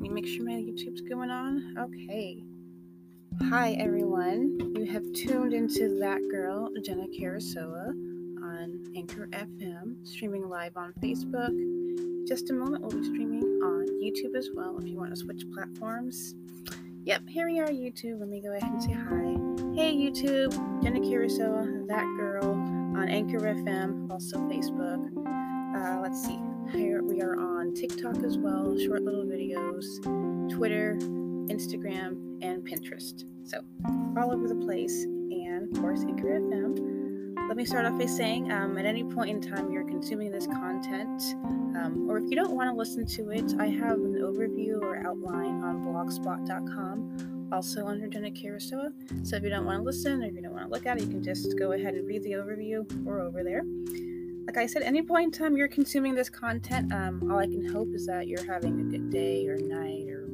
let 0.00 0.08
me 0.08 0.14
make 0.14 0.26
sure 0.26 0.46
my 0.46 0.52
YouTube's 0.52 1.02
going 1.02 1.30
on. 1.30 1.74
Okay. 1.78 2.42
Hi, 3.50 3.72
everyone. 3.72 4.58
You 4.74 4.86
have 4.86 5.04
tuned 5.12 5.52
into 5.52 5.98
That 6.00 6.22
Girl, 6.30 6.70
Jenna 6.82 7.06
Karasoa, 7.08 7.90
on 8.42 8.82
Anchor 8.96 9.28
FM, 9.30 9.96
streaming 10.08 10.48
live 10.48 10.78
on 10.78 10.94
Facebook. 11.02 12.26
Just 12.26 12.48
a 12.48 12.54
moment, 12.54 12.80
we'll 12.82 12.98
be 12.98 13.04
streaming 13.04 13.42
on 13.62 13.86
YouTube 14.02 14.34
as 14.36 14.48
well 14.54 14.78
if 14.78 14.88
you 14.88 14.96
want 14.96 15.10
to 15.10 15.16
switch 15.16 15.42
platforms. 15.52 16.34
Yep, 17.04 17.28
here 17.28 17.46
we 17.46 17.60
are, 17.60 17.68
YouTube. 17.68 18.20
Let 18.20 18.30
me 18.30 18.40
go 18.40 18.54
ahead 18.54 18.72
and 18.72 18.82
say 18.82 18.92
hi. 18.92 19.36
Hey, 19.74 19.94
YouTube, 19.94 20.52
Jenna 20.82 21.00
Karasoa, 21.00 21.86
That 21.88 22.06
Girl, 22.16 22.52
on 22.52 23.06
Anchor 23.10 23.40
FM, 23.40 24.10
also 24.10 24.38
Facebook. 24.48 25.10
Uh, 25.76 26.00
let's 26.00 26.24
see. 26.24 26.40
Here 26.72 27.02
we 27.02 27.20
are 27.20 27.36
on 27.36 27.74
TikTok 27.74 28.22
as 28.22 28.38
well, 28.38 28.78
short 28.78 29.02
little 29.02 29.24
videos, 29.24 30.00
Twitter, 30.52 30.96
Instagram, 31.50 32.38
and 32.42 32.62
Pinterest. 32.62 33.24
So, 33.42 33.62
all 34.16 34.32
over 34.32 34.46
the 34.46 34.54
place, 34.54 35.02
and 35.02 35.64
of 35.64 35.82
course, 35.82 36.02
Anchor 36.02 36.28
FM. 36.28 37.48
Let 37.48 37.56
me 37.56 37.64
start 37.64 37.86
off 37.86 37.98
by 37.98 38.06
saying 38.06 38.52
um, 38.52 38.78
at 38.78 38.84
any 38.86 39.02
point 39.02 39.30
in 39.30 39.40
time 39.40 39.72
you're 39.72 39.84
consuming 39.84 40.30
this 40.30 40.46
content, 40.46 41.34
um, 41.76 42.06
or 42.08 42.18
if 42.18 42.30
you 42.30 42.36
don't 42.36 42.52
want 42.52 42.70
to 42.70 42.76
listen 42.76 43.04
to 43.04 43.30
it, 43.30 43.52
I 43.58 43.66
have 43.66 43.98
an 43.98 44.20
overview 44.22 44.80
or 44.80 45.04
outline 45.04 45.64
on 45.64 45.84
blogspot.com, 45.84 47.48
also 47.50 47.86
under 47.86 48.06
Jenna 48.06 48.30
Karasoa. 48.30 48.92
So, 49.26 49.34
if 49.34 49.42
you 49.42 49.50
don't 49.50 49.64
want 49.64 49.80
to 49.80 49.82
listen 49.82 50.22
or 50.22 50.26
if 50.26 50.34
you 50.34 50.42
don't 50.42 50.52
want 50.52 50.66
to 50.66 50.70
look 50.70 50.86
at 50.86 50.98
it, 50.98 51.02
you 51.02 51.08
can 51.08 51.22
just 51.22 51.58
go 51.58 51.72
ahead 51.72 51.94
and 51.94 52.06
read 52.06 52.22
the 52.22 52.32
overview 52.32 52.86
or 53.04 53.18
over 53.18 53.42
there 53.42 53.64
like 54.46 54.56
I 54.56 54.66
said, 54.66 54.82
any 54.82 55.02
point 55.02 55.24
in 55.34 55.38
time 55.38 55.56
you're 55.56 55.68
consuming 55.68 56.14
this 56.14 56.28
content, 56.28 56.92
um, 56.92 57.30
all 57.30 57.38
I 57.38 57.46
can 57.46 57.66
hope 57.66 57.88
is 57.94 58.06
that 58.06 58.26
you're 58.26 58.44
having 58.44 58.80
a 58.80 58.84
good 58.84 59.10
day 59.10 59.46
or 59.46 59.56
night 59.56 60.08
or 60.08 60.26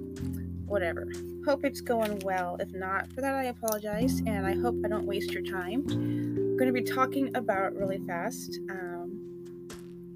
whatever. 0.66 1.06
Hope 1.44 1.64
it's 1.64 1.80
going 1.80 2.18
well. 2.20 2.56
If 2.58 2.72
not, 2.72 3.12
for 3.12 3.20
that 3.20 3.34
I 3.34 3.44
apologize, 3.44 4.20
and 4.26 4.46
I 4.46 4.54
hope 4.54 4.74
I 4.84 4.88
don't 4.88 5.06
waste 5.06 5.32
your 5.32 5.42
time. 5.42 5.84
I'm 5.88 6.56
going 6.56 6.72
to 6.72 6.72
be 6.72 6.82
talking 6.82 7.34
about 7.36 7.74
really 7.74 7.98
fast. 8.06 8.58
Um, 8.70 9.68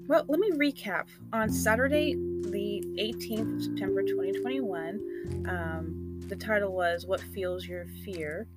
well, 0.07 0.25
let 0.27 0.39
me 0.39 0.51
recap. 0.51 1.05
On 1.31 1.49
Saturday, 1.49 2.15
the 2.15 2.83
18th 2.99 3.55
of 3.55 3.63
September 3.63 4.03
2021, 4.03 5.45
um, 5.47 6.19
the 6.27 6.35
title 6.35 6.73
was 6.73 7.05
"What 7.05 7.21
Fuels 7.21 7.65
Your 7.67 7.85
Fear." 8.03 8.47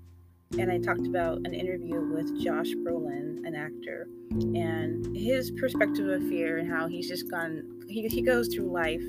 And 0.59 0.71
I 0.71 0.79
talked 0.79 1.07
about 1.07 1.39
an 1.45 1.55
interview 1.55 2.01
with 2.01 2.43
Josh 2.43 2.73
Brolin, 2.75 3.47
an 3.47 3.55
actor, 3.55 4.09
and 4.31 5.17
his 5.17 5.51
perspective 5.53 6.09
of 6.09 6.29
fear 6.29 6.59
and 6.59 6.71
how 6.71 6.89
he's 6.89 7.09
just 7.09 7.31
gone. 7.31 7.63
He, 7.89 8.07
he 8.09 8.23
goes 8.23 8.49
through 8.49 8.73
life 8.73 9.03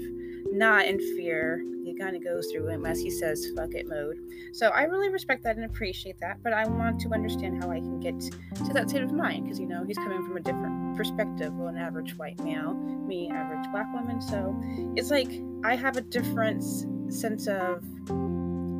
not 0.52 0.86
in 0.86 1.00
fear. 1.18 1.64
He 1.84 1.94
kind 1.96 2.16
of 2.16 2.24
goes 2.24 2.52
through 2.52 2.70
it 2.70 2.80
as 2.86 3.00
he 3.00 3.10
says 3.10 3.46
"fuck 3.56 3.74
it" 3.74 3.88
mode. 3.88 4.18
So 4.54 4.70
I 4.70 4.84
really 4.84 5.10
respect 5.10 5.44
that 5.44 5.56
and 5.56 5.66
appreciate 5.66 6.20
that. 6.20 6.42
But 6.44 6.54
I 6.54 6.66
want 6.68 7.00
to 7.02 7.14
understand 7.14 7.62
how 7.62 7.70
I 7.70 7.80
can 7.80 8.00
get 8.00 8.20
to 8.20 8.74
that 8.74 8.90
state 8.90 9.04
of 9.04 9.12
mind 9.12 9.44
because 9.44 9.60
you 9.60 9.68
know 9.68 9.84
he's 9.84 9.98
coming 9.98 10.24
from 10.24 10.38
a 10.38 10.42
different 10.42 10.98
perspective 10.98 11.54
an 11.60 11.78
average 11.78 12.16
white 12.18 12.40
male, 12.40 12.74
me 12.74 13.30
average 13.30 13.70
black 13.72 13.92
woman. 13.94 14.22
So 14.22 14.56
it's 14.96 15.12
like 15.12 15.30
I 15.64 15.76
have 15.76 15.98
a 15.98 16.02
different 16.02 16.64
sense 17.12 17.48
of 17.48 17.84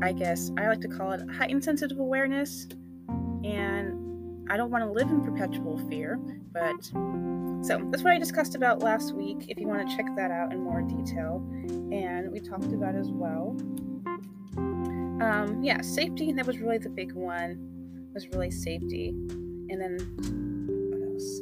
I 0.02 0.12
guess 0.12 0.52
I 0.58 0.68
like 0.68 0.82
to 0.82 0.88
call 0.88 1.12
it 1.12 1.22
heightened 1.30 1.64
sensitive 1.64 2.00
awareness. 2.00 2.68
And 3.44 4.50
I 4.50 4.58
don't 4.58 4.72
want 4.72 4.84
to 4.84 4.92
live 4.92 5.10
in 5.10 5.22
perpetual 5.22 5.78
fear, 5.90 6.20
but 6.52 6.84
so 7.66 7.80
that's 7.90 8.04
what 8.04 8.14
I 8.14 8.20
discussed 8.20 8.56
about 8.56 8.84
last 8.84 9.16
week. 9.16 9.46
If 9.48 9.60
you 9.60 9.68
want 9.68 9.90
to 9.90 9.96
check 9.96 10.06
that 10.16 10.30
out 10.32 10.52
in 10.52 10.64
more 10.64 10.82
detail, 10.82 11.44
and 11.92 12.32
we 12.32 12.40
talked 12.40 12.72
about 12.72 12.96
as 12.96 13.10
well. 13.10 13.56
Um, 14.58 15.60
yeah, 15.64 15.82
safety. 15.82 16.30
And 16.30 16.38
that 16.38 16.46
was 16.46 16.60
really 16.60 16.78
the 16.78 16.90
big 16.90 17.14
one. 17.14 18.10
Was 18.14 18.28
really 18.30 18.52
safety, 18.52 19.10
and 19.10 19.82
then 19.82 19.98
what 20.92 21.02
else? 21.12 21.42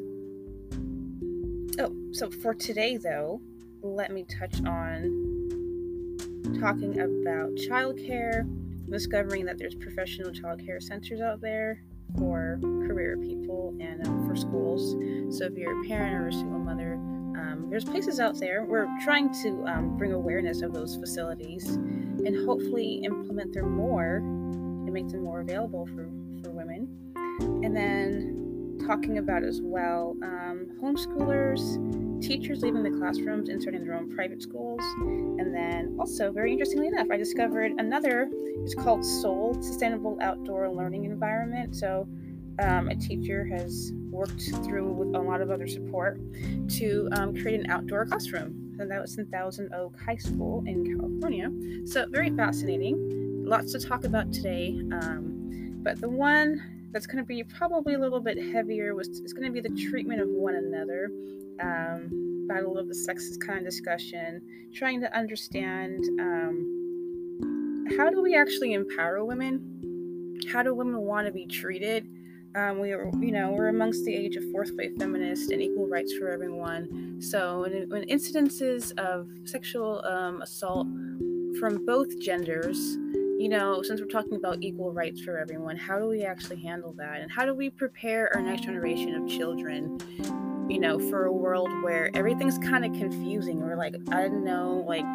Oh, 1.80 2.14
so 2.14 2.32
for 2.32 2.54
today 2.54 2.98
though, 2.98 3.42
let 3.82 4.12
me 4.12 4.26
touch 4.40 4.64
on 4.66 5.33
talking 6.60 7.00
about 7.00 7.54
childcare, 7.56 8.48
discovering 8.90 9.46
that 9.46 9.58
there's 9.58 9.76
professional 9.76 10.32
childcare 10.32 10.82
centers 10.82 11.22
out 11.22 11.42
there 11.42 11.82
for 12.18 12.60
career 12.86 13.18
people 13.18 13.76
and 13.80 14.06
um, 14.08 14.28
for 14.28 14.36
schools. 14.36 14.92
So 15.36 15.46
if 15.46 15.54
you're 15.58 15.82
a 15.84 15.88
parent 15.88 16.16
or 16.16 16.28
a 16.28 16.34
single 16.34 16.60
mother, 16.60 16.94
um, 16.94 17.68
there's 17.70 17.86
places 17.86 18.20
out 18.20 18.40
there. 18.40 18.66
We're 18.66 18.88
trying 19.04 19.34
to 19.44 19.66
um, 19.66 19.98
bring 19.98 20.14
awareness 20.14 20.62
of 20.62 20.74
those 20.74 20.96
facilities 20.96 21.68
and 21.70 22.46
hopefully 22.46 23.02
implement 23.04 23.54
them 23.54 23.72
more 23.72 24.18
and 24.18 24.94
make 24.94 25.08
them 25.10 25.24
more 25.24 25.42
available 25.42 25.86
for, 25.88 26.08
for 26.44 26.52
women. 26.52 26.88
And 27.64 27.76
then 27.76 28.80
talking 28.86 29.18
about 29.18 29.44
as 29.44 29.62
well 29.62 30.16
um, 30.24 30.68
homeschoolers 30.82 31.78
teachers 32.22 32.62
leaving 32.62 32.84
the 32.84 32.92
classrooms 32.92 33.50
and 33.50 33.62
starting 33.62 33.84
their 33.84 33.96
own 33.96 34.14
private 34.16 34.42
schools. 34.42 34.82
And 35.00 35.54
then 35.54 35.96
also, 36.00 36.32
very 36.32 36.52
interestingly 36.52 36.88
enough, 36.88 37.08
I 37.12 37.18
discovered 37.18 37.74
another, 37.78 38.30
it's 38.58 38.76
called 38.76 39.06
SOUL, 39.06 39.62
Sustainable 39.62 40.18
Outdoor 40.22 40.70
Learning 40.70 41.06
Environment. 41.06 41.76
So 41.76 42.08
um, 42.60 42.88
a 42.90 42.96
teacher 42.96 43.46
has 43.46 43.92
worked 44.10 44.42
through 44.64 44.92
with 44.92 45.16
a 45.16 45.20
lot 45.20 45.42
of 45.42 45.50
other 45.50 45.68
support 45.68 46.20
to 46.70 47.10
um, 47.14 47.36
create 47.36 47.60
an 47.60 47.70
outdoor 47.70 48.06
classroom. 48.06 48.76
And 48.80 48.90
that 48.90 49.02
was 49.02 49.18
in 49.18 49.26
Thousand 49.28 49.74
Oak 49.74 50.00
High 50.00 50.18
School 50.18 50.64
in 50.66 50.98
California. 50.98 51.50
So 51.86 52.06
very 52.10 52.30
fascinating. 52.32 53.44
Lots 53.46 53.72
to 53.74 53.80
talk 53.80 54.04
about 54.04 54.32
today. 54.32 54.80
Um, 54.94 55.80
but 55.84 56.00
the 56.00 56.10
one 56.10 56.90
that's 56.92 57.08
going 57.08 57.18
to 57.18 57.26
be 57.26 57.44
probably 57.44 57.96
a 57.96 58.00
little 58.00 58.20
bit 58.20 58.38
heavier 58.38 58.96
was 58.96 59.08
is 59.08 59.34
going 59.34 59.46
to 59.46 59.52
be 59.52 59.68
the 59.68 59.76
treatment 59.90 60.22
of 60.22 60.30
one 60.30 60.56
another 60.56 61.10
um, 61.62 62.46
battle 62.48 62.78
of 62.78 62.88
the 62.88 62.96
sexes 62.96 63.38
kind 63.38 63.60
of 63.60 63.66
discussion, 63.66 64.42
trying 64.74 65.02
to 65.02 65.18
understand 65.18 66.04
um, 66.20 67.86
how 67.98 68.10
do 68.10 68.22
we 68.22 68.36
actually 68.36 68.74
empower 68.74 69.24
women? 69.24 70.40
How 70.52 70.64
do 70.64 70.74
women 70.74 71.02
want 71.02 71.28
to 71.28 71.34
be 71.34 71.46
treated? 71.46 72.08
Um, 72.56 72.80
we 72.80 72.92
are, 72.92 73.10
you 73.20 73.32
know, 73.32 73.52
we're 73.52 73.70
amongst 73.70 74.06
the 74.06 74.14
age 74.14 74.36
of 74.36 74.44
fourth 74.52 74.72
wave 74.76 74.96
feminist 74.98 75.52
and 75.52 75.62
equal 75.62 75.88
rights 75.88 76.14
for 76.14 76.30
everyone. 76.30 77.18
So, 77.20 77.62
when, 77.62 77.90
when 77.90 78.04
incidences 78.08 78.96
of 79.00 79.28
sexual 79.46 80.06
um, 80.06 80.42
assault 80.42 80.88
from 81.60 81.84
both 81.86 82.20
genders, 82.20 82.78
you 83.40 83.50
know, 83.50 83.82
since 83.82 84.00
we're 84.00 84.08
talking 84.08 84.36
about 84.36 84.62
equal 84.62 84.92
rights 84.92 85.22
for 85.22 85.40
everyone, 85.40 85.78
how 85.78 85.98
do 85.98 86.08
we 86.08 86.24
actually 86.24 86.62
handle 86.62 86.94
that? 86.98 87.22
And 87.22 87.32
how 87.32 87.46
do 87.46 87.56
we 87.56 87.72
prepare 87.72 88.30
our 88.36 88.42
next 88.42 88.64
generation 88.64 89.16
of 89.16 89.28
children 89.28 89.98
you 90.70 90.80
know, 90.80 91.00
for 91.00 91.26
a 91.26 91.32
world 91.32 91.70
where 91.84 92.10
everything's 92.14 92.58
kind 92.58 92.86
of 92.86 92.94
confusing. 92.94 93.60
We're 93.60 93.76
like, 93.76 93.96
I 94.12 94.22
didn't 94.24 94.44
know, 94.44 94.84
like, 94.88 95.06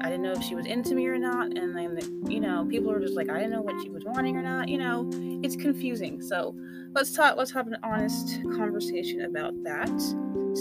I 0.00 0.06
didn't 0.06 0.22
know 0.22 0.32
if 0.32 0.42
she 0.42 0.54
was 0.54 0.66
into 0.66 0.94
me 0.94 1.06
or 1.06 1.18
not. 1.18 1.56
And 1.56 1.76
then, 1.76 1.98
you 2.26 2.40
know, 2.40 2.66
people 2.68 2.90
are 2.90 3.00
just 3.00 3.14
like, 3.14 3.30
I 3.30 3.34
didn't 3.34 3.50
know 3.50 3.62
what 3.62 3.80
she 3.82 3.88
was 3.88 4.04
wanting 4.04 4.36
or 4.36 4.42
not. 4.42 4.68
You 4.68 4.78
know, 4.78 5.08
it's 5.42 5.54
confusing. 5.54 6.20
So 6.20 6.56
let's 6.92 7.12
talk, 7.12 7.36
let's 7.36 7.52
have 7.52 7.66
an 7.68 7.76
honest 7.82 8.42
conversation 8.56 9.22
about 9.22 9.54
that. 9.62 9.88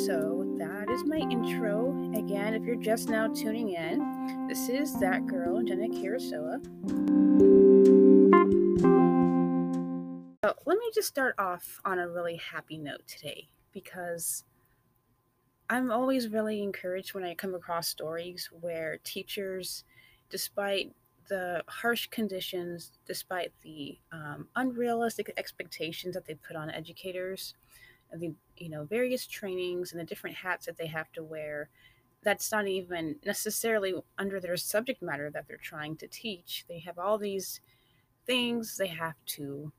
So 0.05 0.55
that 0.57 0.89
is 0.89 1.03
my 1.05 1.17
intro. 1.17 1.89
Again, 2.15 2.53
if 2.53 2.63
you're 2.63 2.75
just 2.75 3.09
now 3.09 3.27
tuning 3.27 3.69
in, 3.69 4.47
this 4.47 4.69
is 4.69 4.93
that 4.99 5.25
girl, 5.25 5.63
Jenna 5.63 5.87
Karasoa. 5.87 6.61
So 10.43 10.55
let 10.65 10.77
me 10.77 10.91
just 10.93 11.07
start 11.07 11.35
off 11.37 11.79
on 11.83 11.99
a 11.99 12.07
really 12.07 12.35
happy 12.35 12.77
note 12.77 13.07
today 13.07 13.49
because 13.73 14.43
I'm 15.71 15.89
always 15.89 16.27
really 16.27 16.61
encouraged 16.61 17.13
when 17.13 17.23
I 17.23 17.33
come 17.33 17.55
across 17.55 17.87
stories 17.87 18.49
where 18.59 18.99
teachers, 19.05 19.85
despite 20.29 20.93
the 21.29 21.63
harsh 21.67 22.07
conditions, 22.07 22.91
despite 23.05 23.53
the 23.61 23.97
um, 24.11 24.49
unrealistic 24.57 25.33
expectations 25.37 26.13
that 26.13 26.25
they 26.25 26.35
put 26.35 26.57
on 26.57 26.69
educators, 26.69 27.53
and 28.11 28.19
the 28.21 28.33
you 28.57 28.67
know 28.69 28.83
various 28.83 29.25
trainings 29.25 29.93
and 29.93 30.01
the 30.01 30.05
different 30.05 30.35
hats 30.35 30.65
that 30.65 30.77
they 30.77 30.87
have 30.87 31.09
to 31.13 31.23
wear, 31.23 31.69
that's 32.21 32.51
not 32.51 32.67
even 32.67 33.15
necessarily 33.25 33.93
under 34.17 34.41
their 34.41 34.57
subject 34.57 35.01
matter 35.01 35.29
that 35.29 35.47
they're 35.47 35.55
trying 35.55 35.95
to 35.97 36.07
teach. 36.07 36.65
They 36.67 36.79
have 36.79 36.99
all 36.99 37.17
these 37.17 37.61
things 38.25 38.75
they 38.75 38.87
have 38.87 39.15
to, 39.27 39.71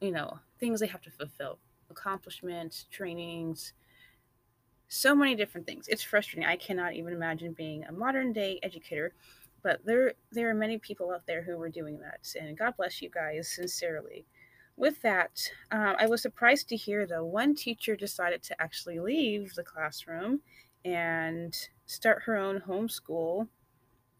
you 0.00 0.10
know, 0.10 0.40
things 0.58 0.80
they 0.80 0.88
have 0.88 1.02
to 1.02 1.12
fulfill 1.12 1.60
accomplishments, 1.90 2.86
trainings, 2.90 3.72
so 4.88 5.14
many 5.14 5.34
different 5.34 5.66
things. 5.66 5.88
It's 5.88 6.02
frustrating. 6.02 6.48
I 6.48 6.56
cannot 6.56 6.94
even 6.94 7.12
imagine 7.12 7.52
being 7.52 7.84
a 7.84 7.92
modern 7.92 8.32
day 8.32 8.60
educator, 8.62 9.12
but 9.62 9.84
there 9.84 10.12
there 10.30 10.50
are 10.50 10.54
many 10.54 10.78
people 10.78 11.10
out 11.10 11.26
there 11.26 11.42
who 11.42 11.60
are 11.60 11.68
doing 11.68 11.98
that, 12.00 12.34
and 12.40 12.56
God 12.56 12.74
bless 12.76 13.02
you 13.02 13.10
guys 13.10 13.48
sincerely. 13.48 14.26
With 14.76 15.00
that, 15.02 15.40
uh, 15.70 15.94
I 15.98 16.06
was 16.06 16.20
surprised 16.22 16.68
to 16.68 16.76
hear 16.76 17.06
though 17.06 17.24
one 17.24 17.54
teacher 17.54 17.96
decided 17.96 18.42
to 18.44 18.60
actually 18.60 18.98
leave 18.98 19.54
the 19.54 19.62
classroom 19.62 20.40
and 20.84 21.56
start 21.86 22.22
her 22.24 22.36
own 22.36 22.60
homeschool 22.60 23.48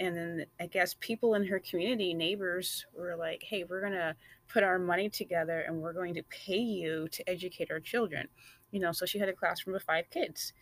and 0.00 0.16
then 0.16 0.46
I 0.60 0.66
guess 0.66 0.96
people 1.00 1.34
in 1.34 1.46
her 1.46 1.60
community, 1.60 2.14
neighbors, 2.14 2.86
were 2.94 3.16
like, 3.16 3.42
"Hey, 3.42 3.64
we're 3.64 3.80
gonna 3.80 4.16
put 4.48 4.62
our 4.62 4.78
money 4.78 5.08
together 5.08 5.60
and 5.60 5.80
we're 5.80 5.92
going 5.92 6.14
to 6.14 6.22
pay 6.24 6.58
you 6.58 7.08
to 7.08 7.28
educate 7.28 7.70
our 7.70 7.80
children." 7.80 8.28
You 8.70 8.80
know, 8.80 8.92
so 8.92 9.06
she 9.06 9.18
had 9.18 9.28
a 9.28 9.32
classroom 9.32 9.76
of 9.76 9.82
five 9.82 10.10
kids, 10.10 10.52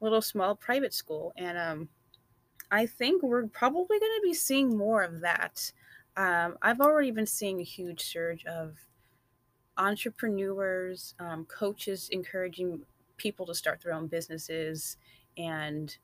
little 0.00 0.22
small 0.22 0.56
private 0.56 0.92
school, 0.92 1.32
and 1.36 1.56
um, 1.58 1.88
I 2.70 2.86
think 2.86 3.22
we're 3.22 3.46
probably 3.48 3.98
going 3.98 4.12
to 4.16 4.22
be 4.22 4.34
seeing 4.34 4.76
more 4.76 5.02
of 5.02 5.20
that. 5.20 5.72
Um, 6.16 6.56
I've 6.62 6.80
already 6.80 7.10
been 7.10 7.26
seeing 7.26 7.60
a 7.60 7.64
huge 7.64 8.02
surge 8.02 8.44
of 8.46 8.76
entrepreneurs, 9.76 11.14
um, 11.18 11.46
coaches 11.46 12.08
encouraging 12.12 12.82
people 13.16 13.46
to 13.46 13.54
start 13.54 13.80
their 13.82 13.92
own 13.92 14.06
businesses 14.06 14.96
and 15.36 15.96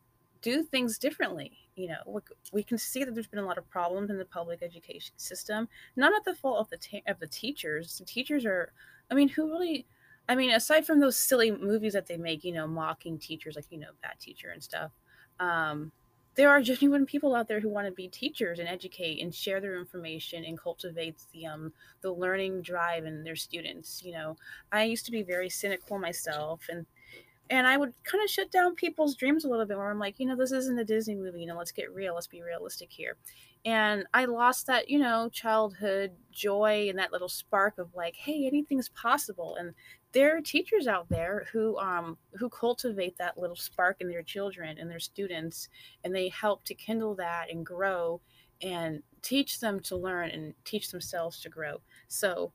do 0.42 0.62
things 0.62 0.98
differently. 0.98 1.52
You 1.74 1.88
know, 1.88 2.20
we 2.52 2.62
can 2.62 2.78
see 2.78 3.04
that 3.04 3.14
there's 3.14 3.26
been 3.26 3.40
a 3.40 3.46
lot 3.46 3.58
of 3.58 3.68
problems 3.68 4.10
in 4.10 4.18
the 4.18 4.24
public 4.24 4.62
education 4.62 5.14
system. 5.18 5.68
Not 5.96 6.14
at 6.14 6.24
the 6.24 6.34
fault 6.34 6.58
of 6.60 6.70
the 6.70 6.78
ta- 6.78 7.10
of 7.10 7.18
the 7.20 7.26
teachers. 7.26 7.98
The 7.98 8.04
teachers 8.04 8.44
are, 8.46 8.72
I 9.10 9.14
mean, 9.14 9.28
who 9.28 9.50
really? 9.50 9.86
I 10.28 10.34
mean, 10.34 10.50
aside 10.50 10.86
from 10.86 11.00
those 11.00 11.16
silly 11.16 11.50
movies 11.50 11.92
that 11.92 12.06
they 12.06 12.16
make, 12.16 12.44
you 12.44 12.52
know, 12.52 12.66
mocking 12.66 13.18
teachers, 13.18 13.56
like 13.56 13.66
you 13.70 13.78
know, 13.78 13.90
bad 14.02 14.18
teacher 14.18 14.50
and 14.50 14.62
stuff. 14.62 14.90
Um, 15.38 15.92
there 16.36 16.50
are 16.50 16.60
genuine 16.60 17.06
people 17.06 17.34
out 17.34 17.48
there 17.48 17.60
who 17.60 17.68
want 17.68 17.86
to 17.86 17.92
be 17.92 18.08
teachers 18.08 18.58
and 18.58 18.68
educate 18.68 19.22
and 19.22 19.34
share 19.34 19.60
their 19.60 19.78
information 19.78 20.44
and 20.44 20.60
cultivate 20.60 21.16
the 21.32 21.46
um 21.46 21.72
the 22.02 22.12
learning 22.12 22.62
drive 22.62 23.04
in 23.06 23.24
their 23.24 23.36
students 23.36 24.02
you 24.04 24.12
know 24.12 24.36
i 24.70 24.84
used 24.84 25.06
to 25.06 25.10
be 25.10 25.22
very 25.22 25.48
cynical 25.48 25.98
myself 25.98 26.66
and 26.70 26.86
and 27.50 27.66
I 27.66 27.76
would 27.76 27.94
kind 28.04 28.22
of 28.24 28.30
shut 28.30 28.50
down 28.50 28.74
people's 28.74 29.14
dreams 29.16 29.44
a 29.44 29.48
little 29.48 29.66
bit 29.66 29.76
where 29.76 29.90
I'm 29.90 29.98
like, 29.98 30.18
you 30.18 30.26
know, 30.26 30.36
this 30.36 30.52
isn't 30.52 30.78
a 30.78 30.84
Disney 30.84 31.14
movie, 31.14 31.40
you 31.40 31.46
know, 31.46 31.56
let's 31.56 31.72
get 31.72 31.92
real, 31.92 32.14
let's 32.14 32.26
be 32.26 32.42
realistic 32.42 32.90
here. 32.92 33.16
And 33.64 34.06
I 34.14 34.26
lost 34.26 34.66
that, 34.66 34.88
you 34.88 34.98
know, 34.98 35.28
childhood 35.28 36.12
joy 36.30 36.88
and 36.88 36.98
that 36.98 37.12
little 37.12 37.28
spark 37.28 37.78
of 37.78 37.94
like, 37.94 38.16
hey, 38.16 38.46
anything's 38.46 38.88
possible. 38.90 39.56
And 39.56 39.74
there 40.12 40.36
are 40.36 40.40
teachers 40.40 40.86
out 40.86 41.08
there 41.08 41.46
who 41.52 41.76
um 41.78 42.16
who 42.34 42.48
cultivate 42.48 43.18
that 43.18 43.36
little 43.38 43.56
spark 43.56 43.98
in 44.00 44.08
their 44.08 44.22
children 44.22 44.78
and 44.78 44.90
their 44.90 45.00
students 45.00 45.68
and 46.04 46.14
they 46.14 46.28
help 46.28 46.64
to 46.64 46.74
kindle 46.74 47.14
that 47.16 47.50
and 47.50 47.66
grow 47.66 48.20
and 48.62 49.02
teach 49.20 49.60
them 49.60 49.80
to 49.80 49.96
learn 49.96 50.30
and 50.30 50.54
teach 50.64 50.90
themselves 50.90 51.40
to 51.40 51.48
grow. 51.50 51.82
So 52.08 52.52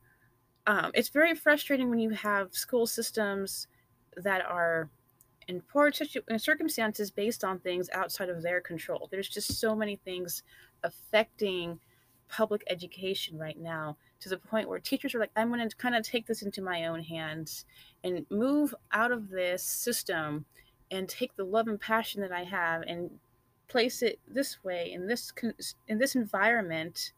um, 0.66 0.92
it's 0.94 1.08
very 1.08 1.34
frustrating 1.34 1.90
when 1.90 1.98
you 1.98 2.10
have 2.10 2.54
school 2.54 2.86
systems 2.86 3.66
that 4.16 4.44
are 4.44 4.90
in 5.48 5.60
poor 5.60 5.90
circumstances 6.36 7.10
based 7.10 7.44
on 7.44 7.58
things 7.58 7.90
outside 7.92 8.28
of 8.28 8.42
their 8.42 8.60
control. 8.60 9.08
There's 9.10 9.28
just 9.28 9.58
so 9.58 9.74
many 9.74 9.96
things 9.96 10.42
affecting 10.82 11.80
public 12.28 12.62
education 12.68 13.38
right 13.38 13.58
now 13.58 13.96
to 14.20 14.28
the 14.28 14.38
point 14.38 14.68
where 14.68 14.78
teachers 14.78 15.14
are 15.14 15.18
like, 15.18 15.32
I'm 15.36 15.52
going 15.52 15.68
to 15.68 15.76
kind 15.76 15.94
of 15.94 16.02
take 16.02 16.26
this 16.26 16.42
into 16.42 16.62
my 16.62 16.86
own 16.86 17.02
hands 17.02 17.66
and 18.04 18.24
move 18.30 18.74
out 18.92 19.12
of 19.12 19.28
this 19.28 19.62
system 19.62 20.46
and 20.90 21.08
take 21.08 21.36
the 21.36 21.44
love 21.44 21.68
and 21.68 21.80
passion 21.80 22.20
that 22.22 22.32
I 22.32 22.44
have 22.44 22.82
and 22.82 23.10
place 23.68 24.02
it 24.02 24.18
this 24.28 24.62
way 24.62 24.92
in 24.92 25.06
this 25.06 25.32
in 25.88 25.98
this 25.98 26.14
environment 26.14 27.12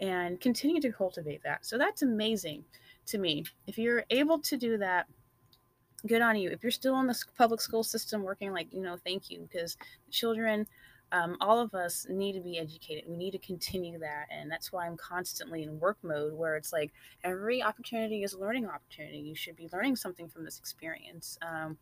and 0.00 0.40
continue 0.40 0.80
to 0.80 0.92
cultivate 0.92 1.42
that. 1.42 1.64
So 1.64 1.76
that's 1.78 2.02
amazing 2.02 2.64
to 3.06 3.18
me. 3.18 3.44
If 3.66 3.78
you're 3.78 4.04
able 4.10 4.38
to 4.40 4.56
do 4.56 4.78
that, 4.78 5.06
good 6.00 6.22
on 6.22 6.36
you. 6.36 6.50
If 6.50 6.62
you're 6.62 6.70
still 6.70 6.98
in 7.00 7.06
the 7.06 7.22
public 7.36 7.60
school 7.60 7.82
system 7.82 8.22
working, 8.22 8.52
like, 8.52 8.72
you 8.72 8.82
know, 8.82 8.96
thank 9.04 9.30
you 9.30 9.40
because 9.40 9.76
children, 10.10 10.66
um, 11.12 11.36
all 11.40 11.58
of 11.58 11.74
us 11.74 12.06
need 12.08 12.34
to 12.34 12.40
be 12.40 12.58
educated. 12.58 13.04
We 13.08 13.16
need 13.16 13.32
to 13.32 13.38
continue 13.38 13.98
that. 13.98 14.26
And 14.30 14.50
that's 14.50 14.70
why 14.70 14.86
I'm 14.86 14.96
constantly 14.96 15.64
in 15.64 15.80
work 15.80 15.98
mode 16.02 16.34
where 16.34 16.56
it's 16.56 16.72
like 16.72 16.92
every 17.24 17.62
opportunity 17.62 18.22
is 18.22 18.34
a 18.34 18.38
learning 18.38 18.66
opportunity. 18.66 19.18
You 19.18 19.34
should 19.34 19.56
be 19.56 19.68
learning 19.72 19.96
something 19.96 20.28
from 20.28 20.44
this 20.44 20.58
experience. 20.58 21.38
Um, 21.42 21.76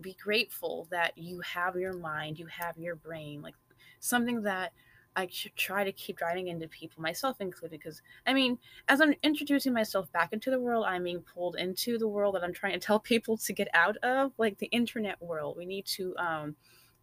be 0.00 0.16
grateful 0.22 0.88
that 0.90 1.16
you 1.16 1.40
have 1.40 1.76
your 1.76 1.94
mind, 1.94 2.38
you 2.38 2.46
have 2.46 2.76
your 2.76 2.96
brain, 2.96 3.40
like 3.40 3.54
something 4.00 4.42
that 4.42 4.72
I 5.16 5.30
try 5.56 5.82
to 5.82 5.92
keep 5.92 6.18
driving 6.18 6.48
into 6.48 6.68
people, 6.68 7.02
myself 7.02 7.40
included, 7.40 7.80
because 7.80 8.02
I 8.26 8.34
mean, 8.34 8.58
as 8.88 9.00
I'm 9.00 9.14
introducing 9.22 9.72
myself 9.72 10.12
back 10.12 10.34
into 10.34 10.50
the 10.50 10.60
world, 10.60 10.84
I'm 10.86 11.04
being 11.04 11.22
pulled 11.22 11.56
into 11.56 11.96
the 11.96 12.06
world 12.06 12.34
that 12.34 12.44
I'm 12.44 12.52
trying 12.52 12.74
to 12.74 12.78
tell 12.78 13.00
people 13.12 13.38
to 13.38 13.52
get 13.54 13.68
out 13.72 13.96
of, 13.98 14.32
like 14.36 14.58
the 14.58 14.66
internet 14.66 15.20
world. 15.22 15.56
We 15.56 15.64
need 15.64 15.86
to 15.86 16.14
um, 16.18 16.56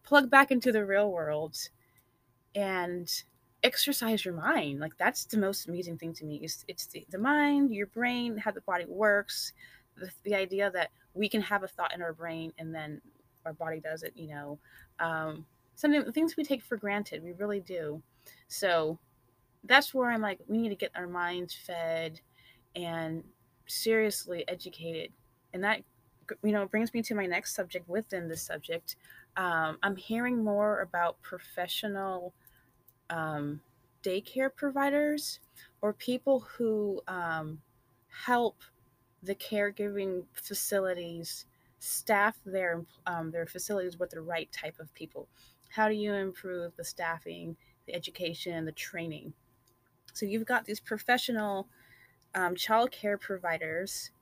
plug 0.04 0.30
back 0.30 0.52
into 0.52 0.70
the 0.70 0.86
real 0.86 1.10
world 1.10 1.56
and 2.54 3.10
exercise 3.64 4.24
your 4.24 4.34
mind. 4.34 4.78
Like 4.78 4.96
that's 4.96 5.24
the 5.24 5.38
most 5.38 5.68
amazing 5.68 5.98
thing 5.98 6.14
to 6.14 6.24
me. 6.24 6.36
Is 6.36 6.64
it's 6.68 6.86
the, 6.86 7.04
the 7.10 7.18
mind, 7.18 7.74
your 7.74 7.88
brain, 7.88 8.38
how 8.38 8.52
the 8.52 8.60
body 8.60 8.84
works, 8.86 9.52
the, 9.96 10.08
the 10.22 10.36
idea 10.36 10.70
that 10.70 10.90
we 11.14 11.28
can 11.28 11.40
have 11.40 11.64
a 11.64 11.68
thought 11.68 11.92
in 11.92 12.00
our 12.00 12.12
brain 12.12 12.52
and 12.58 12.72
then 12.72 13.00
our 13.44 13.54
body 13.54 13.80
does 13.80 14.04
it. 14.04 14.12
You 14.14 14.28
know. 14.28 14.58
Um, 15.00 15.46
something 15.74 16.10
things 16.12 16.36
we 16.36 16.44
take 16.44 16.62
for 16.62 16.76
granted. 16.76 17.22
We 17.22 17.32
really 17.32 17.60
do. 17.60 18.02
So 18.48 18.98
that's 19.64 19.94
where 19.94 20.10
I'm 20.10 20.20
like, 20.20 20.40
we 20.46 20.58
need 20.58 20.68
to 20.70 20.74
get 20.74 20.92
our 20.94 21.06
minds 21.06 21.54
fed 21.54 22.20
and 22.76 23.24
seriously 23.66 24.44
educated. 24.48 25.12
And 25.52 25.64
that, 25.64 25.82
you 26.42 26.52
know, 26.52 26.66
brings 26.66 26.92
me 26.92 27.02
to 27.02 27.14
my 27.14 27.26
next 27.26 27.54
subject 27.54 27.88
within 27.88 28.28
this 28.28 28.42
subject. 28.42 28.96
Um, 29.36 29.78
I'm 29.82 29.96
hearing 29.96 30.42
more 30.42 30.80
about 30.80 31.20
professional 31.22 32.34
um, 33.10 33.60
daycare 34.02 34.54
providers 34.54 35.40
or 35.80 35.92
people 35.92 36.40
who 36.40 37.00
um, 37.08 37.60
help 38.08 38.62
the 39.22 39.34
caregiving 39.34 40.24
facilities 40.32 41.46
staff 41.78 42.38
their 42.46 42.82
um, 43.06 43.30
their 43.30 43.46
facilities 43.46 43.98
with 43.98 44.10
the 44.10 44.20
right 44.20 44.50
type 44.52 44.78
of 44.80 44.92
people 44.94 45.28
how 45.74 45.88
do 45.88 45.94
you 45.94 46.14
improve 46.14 46.76
the 46.76 46.84
staffing, 46.84 47.56
the 47.86 47.94
education, 47.94 48.64
the 48.64 48.72
training? 48.72 49.32
So 50.12 50.24
you've 50.24 50.46
got 50.46 50.64
these 50.64 50.78
professional 50.78 51.68
um, 52.34 52.54
child 52.54 52.92
care 52.92 53.18
providers, 53.18 54.12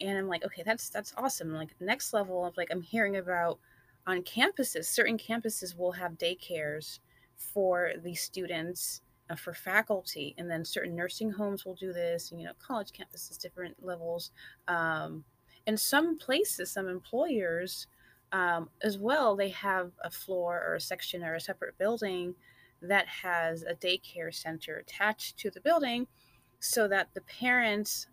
and 0.00 0.18
I'm 0.18 0.26
like, 0.26 0.44
okay, 0.44 0.64
that's 0.64 0.90
that's 0.90 1.14
awesome. 1.16 1.54
Like 1.54 1.70
next 1.80 2.12
level 2.12 2.44
of 2.44 2.56
like 2.56 2.68
I'm 2.72 2.82
hearing 2.82 3.16
about 3.16 3.60
on 4.04 4.22
campuses, 4.22 4.86
certain 4.86 5.16
campuses 5.16 5.78
will 5.78 5.92
have 5.92 6.18
daycares 6.18 6.98
for 7.36 7.92
the 8.02 8.14
students 8.14 9.02
uh, 9.30 9.36
for 9.36 9.54
faculty 9.54 10.34
and 10.38 10.50
then 10.50 10.64
certain 10.64 10.96
nursing 10.96 11.30
homes 11.30 11.64
will 11.64 11.74
do 11.74 11.92
this 11.92 12.30
and 12.30 12.40
you 12.40 12.46
know 12.46 12.52
college 12.58 12.90
campuses 12.92 13.38
different 13.38 13.76
levels 13.84 14.30
um, 14.68 15.24
and 15.66 15.78
some 15.78 16.18
places 16.18 16.70
some 16.70 16.88
employers 16.88 17.86
um, 18.32 18.70
as 18.82 18.98
well, 18.98 19.36
they 19.36 19.50
have 19.50 19.92
a 20.02 20.10
floor 20.10 20.62
or 20.66 20.74
a 20.74 20.80
section 20.80 21.22
or 21.22 21.34
a 21.34 21.40
separate 21.40 21.78
building 21.78 22.34
that 22.80 23.06
has 23.06 23.62
a 23.62 23.74
daycare 23.74 24.34
center 24.34 24.76
attached 24.76 25.38
to 25.38 25.50
the 25.50 25.60
building 25.60 26.06
so 26.58 26.88
that 26.88 27.08
the 27.14 27.20
parents 27.22 28.08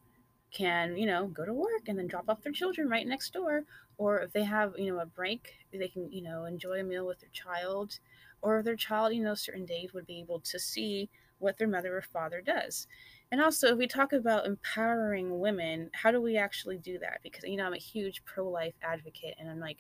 can, 0.51 0.97
you 0.97 1.05
know, 1.05 1.27
go 1.27 1.45
to 1.45 1.53
work 1.53 1.88
and 1.88 1.97
then 1.97 2.07
drop 2.07 2.25
off 2.27 2.41
their 2.41 2.51
children 2.51 2.89
right 2.89 3.07
next 3.07 3.33
door. 3.33 3.63
Or 3.97 4.19
if 4.19 4.31
they 4.31 4.43
have, 4.43 4.73
you 4.77 4.91
know, 4.91 4.99
a 4.99 5.05
break, 5.05 5.53
they 5.73 5.88
can, 5.88 6.11
you 6.11 6.21
know, 6.21 6.45
enjoy 6.45 6.79
a 6.79 6.83
meal 6.83 7.05
with 7.05 7.19
their 7.19 7.29
child. 7.31 7.99
Or 8.41 8.63
their 8.63 8.75
child, 8.75 9.13
you 9.13 9.23
know, 9.23 9.35
certain 9.35 9.65
days 9.65 9.93
would 9.93 10.05
be 10.05 10.19
able 10.19 10.39
to 10.41 10.59
see 10.59 11.09
what 11.39 11.57
their 11.57 11.67
mother 11.67 11.97
or 11.97 12.01
father 12.01 12.41
does. 12.41 12.88
And 13.31 13.41
also, 13.41 13.67
if 13.67 13.77
we 13.77 13.88
talk 13.88 14.13
about 14.13 14.45
empowering 14.45 15.39
women, 15.39 15.89
how 15.93 16.11
do 16.11 16.21
we 16.21 16.38
actually 16.38 16.77
do 16.77 16.97
that? 16.99 17.19
Because, 17.21 17.43
you 17.43 17.57
know, 17.57 17.65
I'm 17.65 17.73
a 17.73 17.77
huge 17.77 18.23
pro 18.25 18.49
life 18.49 18.73
advocate 18.81 19.35
and 19.39 19.49
I'm 19.49 19.59
like, 19.59 19.77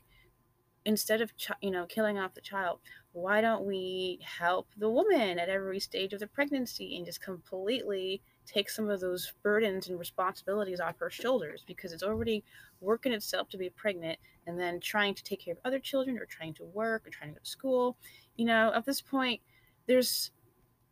instead 0.89 1.21
of 1.21 1.31
you 1.61 1.69
know 1.69 1.85
killing 1.85 2.17
off 2.17 2.33
the 2.33 2.41
child 2.41 2.79
why 3.11 3.41
don't 3.41 3.65
we 3.65 4.19
help 4.21 4.67
the 4.77 4.89
woman 4.89 5.39
at 5.39 5.49
every 5.49 5.79
stage 5.79 6.13
of 6.13 6.19
the 6.19 6.27
pregnancy 6.27 6.95
and 6.95 7.05
just 7.05 7.21
completely 7.21 8.21
take 8.45 8.69
some 8.69 8.89
of 8.89 8.99
those 8.99 9.33
burdens 9.41 9.89
and 9.89 9.97
responsibilities 9.97 10.79
off 10.79 10.99
her 10.99 11.09
shoulders? 11.09 11.63
Because 11.65 11.91
it's 11.91 12.03
already 12.03 12.43
working 12.81 13.11
itself 13.11 13.49
to 13.49 13.57
be 13.57 13.69
pregnant 13.69 14.19
and 14.45 14.59
then 14.59 14.79
trying 14.79 15.15
to 15.15 15.23
take 15.23 15.43
care 15.43 15.53
of 15.53 15.59
other 15.65 15.79
children 15.79 16.17
or 16.19 16.25
trying 16.25 16.53
to 16.55 16.65
work 16.65 17.05
or 17.05 17.09
trying 17.09 17.31
to 17.31 17.33
go 17.35 17.43
to 17.43 17.49
school. 17.49 17.97
You 18.35 18.45
know 18.45 18.71
at 18.75 18.85
this 18.85 19.01
point 19.01 19.41
there's 19.87 20.31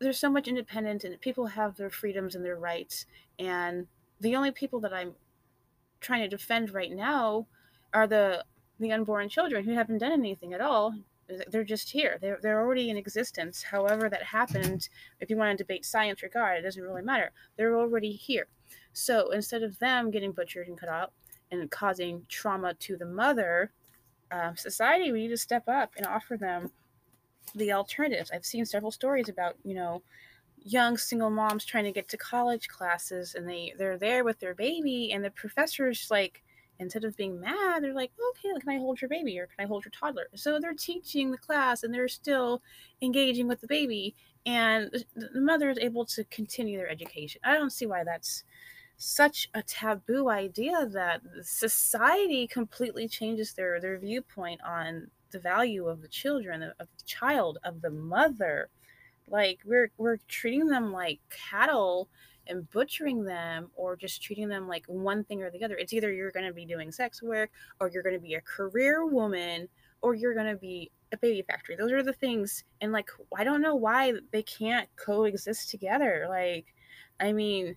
there's 0.00 0.18
so 0.18 0.30
much 0.30 0.48
independence 0.48 1.04
and 1.04 1.20
people 1.20 1.46
have 1.46 1.76
their 1.76 1.90
freedoms 1.90 2.34
and 2.34 2.44
their 2.44 2.56
rights. 2.56 3.06
And 3.38 3.86
the 4.20 4.34
only 4.34 4.50
people 4.50 4.80
that 4.80 4.92
i'm 4.92 5.14
trying 6.00 6.22
to 6.22 6.28
defend 6.28 6.70
right 6.70 6.92
now 6.92 7.46
are 7.92 8.06
the 8.06 8.44
the 8.78 8.92
unborn 8.92 9.28
children 9.28 9.64
who 9.64 9.72
haven't 9.72 9.98
done 9.98 10.12
anything 10.12 10.54
at 10.54 10.60
all. 10.60 10.94
They're 11.48 11.64
just 11.64 11.90
here. 11.90 12.18
They're, 12.20 12.38
they're 12.42 12.60
already 12.60 12.88
in 12.88 12.96
existence. 12.96 13.62
However, 13.62 14.08
that 14.08 14.22
happened, 14.22 14.88
if 15.20 15.28
you 15.28 15.36
want 15.36 15.56
to 15.56 15.62
debate 15.62 15.84
science 15.84 16.22
or 16.22 16.28
God, 16.28 16.56
it 16.56 16.62
doesn't 16.62 16.82
really 16.82 17.02
matter. 17.02 17.32
They're 17.56 17.78
already 17.78 18.12
here. 18.12 18.46
So 18.92 19.30
instead 19.30 19.62
of 19.62 19.78
them 19.78 20.10
getting 20.10 20.32
butchered 20.32 20.68
and 20.68 20.78
cut 20.78 20.88
out 20.88 21.12
and 21.50 21.70
causing 21.70 22.24
trauma 22.28 22.74
to 22.74 22.96
the 22.96 23.06
mother, 23.06 23.72
uh, 24.30 24.54
society, 24.54 25.12
we 25.12 25.22
need 25.22 25.28
to 25.28 25.36
step 25.36 25.68
up 25.68 25.92
and 25.96 26.06
offer 26.06 26.36
them 26.36 26.70
the 27.54 27.72
alternatives. 27.72 28.30
I've 28.32 28.44
seen 28.44 28.64
several 28.64 28.90
stories 28.90 29.28
about, 29.28 29.56
you 29.64 29.74
know, 29.74 30.02
young 30.64 30.96
single 30.96 31.30
moms 31.30 31.64
trying 31.64 31.84
to 31.84 31.92
get 31.92 32.08
to 32.08 32.16
college 32.16 32.68
classes 32.68 33.34
and 33.34 33.48
they 33.48 33.72
they're 33.78 33.96
there 33.96 34.24
with 34.24 34.38
their 34.40 34.54
baby 34.54 35.12
and 35.12 35.24
the 35.24 35.30
professor's 35.30 36.08
like 36.10 36.42
instead 36.80 37.04
of 37.04 37.16
being 37.16 37.40
mad 37.40 37.82
they're 37.82 37.94
like 37.94 38.12
okay 38.30 38.48
can 38.60 38.70
i 38.70 38.78
hold 38.78 39.00
your 39.00 39.08
baby 39.08 39.38
or 39.38 39.46
can 39.46 39.64
i 39.64 39.68
hold 39.68 39.84
your 39.84 39.92
toddler? 39.92 40.28
So 40.34 40.58
they're 40.60 40.74
teaching 40.74 41.30
the 41.30 41.38
class 41.38 41.82
and 41.82 41.92
they're 41.92 42.08
still 42.08 42.62
engaging 43.02 43.48
with 43.48 43.60
the 43.60 43.66
baby 43.66 44.14
and 44.46 45.04
the 45.14 45.40
mother 45.40 45.68
is 45.70 45.78
able 45.78 46.06
to 46.06 46.24
continue 46.24 46.78
their 46.78 46.88
education. 46.88 47.40
I 47.44 47.54
don't 47.54 47.72
see 47.72 47.86
why 47.86 48.04
that's 48.04 48.44
such 48.96 49.48
a 49.54 49.62
taboo 49.62 50.28
idea 50.28 50.86
that 50.86 51.20
society 51.42 52.46
completely 52.46 53.08
changes 53.08 53.52
their 53.52 53.80
their 53.80 53.98
viewpoint 53.98 54.60
on 54.62 55.08
the 55.30 55.38
value 55.38 55.86
of 55.86 56.00
the 56.00 56.08
children 56.08 56.62
of 56.62 56.72
the 56.78 57.04
child 57.04 57.58
of 57.64 57.80
the 57.82 57.90
mother. 57.90 58.68
Like 59.28 59.60
we're 59.64 59.90
we're 59.98 60.18
treating 60.28 60.66
them 60.68 60.92
like 60.92 61.20
cattle 61.30 62.08
and 62.48 62.70
butchering 62.70 63.24
them 63.24 63.70
or 63.74 63.96
just 63.96 64.22
treating 64.22 64.48
them 64.48 64.68
like 64.68 64.84
one 64.86 65.24
thing 65.24 65.42
or 65.42 65.50
the 65.50 65.62
other 65.64 65.76
it's 65.76 65.92
either 65.92 66.12
you're 66.12 66.30
going 66.30 66.46
to 66.46 66.52
be 66.52 66.64
doing 66.64 66.90
sex 66.90 67.22
work 67.22 67.50
or 67.80 67.90
you're 67.90 68.02
going 68.02 68.14
to 68.14 68.20
be 68.20 68.34
a 68.34 68.40
career 68.40 69.06
woman 69.06 69.68
or 70.00 70.14
you're 70.14 70.34
going 70.34 70.52
to 70.52 70.56
be 70.56 70.90
a 71.12 71.16
baby 71.16 71.42
factory 71.42 71.76
those 71.76 71.92
are 71.92 72.02
the 72.02 72.12
things 72.12 72.64
and 72.80 72.92
like 72.92 73.08
i 73.36 73.44
don't 73.44 73.62
know 73.62 73.74
why 73.74 74.12
they 74.32 74.42
can't 74.42 74.88
coexist 74.96 75.70
together 75.70 76.26
like 76.28 76.66
i 77.20 77.32
mean 77.32 77.74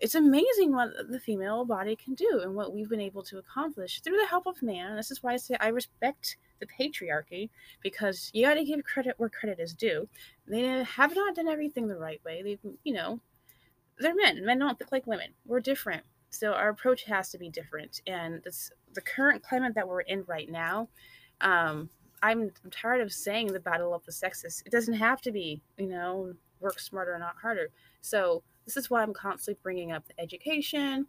it's 0.00 0.14
amazing 0.14 0.72
what 0.72 0.90
the 1.10 1.18
female 1.18 1.64
body 1.64 1.96
can 1.96 2.14
do 2.14 2.40
and 2.42 2.54
what 2.54 2.72
we've 2.72 2.88
been 2.88 3.00
able 3.00 3.22
to 3.24 3.38
accomplish 3.38 4.00
through 4.00 4.16
the 4.16 4.26
help 4.26 4.46
of 4.46 4.62
man. 4.62 4.94
This 4.94 5.10
is 5.10 5.22
why 5.22 5.32
I 5.32 5.36
say 5.36 5.56
I 5.60 5.68
respect 5.68 6.36
the 6.60 6.66
patriarchy 6.66 7.50
because 7.82 8.30
you 8.32 8.46
got 8.46 8.54
to 8.54 8.64
give 8.64 8.84
credit 8.84 9.14
where 9.18 9.28
credit 9.28 9.58
is 9.58 9.74
due. 9.74 10.08
They 10.46 10.62
have 10.84 11.14
not 11.14 11.34
done 11.34 11.48
everything 11.48 11.88
the 11.88 11.96
right 11.96 12.20
way. 12.24 12.42
They've, 12.42 12.74
you 12.84 12.94
know, 12.94 13.20
they're 13.98 14.14
men. 14.14 14.44
Men 14.44 14.58
don't 14.58 14.80
look 14.80 14.92
like 14.92 15.06
women. 15.06 15.28
We're 15.46 15.60
different. 15.60 16.04
So 16.30 16.52
our 16.52 16.68
approach 16.68 17.04
has 17.04 17.30
to 17.30 17.38
be 17.38 17.50
different. 17.50 18.02
And 18.06 18.42
this, 18.44 18.70
the 18.94 19.00
current 19.00 19.42
climate 19.42 19.74
that 19.74 19.88
we're 19.88 20.02
in 20.02 20.24
right 20.26 20.50
now, 20.50 20.88
um, 21.40 21.88
I'm, 22.22 22.50
I'm 22.64 22.70
tired 22.70 23.00
of 23.00 23.12
saying 23.12 23.52
the 23.52 23.60
battle 23.60 23.94
of 23.94 24.04
the 24.04 24.12
sexes. 24.12 24.62
It 24.66 24.72
doesn't 24.72 24.94
have 24.94 25.20
to 25.22 25.32
be, 25.32 25.62
you 25.78 25.86
know, 25.86 26.34
work 26.60 26.80
smarter, 26.80 27.16
not 27.18 27.36
harder. 27.40 27.70
So 28.00 28.42
this 28.64 28.76
is 28.76 28.90
why 28.90 29.02
I'm 29.02 29.14
constantly 29.14 29.58
bringing 29.62 29.92
up 29.92 30.06
the 30.06 30.20
education 30.20 31.06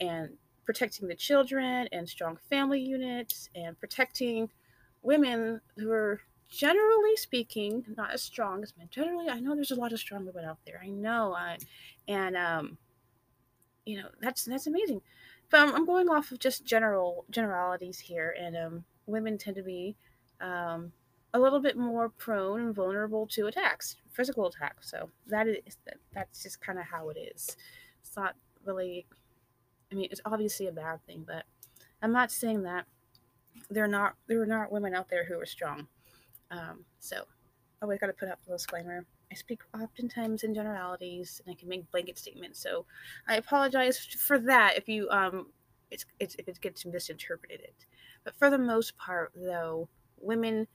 and 0.00 0.30
protecting 0.64 1.08
the 1.08 1.14
children 1.14 1.88
and 1.92 2.08
strong 2.08 2.38
family 2.50 2.80
units 2.80 3.48
and 3.54 3.78
protecting 3.78 4.50
women 5.02 5.60
who 5.76 5.90
are 5.90 6.20
generally 6.48 7.16
speaking 7.16 7.84
not 7.96 8.12
as 8.12 8.22
strong 8.22 8.62
as 8.62 8.76
men. 8.76 8.88
Generally, 8.90 9.28
I 9.28 9.40
know 9.40 9.54
there's 9.54 9.70
a 9.70 9.76
lot 9.76 9.92
of 9.92 9.98
strong 9.98 10.26
women 10.26 10.44
out 10.44 10.58
there. 10.66 10.80
I 10.82 10.88
know, 10.88 11.34
I, 11.34 11.58
and 12.06 12.36
um, 12.36 12.78
you 13.84 13.98
know 13.98 14.08
that's 14.20 14.44
that's 14.44 14.66
amazing. 14.66 15.02
But 15.50 15.60
I'm, 15.60 15.74
I'm 15.74 15.86
going 15.86 16.08
off 16.08 16.30
of 16.32 16.38
just 16.38 16.64
general 16.64 17.24
generalities 17.30 17.98
here, 17.98 18.34
and 18.40 18.56
um, 18.56 18.84
women 19.06 19.38
tend 19.38 19.56
to 19.56 19.62
be 19.62 19.96
um, 20.40 20.92
a 21.34 21.38
little 21.38 21.60
bit 21.60 21.76
more 21.76 22.08
prone 22.08 22.60
and 22.60 22.74
vulnerable 22.74 23.26
to 23.28 23.46
attacks, 23.46 23.96
physical 24.10 24.46
attacks. 24.46 24.90
So 24.90 25.10
that 25.26 25.46
is 25.46 25.76
that's 26.12 26.42
just 26.42 26.60
kind 26.60 26.78
of 26.78 26.86
how 26.86 27.10
it 27.10 27.18
is. 27.18 27.56
It's 28.00 28.16
not 28.16 28.34
really. 28.64 29.06
I 29.90 29.94
mean, 29.94 30.08
it's 30.10 30.20
obviously 30.26 30.66
a 30.66 30.72
bad 30.72 31.04
thing, 31.06 31.24
but 31.26 31.44
I'm 32.02 32.12
not 32.12 32.30
saying 32.30 32.62
that 32.64 32.84
there 33.70 33.84
are 33.84 33.88
not 33.88 34.14
there 34.26 34.40
are 34.40 34.46
not 34.46 34.72
women 34.72 34.94
out 34.94 35.08
there 35.08 35.24
who 35.24 35.38
are 35.40 35.46
strong. 35.46 35.88
Um, 36.50 36.84
so 36.98 37.24
always 37.82 37.98
got 38.00 38.08
to 38.08 38.12
put 38.12 38.28
up 38.28 38.40
the 38.44 38.52
disclaimer. 38.52 39.04
I 39.30 39.34
speak 39.34 39.60
oftentimes 39.78 40.42
in 40.42 40.54
generalities, 40.54 41.40
and 41.44 41.54
I 41.54 41.58
can 41.58 41.68
make 41.68 41.90
blanket 41.90 42.18
statements. 42.18 42.60
So 42.60 42.86
I 43.28 43.36
apologize 43.36 43.98
for 43.98 44.38
that 44.40 44.76
if 44.76 44.88
you 44.88 45.08
um 45.10 45.46
it's, 45.90 46.04
it's 46.18 46.34
if 46.36 46.48
it 46.48 46.60
gets 46.60 46.84
misinterpreted. 46.84 47.72
But 48.24 48.36
for 48.36 48.50
the 48.50 48.58
most 48.58 48.96
part, 48.98 49.32
though, 49.34 49.88
women 50.20 50.66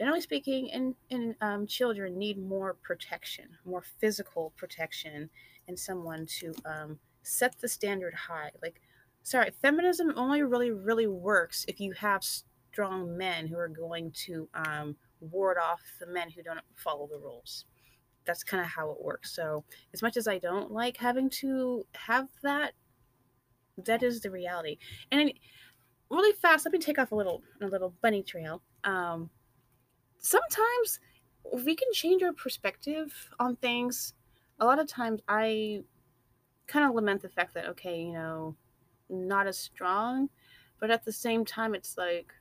generally 0.00 0.20
speaking, 0.20 0.70
and, 0.72 0.94
and 1.10 1.34
um, 1.42 1.66
children 1.66 2.18
need 2.18 2.38
more 2.38 2.74
protection, 2.82 3.44
more 3.66 3.82
physical 3.82 4.52
protection, 4.56 5.28
and 5.68 5.78
someone 5.78 6.24
to 6.24 6.54
um, 6.64 6.98
set 7.22 7.60
the 7.60 7.68
standard 7.68 8.14
high. 8.14 8.50
Like, 8.62 8.80
sorry, 9.22 9.50
feminism 9.60 10.14
only 10.16 10.42
really, 10.42 10.70
really 10.70 11.06
works 11.06 11.66
if 11.68 11.80
you 11.80 11.92
have 11.92 12.24
strong 12.24 13.16
men 13.16 13.46
who 13.46 13.58
are 13.58 13.68
going 13.68 14.10
to 14.12 14.48
um, 14.54 14.96
ward 15.20 15.58
off 15.58 15.80
the 15.98 16.06
men 16.06 16.30
who 16.30 16.42
don't 16.42 16.60
follow 16.76 17.06
the 17.06 17.18
rules. 17.18 17.64
That's 18.24 18.44
kind 18.44 18.62
of 18.62 18.68
how 18.68 18.90
it 18.90 19.02
works. 19.02 19.34
So, 19.34 19.64
as 19.94 20.02
much 20.02 20.16
as 20.16 20.28
I 20.28 20.38
don't 20.38 20.70
like 20.70 20.96
having 20.96 21.30
to 21.30 21.84
have 21.94 22.28
that, 22.42 22.72
that 23.84 24.02
is 24.02 24.20
the 24.20 24.30
reality. 24.30 24.78
And 25.10 25.32
really 26.10 26.36
fast, 26.36 26.64
let 26.64 26.72
me 26.72 26.78
take 26.78 26.98
off 26.98 27.12
a 27.12 27.14
little 27.14 27.42
a 27.62 27.66
little 27.66 27.94
bunny 28.02 28.22
trail. 28.22 28.62
Um, 28.84 29.30
sometimes 30.18 31.00
we 31.64 31.74
can 31.74 31.88
change 31.92 32.22
our 32.22 32.32
perspective 32.32 33.30
on 33.38 33.56
things. 33.56 34.14
A 34.60 34.64
lot 34.64 34.78
of 34.78 34.86
times 34.86 35.20
I 35.28 35.82
kind 36.66 36.86
of 36.86 36.94
lament 36.94 37.22
the 37.22 37.28
fact 37.28 37.54
that, 37.54 37.66
okay, 37.66 38.02
you 38.02 38.12
know, 38.12 38.54
not 39.08 39.46
as 39.46 39.58
strong, 39.58 40.28
but 40.78 40.90
at 40.90 41.04
the 41.04 41.12
same 41.12 41.44
time, 41.44 41.74
it's 41.74 41.96
like 41.96 42.32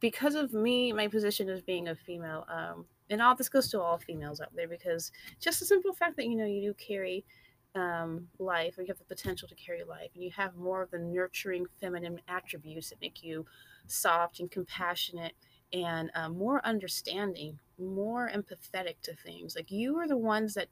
because 0.00 0.34
of 0.34 0.52
me, 0.52 0.92
my 0.92 1.08
position 1.08 1.48
as 1.48 1.62
being 1.62 1.88
a 1.88 1.94
female, 1.94 2.46
um, 2.48 2.84
and 3.10 3.22
all 3.22 3.34
this 3.34 3.48
goes 3.48 3.68
to 3.68 3.80
all 3.80 3.98
females 3.98 4.40
out 4.40 4.54
there 4.54 4.68
because 4.68 5.12
just 5.40 5.60
the 5.60 5.66
simple 5.66 5.92
fact 5.92 6.16
that 6.16 6.26
you 6.26 6.36
know 6.36 6.44
you 6.44 6.60
do 6.60 6.74
carry 6.74 7.24
um, 7.74 8.28
life 8.38 8.76
or 8.76 8.82
you 8.82 8.88
have 8.88 8.98
the 8.98 9.04
potential 9.04 9.48
to 9.48 9.54
carry 9.54 9.84
life 9.84 10.10
and 10.14 10.22
you 10.22 10.30
have 10.30 10.56
more 10.56 10.82
of 10.82 10.90
the 10.90 10.98
nurturing 10.98 11.66
feminine 11.80 12.20
attributes 12.28 12.90
that 12.90 13.00
make 13.00 13.22
you 13.22 13.46
soft 13.86 14.40
and 14.40 14.50
compassionate 14.50 15.32
and 15.72 16.10
uh, 16.14 16.28
more 16.28 16.64
understanding, 16.66 17.58
more 17.78 18.30
empathetic 18.34 18.96
to 19.02 19.14
things. 19.14 19.54
Like 19.54 19.70
you 19.70 19.98
are 19.98 20.08
the 20.08 20.16
ones 20.16 20.54
that 20.54 20.68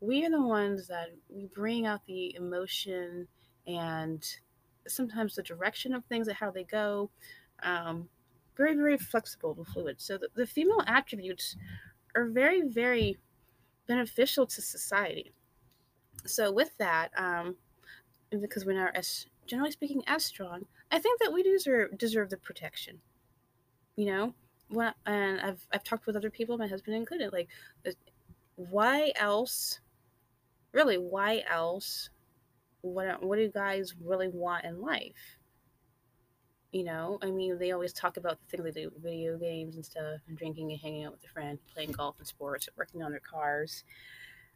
we 0.00 0.24
are 0.24 0.30
the 0.30 0.42
ones 0.42 0.88
that 0.88 1.08
we 1.28 1.46
bring 1.46 1.86
out 1.86 2.00
the 2.06 2.34
emotion 2.34 3.28
and 3.66 4.24
sometimes 4.88 5.34
the 5.34 5.42
direction 5.42 5.92
of 5.92 6.04
things 6.06 6.26
and 6.26 6.36
how 6.36 6.50
they 6.50 6.64
go. 6.64 7.10
Um, 7.62 8.08
very, 8.60 8.76
very 8.76 8.98
flexible 8.98 9.54
and 9.56 9.66
fluid. 9.66 10.00
So 10.00 10.18
the, 10.18 10.28
the 10.34 10.46
female 10.46 10.82
attributes 10.86 11.56
are 12.14 12.26
very, 12.26 12.62
very 12.62 13.18
beneficial 13.86 14.46
to 14.46 14.62
society. 14.62 15.32
So 16.26 16.52
with 16.52 16.76
that, 16.78 17.10
um, 17.16 17.56
because 18.30 18.64
we're 18.64 18.80
not 18.84 18.94
as 18.94 19.26
generally 19.46 19.72
speaking 19.72 20.02
as 20.06 20.24
strong, 20.24 20.66
I 20.90 20.98
think 20.98 21.20
that 21.20 21.32
we 21.32 21.42
deserve 21.42 21.96
deserve 21.98 22.30
the 22.30 22.36
protection 22.36 23.00
you 24.00 24.06
know 24.06 24.32
what 24.68 24.94
and 25.04 25.40
i've 25.42 25.66
i've 25.72 25.84
talked 25.84 26.06
with 26.06 26.16
other 26.16 26.30
people 26.30 26.56
my 26.56 26.66
husband 26.66 26.96
included 26.96 27.32
like 27.34 27.48
uh, 27.86 27.90
why 28.56 29.12
else 29.16 29.80
really 30.72 30.96
why 30.96 31.42
else 31.50 32.08
what 32.80 33.22
what 33.22 33.36
do 33.36 33.42
you 33.42 33.52
guys 33.52 33.94
really 34.02 34.28
want 34.28 34.64
in 34.64 34.80
life 34.80 35.36
you 36.72 36.84
know 36.84 37.18
i 37.22 37.30
mean 37.30 37.58
they 37.58 37.72
always 37.72 37.92
talk 37.92 38.16
about 38.16 38.38
the 38.40 38.56
things 38.56 38.74
they 38.74 38.82
do 38.82 38.92
video 39.02 39.36
games 39.36 39.74
and 39.74 39.84
stuff 39.84 40.20
and 40.28 40.38
drinking 40.38 40.70
and 40.70 40.80
hanging 40.80 41.04
out 41.04 41.12
with 41.12 41.24
a 41.24 41.28
friend 41.28 41.58
playing 41.74 41.90
golf 41.90 42.14
and 42.18 42.26
sports 42.26 42.68
working 42.76 43.02
on 43.02 43.10
their 43.10 43.20
cars 43.20 43.84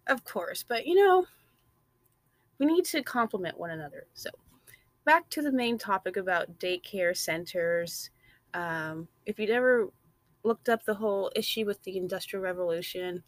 of 0.07 0.23
course 0.25 0.65
but 0.67 0.87
you 0.87 0.95
know 0.95 1.27
we 2.59 2.67
need 2.67 2.85
to 2.87 3.03
complement 3.03 3.59
one 3.59 3.71
another. 3.71 4.07
So 4.15 4.31
back 5.05 5.29
to 5.31 5.43
the 5.43 5.53
main 5.53 5.79
topic 5.79 6.17
about 6.17 6.59
daycare 6.59 7.17
centers. 7.17 8.11
Um, 8.53 9.09
if 9.27 9.39
you'd 9.39 9.51
ever 9.51 9.89
looked 10.45 10.69
up 10.69 10.85
the 10.85 10.95
whole 10.95 11.33
issue 11.35 11.67
with 11.67 11.83
the 11.83 11.97
Industrial 11.97 12.43
Revolution, 12.43 13.23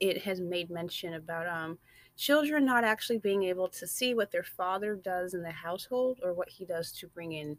it 0.00 0.22
has 0.22 0.40
made 0.40 0.70
mention 0.70 1.14
about 1.14 1.46
um, 1.46 1.78
children 2.16 2.64
not 2.64 2.84
actually 2.84 3.18
being 3.18 3.44
able 3.44 3.68
to 3.68 3.86
see 3.86 4.14
what 4.14 4.32
their 4.32 4.42
father 4.42 4.96
does 4.96 5.34
in 5.34 5.42
the 5.42 5.50
household 5.50 6.18
or 6.22 6.32
what 6.32 6.48
he 6.48 6.64
does 6.64 6.90
to 6.92 7.06
bring 7.08 7.32
in, 7.32 7.56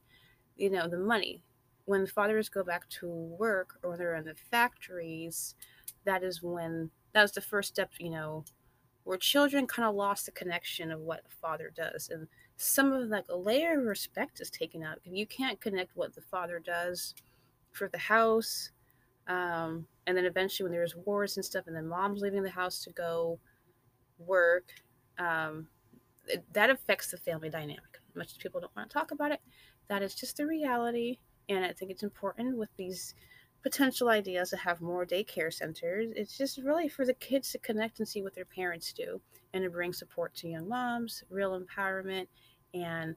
you 0.57 0.69
know, 0.69 0.88
the 0.88 0.98
money. 0.98 1.41
When 1.86 2.07
fathers 2.07 2.48
go 2.48 2.63
back 2.63 2.88
to 2.89 3.07
work 3.07 3.77
or 3.83 3.98
they're 3.98 4.15
in 4.15 4.25
the 4.25 4.36
factories, 4.51 5.55
that 6.05 6.24
is 6.24 6.41
when 6.41 6.89
that 7.13 7.22
was 7.22 7.33
the 7.33 7.41
first 7.41 7.69
step, 7.69 7.91
you 8.00 8.10
know, 8.10 8.45
where 9.03 9.17
children 9.17 9.67
kind 9.67 9.88
of 9.88 9.95
lost 9.95 10.25
the 10.25 10.31
connection 10.31 10.91
of 10.91 11.01
what 11.01 11.22
a 11.27 11.36
father 11.41 11.72
does. 11.75 12.10
And 12.10 12.27
some 12.55 12.93
of 12.93 13.10
like 13.10 13.25
a 13.29 13.36
layer 13.36 13.79
of 13.79 13.86
respect 13.86 14.39
is 14.39 14.50
taken 14.50 14.83
out. 14.83 15.00
You 15.03 15.27
can't 15.27 15.60
connect 15.60 15.95
what 15.95 16.13
the 16.15 16.22
father 16.22 16.60
does 16.60 17.13
for 17.72 17.89
the 17.89 17.98
house. 17.98 18.72
Um, 19.27 19.86
and 20.07 20.15
then 20.15 20.25
eventually 20.25 20.65
when 20.65 20.72
there's 20.72 20.95
wars 20.95 21.36
and 21.36 21.45
stuff, 21.45 21.67
and 21.67 21.75
then 21.75 21.88
mom's 21.88 22.22
leaving 22.22 22.43
the 22.43 22.50
house 22.50 22.83
to 22.83 22.91
go 22.91 23.39
work, 24.19 24.65
um, 25.17 25.67
it, 26.27 26.43
that 26.53 26.69
affects 26.69 27.12
the 27.12 27.17
family 27.17 27.50
dynamic. 27.50 28.00
Much 28.15 28.31
as 28.31 28.38
people 28.38 28.62
don't 28.62 28.75
want 28.75 28.89
to 28.89 28.93
talk 28.93 29.12
about 29.12 29.31
it, 29.31 29.41
that 29.90 30.02
is 30.02 30.16
just 30.16 30.38
the 30.38 30.46
reality. 30.46 31.18
And 31.50 31.66
I 31.66 31.74
think 31.74 31.92
it's 31.92 32.04
important 32.04 32.58
with 32.58 32.70
these 32.78 33.16
potential 33.63 34.10
ideas 34.10 34.50
to 34.50 34.58
have 34.58 34.82
more 34.82 35.06
daycare 35.06 35.54
centers. 35.54 36.12
It's 36.16 36.38
just 36.38 36.58
really 36.58 36.90
for 36.90 37.06
the 37.06 37.13
kids 37.13 37.52
to 37.52 37.58
connect 37.60 38.00
and 38.00 38.08
see 38.08 38.22
what 38.22 38.36
their 38.36 38.46
parents 38.46 38.92
do 38.94 39.22
and 39.54 39.63
to 39.63 39.70
bring 39.70 39.94
support 39.94 40.34
to 40.36 40.50
young 40.50 40.68
moms, 40.68 41.24
real 41.30 41.60
empowerment, 41.60 42.28
and 42.74 43.16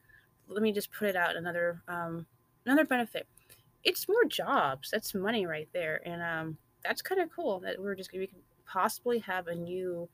let 0.48 0.62
me 0.62 0.72
just 0.72 0.92
put 0.92 1.08
it 1.08 1.16
out 1.16 1.36
another 1.36 1.82
um, 1.88 2.26
another 2.64 2.84
benefit. 2.84 3.26
It's 3.82 4.08
more 4.08 4.24
jobs. 4.24 4.90
That's 4.90 5.14
money 5.14 5.46
right 5.46 5.68
there, 5.72 6.00
and 6.06 6.22
um, 6.22 6.58
that's 6.84 7.02
kind 7.02 7.20
of 7.20 7.30
cool 7.34 7.60
that 7.60 7.80
we're 7.80 7.94
just 7.94 8.12
we 8.12 8.26
can 8.26 8.38
possibly 8.66 9.18
have 9.20 9.48
a 9.48 9.54
new 9.54 10.08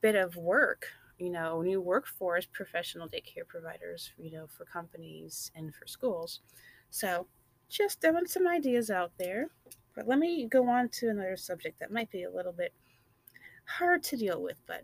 bit 0.00 0.14
of 0.14 0.36
work 0.36 0.86
you 1.20 1.30
know 1.30 1.62
new 1.62 1.80
workforce 1.80 2.46
professional 2.46 3.08
daycare 3.08 3.46
providers 3.46 4.10
you 4.18 4.32
know 4.32 4.46
for 4.46 4.64
companies 4.64 5.52
and 5.54 5.74
for 5.74 5.86
schools 5.86 6.40
so 6.90 7.26
just 7.70 8.00
throwing 8.00 8.26
some 8.26 8.46
ideas 8.46 8.90
out 8.90 9.12
there. 9.18 9.48
But 9.94 10.06
let 10.06 10.18
me 10.18 10.46
go 10.46 10.68
on 10.68 10.88
to 10.90 11.08
another 11.08 11.36
subject 11.36 11.78
that 11.80 11.92
might 11.92 12.10
be 12.10 12.24
a 12.24 12.30
little 12.30 12.52
bit 12.52 12.74
hard 13.64 14.02
to 14.04 14.16
deal 14.16 14.42
with, 14.42 14.60
but 14.66 14.82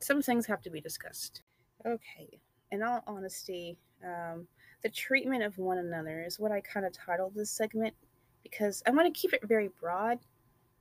some 0.00 0.22
things 0.22 0.46
have 0.46 0.62
to 0.62 0.70
be 0.70 0.80
discussed. 0.80 1.42
Okay, 1.86 2.40
in 2.72 2.82
all 2.82 3.02
honesty, 3.06 3.76
um, 4.04 4.46
the 4.82 4.88
treatment 4.88 5.42
of 5.42 5.58
one 5.58 5.78
another 5.78 6.24
is 6.26 6.38
what 6.38 6.52
I 6.52 6.60
kind 6.60 6.86
of 6.86 6.92
titled 6.92 7.34
this 7.34 7.50
segment 7.50 7.94
because 8.42 8.82
I 8.86 8.90
want 8.90 9.12
to 9.12 9.20
keep 9.20 9.34
it 9.34 9.46
very 9.46 9.70
broad 9.80 10.18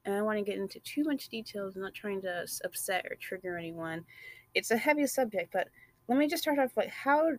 and 0.06 0.16
I 0.16 0.22
want 0.22 0.38
to 0.38 0.44
get 0.44 0.58
into 0.58 0.80
too 0.80 1.04
much 1.04 1.28
details. 1.28 1.76
I'm 1.76 1.82
not 1.82 1.94
trying 1.94 2.22
to 2.22 2.46
upset 2.64 3.06
or 3.06 3.18
trigger 3.20 3.58
anyone. 3.58 4.06
It's 4.54 4.72
a 4.72 4.78
heavy 4.78 5.08
subject, 5.08 5.52
but 5.54 5.70
let 6.08 6.18
me 6.18 6.28
just 6.28 6.44
start 6.44 6.60
off 6.60 6.76
like 6.76 6.90
how 6.90 7.32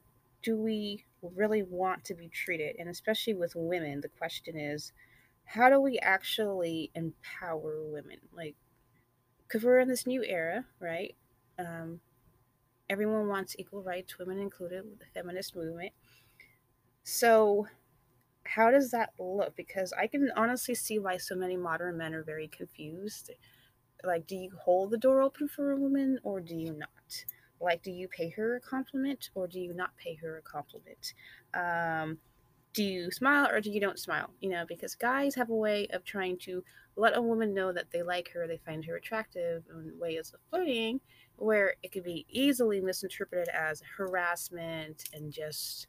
do 0.42 0.56
we 0.56 1.04
really 1.22 1.62
want 1.62 2.04
to 2.04 2.14
be 2.14 2.28
treated? 2.28 2.76
And 2.78 2.88
especially 2.88 3.34
with 3.34 3.52
women, 3.54 4.00
the 4.00 4.08
question 4.08 4.56
is 4.56 4.92
how 5.44 5.68
do 5.68 5.80
we 5.80 5.98
actually 5.98 6.90
empower 6.94 7.82
women? 7.82 8.18
Like, 8.32 8.54
because 9.42 9.64
we're 9.64 9.80
in 9.80 9.88
this 9.88 10.06
new 10.06 10.22
era, 10.22 10.64
right? 10.78 11.16
Um, 11.58 12.00
everyone 12.88 13.26
wants 13.26 13.56
equal 13.58 13.82
rights, 13.82 14.16
women 14.16 14.38
included, 14.38 14.84
with 14.88 15.00
the 15.00 15.06
feminist 15.12 15.56
movement. 15.56 15.92
So, 17.02 17.66
how 18.44 18.70
does 18.70 18.92
that 18.92 19.12
look? 19.18 19.56
Because 19.56 19.92
I 19.92 20.06
can 20.06 20.30
honestly 20.36 20.76
see 20.76 21.00
why 21.00 21.16
so 21.16 21.34
many 21.34 21.56
modern 21.56 21.96
men 21.98 22.14
are 22.14 22.22
very 22.22 22.46
confused. 22.46 23.32
Like, 24.04 24.26
do 24.28 24.36
you 24.36 24.52
hold 24.56 24.92
the 24.92 24.98
door 24.98 25.20
open 25.20 25.48
for 25.48 25.72
a 25.72 25.76
woman 25.76 26.20
or 26.22 26.40
do 26.40 26.54
you 26.54 26.72
not? 26.72 26.99
Like, 27.60 27.82
do 27.82 27.90
you 27.90 28.08
pay 28.08 28.30
her 28.30 28.56
a 28.56 28.60
compliment 28.60 29.30
or 29.34 29.46
do 29.46 29.60
you 29.60 29.74
not 29.74 29.96
pay 29.96 30.14
her 30.16 30.38
a 30.38 30.42
compliment? 30.42 31.12
Um, 31.54 32.18
do 32.72 32.82
you 32.84 33.10
smile 33.10 33.48
or 33.50 33.60
do 33.60 33.70
you 33.70 33.80
don't 33.80 33.98
smile? 33.98 34.30
You 34.40 34.50
know, 34.50 34.64
because 34.66 34.94
guys 34.94 35.34
have 35.34 35.50
a 35.50 35.54
way 35.54 35.86
of 35.92 36.04
trying 36.04 36.38
to 36.38 36.62
let 36.96 37.16
a 37.16 37.22
woman 37.22 37.54
know 37.54 37.72
that 37.72 37.90
they 37.90 38.02
like 38.02 38.30
her, 38.32 38.46
they 38.46 38.60
find 38.64 38.84
her 38.84 38.96
attractive 38.96 39.64
in 39.70 39.98
ways 39.98 40.32
of 40.34 40.40
flirting, 40.50 41.00
where 41.36 41.74
it 41.82 41.92
could 41.92 42.04
be 42.04 42.26
easily 42.28 42.80
misinterpreted 42.80 43.48
as 43.48 43.82
harassment 43.96 45.04
and 45.12 45.32
just 45.32 45.86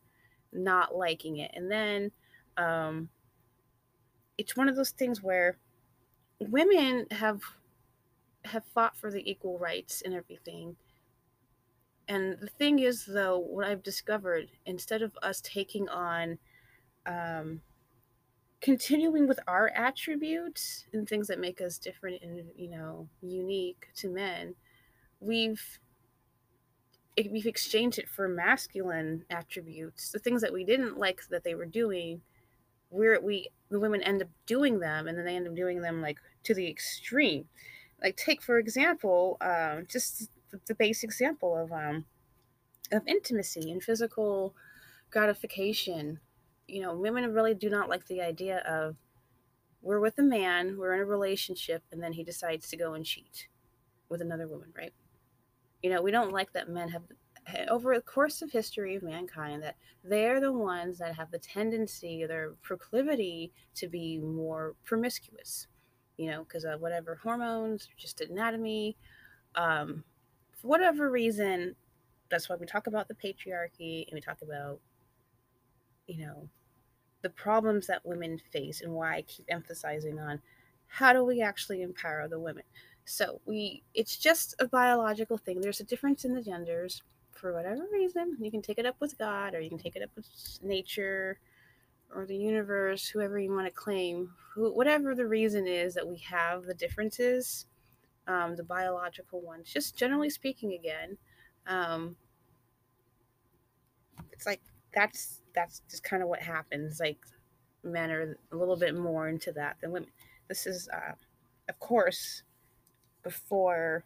not 0.53 0.95
liking 0.95 1.37
it. 1.37 1.51
And 1.53 1.69
then 1.69 2.11
um, 2.57 3.09
it's 4.37 4.55
one 4.55 4.69
of 4.69 4.75
those 4.75 4.91
things 4.91 5.21
where 5.21 5.57
women 6.39 7.05
have 7.11 7.41
have 8.45 8.63
fought 8.73 8.97
for 8.97 9.11
the 9.11 9.29
equal 9.29 9.59
rights 9.59 10.01
and 10.03 10.15
everything 10.15 10.75
and 12.07 12.37
the 12.39 12.47
thing 12.47 12.79
is, 12.79 13.05
though, 13.05 13.37
what 13.37 13.65
I've 13.65 13.83
discovered, 13.83 14.49
instead 14.65 15.01
of 15.01 15.17
us 15.21 15.41
taking 15.41 15.87
on, 15.89 16.37
um, 17.05 17.61
continuing 18.61 19.27
with 19.27 19.39
our 19.47 19.69
attributes 19.69 20.85
and 20.93 21.07
things 21.07 21.27
that 21.27 21.39
make 21.39 21.61
us 21.61 21.79
different 21.79 22.21
and 22.21 22.43
you 22.55 22.69
know 22.69 23.07
unique 23.21 23.87
to 23.95 24.09
men, 24.09 24.55
we've 25.19 25.79
we've 27.29 27.45
exchanged 27.45 27.99
it 27.99 28.09
for 28.09 28.27
masculine 28.27 29.23
attributes, 29.29 30.11
the 30.11 30.19
things 30.19 30.41
that 30.41 30.53
we 30.53 30.63
didn't 30.63 30.97
like 30.97 31.21
that 31.29 31.43
they 31.43 31.55
were 31.55 31.65
doing. 31.65 32.21
Where 32.89 33.21
we 33.21 33.47
the 33.69 33.79
women 33.79 34.03
end 34.03 34.21
up 34.21 34.27
doing 34.45 34.79
them, 34.79 35.07
and 35.07 35.17
then 35.17 35.25
they 35.25 35.35
end 35.35 35.47
up 35.47 35.55
doing 35.55 35.81
them 35.81 36.01
like 36.01 36.19
to 36.43 36.53
the 36.53 36.67
extreme. 36.67 37.45
Like 38.03 38.17
take 38.17 38.41
for 38.41 38.57
example, 38.57 39.37
um, 39.39 39.85
just 39.89 40.29
the 40.67 40.75
base 40.75 41.03
example 41.03 41.57
of 41.57 41.71
um 41.71 42.05
of 42.91 43.07
intimacy 43.07 43.71
and 43.71 43.83
physical 43.83 44.55
gratification. 45.09 46.19
You 46.67 46.81
know, 46.81 46.95
women 46.95 47.33
really 47.33 47.53
do 47.53 47.69
not 47.69 47.89
like 47.89 48.07
the 48.07 48.21
idea 48.21 48.59
of 48.59 48.95
we're 49.81 49.99
with 49.99 50.17
a 50.19 50.23
man, 50.23 50.77
we're 50.77 50.93
in 50.93 51.01
a 51.01 51.05
relationship, 51.05 51.83
and 51.91 52.01
then 52.01 52.13
he 52.13 52.23
decides 52.23 52.69
to 52.69 52.77
go 52.77 52.93
and 52.93 53.05
cheat 53.05 53.47
with 54.09 54.21
another 54.21 54.47
woman, 54.47 54.71
right? 54.77 54.93
You 55.81 55.89
know, 55.89 56.01
we 56.01 56.11
don't 56.11 56.31
like 56.31 56.53
that 56.53 56.69
men 56.69 56.89
have 56.89 57.03
over 57.69 57.95
the 57.95 58.01
course 58.01 58.41
of 58.41 58.51
history 58.51 58.95
of 58.95 59.03
mankind 59.03 59.63
that 59.63 59.75
they're 60.03 60.39
the 60.39 60.51
ones 60.51 60.99
that 60.99 61.15
have 61.15 61.31
the 61.31 61.39
tendency 61.39 62.25
their 62.25 62.51
proclivity 62.61 63.51
to 63.75 63.87
be 63.87 64.19
more 64.19 64.75
promiscuous 64.83 65.67
you 66.17 66.29
know 66.29 66.43
because 66.43 66.63
of 66.63 66.81
whatever 66.81 67.19
hormones 67.23 67.89
just 67.97 68.21
anatomy 68.21 68.95
um, 69.55 70.03
for 70.61 70.67
whatever 70.67 71.09
reason, 71.09 71.75
that's 72.29 72.49
why 72.49 72.55
we 72.55 72.65
talk 72.65 72.87
about 72.87 73.07
the 73.07 73.15
patriarchy 73.15 74.05
and 74.07 74.13
we 74.13 74.21
talk 74.21 74.37
about, 74.41 74.79
you 76.07 76.25
know, 76.25 76.47
the 77.21 77.29
problems 77.29 77.87
that 77.87 78.05
women 78.05 78.39
face 78.51 78.81
and 78.81 78.93
why 78.93 79.15
I 79.15 79.21
keep 79.23 79.45
emphasizing 79.49 80.19
on 80.19 80.41
how 80.87 81.13
do 81.13 81.23
we 81.23 81.41
actually 81.41 81.81
empower 81.81 82.27
the 82.27 82.39
women. 82.39 82.63
So 83.05 83.41
we 83.45 83.83
it's 83.93 84.17
just 84.17 84.55
a 84.59 84.67
biological 84.67 85.37
thing. 85.37 85.61
There's 85.61 85.79
a 85.79 85.85
difference 85.85 86.25
in 86.25 86.33
the 86.33 86.41
genders 86.41 87.01
for 87.31 87.53
whatever 87.53 87.87
reason. 87.91 88.37
You 88.39 88.51
can 88.51 88.61
take 88.61 88.77
it 88.77 88.85
up 88.85 88.95
with 88.99 89.17
God 89.17 89.53
or 89.53 89.61
you 89.61 89.69
can 89.69 89.77
take 89.77 89.95
it 89.95 90.03
up 90.03 90.11
with 90.15 90.27
nature 90.61 91.39
or 92.13 92.25
the 92.25 92.35
universe, 92.35 93.07
whoever 93.07 93.39
you 93.39 93.53
want 93.53 93.67
to 93.67 93.71
claim, 93.71 94.31
who, 94.53 94.71
whatever 94.73 95.15
the 95.15 95.25
reason 95.25 95.65
is 95.65 95.93
that 95.93 96.07
we 96.07 96.17
have 96.17 96.65
the 96.65 96.73
differences 96.73 97.65
um, 98.31 98.55
the 98.55 98.63
biological 98.63 99.41
ones. 99.41 99.71
Just 99.71 99.95
generally 99.95 100.29
speaking, 100.29 100.73
again, 100.73 101.17
um, 101.67 102.15
it's 104.31 104.45
like 104.45 104.61
that's 104.93 105.41
that's 105.53 105.81
just 105.89 106.03
kind 106.03 106.23
of 106.23 106.29
what 106.29 106.39
happens. 106.39 106.99
Like 106.99 107.19
men 107.83 108.11
are 108.11 108.37
a 108.51 108.55
little 108.55 108.77
bit 108.77 108.95
more 108.95 109.27
into 109.27 109.51
that 109.53 109.77
than 109.81 109.91
women. 109.91 110.09
This 110.47 110.65
is, 110.65 110.87
uh, 110.93 111.13
of 111.69 111.79
course, 111.79 112.43
before. 113.23 114.05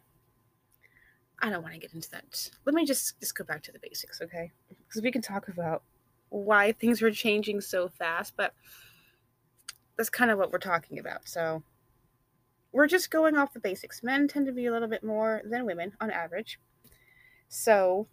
I 1.42 1.50
don't 1.50 1.62
want 1.62 1.74
to 1.74 1.80
get 1.80 1.92
into 1.92 2.10
that. 2.12 2.50
Let 2.64 2.74
me 2.74 2.86
just 2.86 3.20
just 3.20 3.36
go 3.36 3.44
back 3.44 3.62
to 3.64 3.72
the 3.72 3.78
basics, 3.78 4.22
okay? 4.22 4.52
Because 4.68 5.02
we 5.02 5.12
can 5.12 5.20
talk 5.20 5.48
about 5.48 5.82
why 6.30 6.72
things 6.72 7.02
were 7.02 7.10
changing 7.10 7.60
so 7.60 7.88
fast, 7.88 8.32
but 8.36 8.54
that's 9.96 10.08
kind 10.10 10.30
of 10.30 10.38
what 10.38 10.50
we're 10.50 10.58
talking 10.58 10.98
about. 10.98 11.28
So 11.28 11.62
we're 12.76 12.86
just 12.86 13.10
going 13.10 13.38
off 13.38 13.54
the 13.54 13.58
basics. 13.58 14.02
Men 14.02 14.28
tend 14.28 14.44
to 14.44 14.52
be 14.52 14.66
a 14.66 14.70
little 14.70 14.86
bit 14.86 15.02
more 15.02 15.40
than 15.46 15.64
women 15.64 15.94
on 15.98 16.10
average. 16.10 16.60
So 17.48 18.06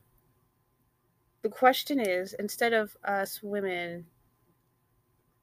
the 1.42 1.50
question 1.50 2.00
is 2.00 2.34
instead 2.40 2.72
of 2.72 2.96
us 3.04 3.44
women 3.44 4.06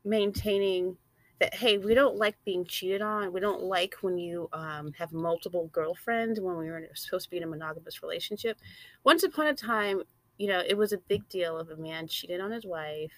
maintaining 0.06 0.96
that 1.38 1.52
hey 1.52 1.76
we 1.76 1.92
don't 1.94 2.16
like 2.16 2.36
being 2.46 2.64
cheated 2.64 3.02
on 3.02 3.34
we 3.34 3.40
don't 3.40 3.62
like 3.62 3.96
when 4.00 4.16
you 4.16 4.48
um, 4.54 4.90
have 4.96 5.12
multiple 5.12 5.68
girlfriends 5.70 6.40
when 6.40 6.56
we 6.56 6.70
were 6.70 6.88
supposed 6.94 7.24
to 7.24 7.30
be 7.30 7.36
in 7.36 7.42
a 7.42 7.46
monogamous 7.46 8.02
relationship 8.02 8.58
once 9.04 9.22
upon 9.22 9.46
a 9.48 9.54
time 9.54 10.00
you 10.38 10.48
know 10.48 10.62
it 10.66 10.78
was 10.78 10.94
a 10.94 10.98
big 11.08 11.28
deal 11.28 11.58
if 11.58 11.68
a 11.68 11.76
man 11.76 12.08
cheated 12.08 12.40
on 12.40 12.50
his 12.50 12.64
wife 12.64 13.12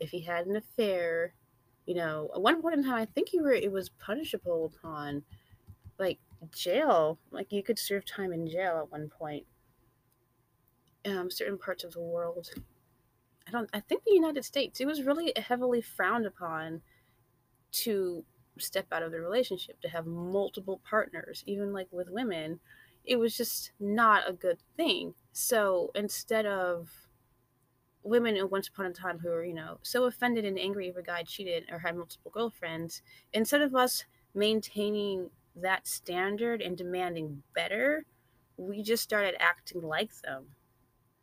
if 0.00 0.10
he 0.10 0.20
had 0.20 0.46
an 0.46 0.56
affair 0.56 1.32
you 1.86 1.94
know, 1.94 2.30
at 2.34 2.42
one 2.42 2.60
point 2.60 2.74
in 2.74 2.84
time, 2.84 2.94
I 2.94 3.04
think 3.06 3.32
you 3.32 3.42
were 3.42 3.52
it 3.52 3.70
was 3.70 3.88
punishable 3.88 4.72
upon 4.74 5.22
like 5.98 6.18
jail. 6.52 7.18
Like 7.30 7.52
you 7.52 7.62
could 7.62 7.78
serve 7.78 8.04
time 8.04 8.32
in 8.32 8.48
jail 8.48 8.80
at 8.82 8.92
one 8.92 9.08
point. 9.08 9.46
Um, 11.04 11.30
certain 11.30 11.56
parts 11.58 11.84
of 11.84 11.92
the 11.92 12.00
world. 12.00 12.50
I 13.46 13.52
don't. 13.52 13.70
I 13.72 13.80
think 13.80 14.02
the 14.04 14.12
United 14.12 14.44
States. 14.44 14.80
It 14.80 14.86
was 14.86 15.02
really 15.02 15.32
heavily 15.36 15.80
frowned 15.80 16.26
upon 16.26 16.82
to 17.72 18.24
step 18.58 18.86
out 18.90 19.02
of 19.02 19.12
the 19.12 19.20
relationship 19.20 19.80
to 19.82 19.88
have 19.88 20.06
multiple 20.06 20.80
partners, 20.88 21.44
even 21.46 21.72
like 21.72 21.88
with 21.92 22.10
women. 22.10 22.58
It 23.04 23.20
was 23.20 23.36
just 23.36 23.70
not 23.78 24.28
a 24.28 24.32
good 24.32 24.58
thing. 24.76 25.14
So 25.32 25.92
instead 25.94 26.46
of 26.46 27.05
women 28.06 28.38
once 28.50 28.68
upon 28.68 28.86
a 28.86 28.92
time 28.92 29.18
who 29.18 29.28
were, 29.28 29.44
you 29.44 29.54
know, 29.54 29.78
so 29.82 30.04
offended 30.04 30.44
and 30.44 30.58
angry 30.58 30.88
if 30.88 30.96
a 30.96 31.02
guy 31.02 31.22
cheated 31.22 31.64
or 31.70 31.78
had 31.78 31.96
multiple 31.96 32.30
girlfriends, 32.32 33.02
instead 33.32 33.62
of 33.62 33.74
us 33.74 34.04
maintaining 34.34 35.30
that 35.56 35.86
standard 35.86 36.62
and 36.62 36.76
demanding 36.76 37.42
better, 37.54 38.04
we 38.56 38.82
just 38.82 39.02
started 39.02 39.34
acting 39.40 39.82
like 39.82 40.10
them. 40.22 40.44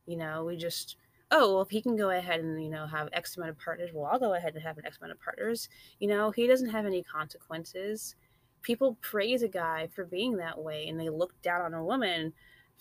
You 0.05 0.17
know, 0.17 0.43
we 0.43 0.57
just, 0.57 0.97
oh, 1.31 1.53
well, 1.53 1.61
if 1.61 1.69
he 1.69 1.81
can 1.81 1.95
go 1.95 2.09
ahead 2.09 2.41
and, 2.41 2.61
you 2.61 2.69
know, 2.69 2.85
have 2.85 3.09
X 3.13 3.37
amount 3.37 3.51
of 3.51 3.59
partners, 3.59 3.91
well, 3.93 4.09
I'll 4.11 4.19
go 4.19 4.33
ahead 4.33 4.53
and 4.53 4.63
have 4.63 4.77
an 4.77 4.85
X 4.85 4.97
amount 4.97 5.13
of 5.13 5.21
partners. 5.21 5.69
You 5.99 6.07
know, 6.07 6.31
he 6.31 6.47
doesn't 6.47 6.69
have 6.69 6.85
any 6.85 7.03
consequences. 7.03 8.15
People 8.61 8.97
praise 9.01 9.43
a 9.43 9.47
guy 9.47 9.87
for 9.93 10.05
being 10.05 10.37
that 10.37 10.59
way 10.59 10.87
and 10.87 10.99
they 10.99 11.09
look 11.09 11.39
down 11.41 11.61
on 11.61 11.73
a 11.73 11.83
woman 11.83 12.33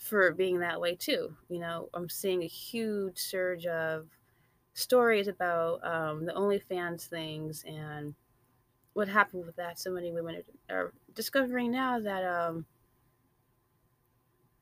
for 0.03 0.31
being 0.33 0.59
that 0.59 0.81
way 0.81 0.95
too. 0.95 1.35
You 1.49 1.59
know, 1.59 1.89
I'm 1.93 2.09
seeing 2.09 2.43
a 2.43 2.47
huge 2.47 3.17
surge 3.19 3.65
of 3.65 4.09
stories 4.73 5.27
about 5.27 5.85
um, 5.85 6.25
the 6.25 6.33
OnlyFans 6.33 7.07
things 7.07 7.63
and 7.67 8.15
what 8.93 9.07
happened 9.07 9.45
with 9.45 9.55
that. 9.57 9.79
So 9.79 9.91
many 9.91 10.11
women 10.11 10.43
are 10.69 10.93
discovering 11.15 11.71
now 11.71 11.99
that, 11.99 12.25
um, 12.25 12.65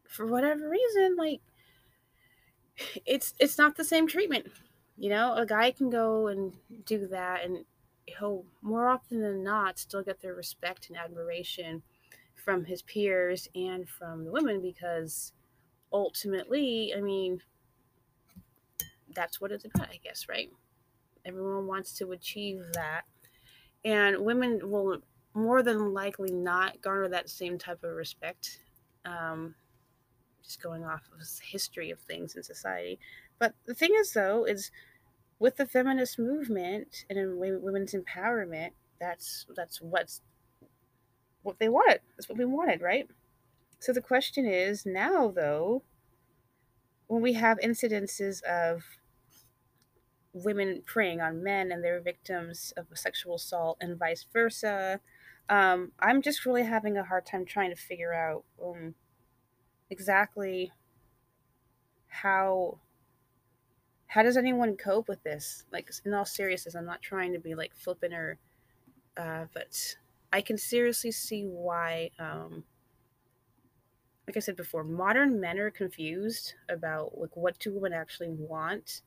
for 0.07 0.25
whatever 0.27 0.69
reason, 0.69 1.15
like 1.15 1.41
it's 3.05 3.33
it's 3.39 3.57
not 3.57 3.75
the 3.75 3.83
same 3.83 4.07
treatment. 4.07 4.47
You 4.97 5.09
know, 5.09 5.33
a 5.35 5.45
guy 5.45 5.71
can 5.71 5.89
go 5.89 6.27
and 6.27 6.53
do 6.85 7.07
that, 7.07 7.43
and 7.43 7.65
he'll 8.05 8.45
more 8.61 8.87
often 8.89 9.21
than 9.21 9.43
not 9.43 9.79
still 9.79 10.03
get 10.03 10.21
their 10.21 10.33
respect 10.33 10.89
and 10.89 10.97
admiration 10.97 11.83
from 12.43 12.65
his 12.65 12.81
peers 12.81 13.47
and 13.55 13.87
from 13.87 14.25
the 14.25 14.31
women 14.31 14.61
because 14.61 15.33
ultimately, 15.91 16.93
I 16.95 17.01
mean, 17.01 17.41
that's 19.13 19.41
what 19.41 19.51
it's 19.51 19.65
about, 19.65 19.89
I 19.89 19.99
guess, 20.03 20.27
right? 20.29 20.49
Everyone 21.25 21.67
wants 21.67 21.93
to 21.97 22.11
achieve 22.11 22.63
that. 22.73 23.01
And 23.83 24.19
women 24.19 24.59
will 24.69 24.99
more 25.33 25.63
than 25.63 25.93
likely 25.93 26.31
not 26.31 26.81
garner 26.81 27.09
that 27.09 27.29
same 27.29 27.57
type 27.57 27.83
of 27.83 27.91
respect 27.91 28.59
um, 29.05 29.55
just 30.43 30.61
going 30.61 30.83
off 30.83 31.01
of 31.13 31.25
history 31.41 31.91
of 31.91 31.99
things 31.99 32.35
in 32.35 32.43
society. 32.43 32.99
But 33.39 33.53
the 33.65 33.73
thing 33.73 33.91
is, 33.97 34.13
though, 34.13 34.45
is 34.45 34.71
with 35.39 35.57
the 35.57 35.65
feminist 35.65 36.19
movement 36.19 37.05
and 37.09 37.37
women's 37.37 37.93
empowerment, 37.93 38.71
that's 38.99 39.47
that's 39.55 39.81
what's 39.81 40.21
what 41.43 41.59
they 41.59 41.69
wanted. 41.69 42.01
That's 42.15 42.29
what 42.29 42.37
we 42.37 42.45
wanted, 42.45 42.81
right? 42.81 43.07
So 43.79 43.93
the 43.93 44.01
question 44.01 44.45
is 44.45 44.85
now, 44.85 45.31
though, 45.31 45.83
when 47.07 47.21
we 47.21 47.33
have 47.33 47.57
incidences 47.59 48.43
of 48.43 48.83
women 50.33 50.81
preying 50.85 51.19
on 51.19 51.43
men 51.43 51.71
and 51.71 51.83
they're 51.83 51.99
victims 51.99 52.73
of 52.77 52.85
sexual 52.93 53.35
assault 53.35 53.77
and 53.81 53.97
vice 53.97 54.25
versa, 54.31 54.99
um, 55.49 55.91
I'm 55.99 56.21
just 56.21 56.45
really 56.45 56.63
having 56.63 56.97
a 56.97 57.03
hard 57.03 57.25
time 57.25 57.45
trying 57.45 57.71
to 57.71 57.75
figure 57.75 58.13
out 58.13 58.45
um, 58.63 58.95
exactly 59.89 60.71
how 62.07 62.79
how 64.07 64.21
does 64.21 64.35
anyone 64.35 64.75
cope 64.75 65.07
with 65.07 65.23
this 65.23 65.63
like 65.71 65.89
in 66.03 66.13
all 66.13 66.25
seriousness 66.25 66.75
i'm 66.75 66.85
not 66.85 67.01
trying 67.01 67.31
to 67.31 67.39
be 67.39 67.55
like 67.55 67.73
flippant 67.73 68.13
or 68.13 68.37
uh, 69.15 69.45
but 69.53 69.95
i 70.31 70.41
can 70.41 70.57
seriously 70.57 71.11
see 71.11 71.43
why 71.43 72.09
um, 72.19 72.63
like 74.27 74.37
i 74.37 74.39
said 74.39 74.55
before 74.55 74.83
modern 74.83 75.39
men 75.39 75.57
are 75.59 75.71
confused 75.71 76.55
about 76.69 77.17
like 77.17 77.35
what 77.35 77.57
do 77.59 77.73
women 77.73 77.93
actually 77.93 78.29
want? 78.29 79.01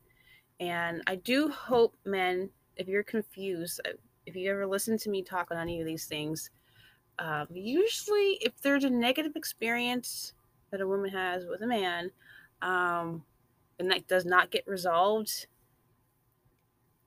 And 0.59 1.01
i 1.07 1.15
do 1.15 1.49
hope 1.49 1.95
men 2.05 2.49
if 2.77 2.87
you're 2.87 3.03
confused 3.03 3.81
uh, 3.85 3.91
if 4.25 4.35
you 4.35 4.49
ever 4.49 4.65
listen 4.65 4.97
to 4.97 5.09
me 5.09 5.21
talk 5.21 5.51
on 5.51 5.57
any 5.57 5.79
of 5.79 5.85
these 5.85 6.05
things 6.05 6.49
um, 7.19 7.47
usually 7.51 8.37
if 8.41 8.59
there's 8.61 8.83
a 8.83 8.89
negative 8.89 9.35
experience 9.35 10.33
that 10.71 10.81
a 10.81 10.87
woman 10.87 11.11
has 11.11 11.45
with 11.45 11.61
a 11.61 11.67
man, 11.67 12.11
um, 12.61 13.23
and 13.79 13.89
that 13.91 14.07
does 14.07 14.25
not 14.25 14.51
get 14.51 14.67
resolved, 14.67 15.47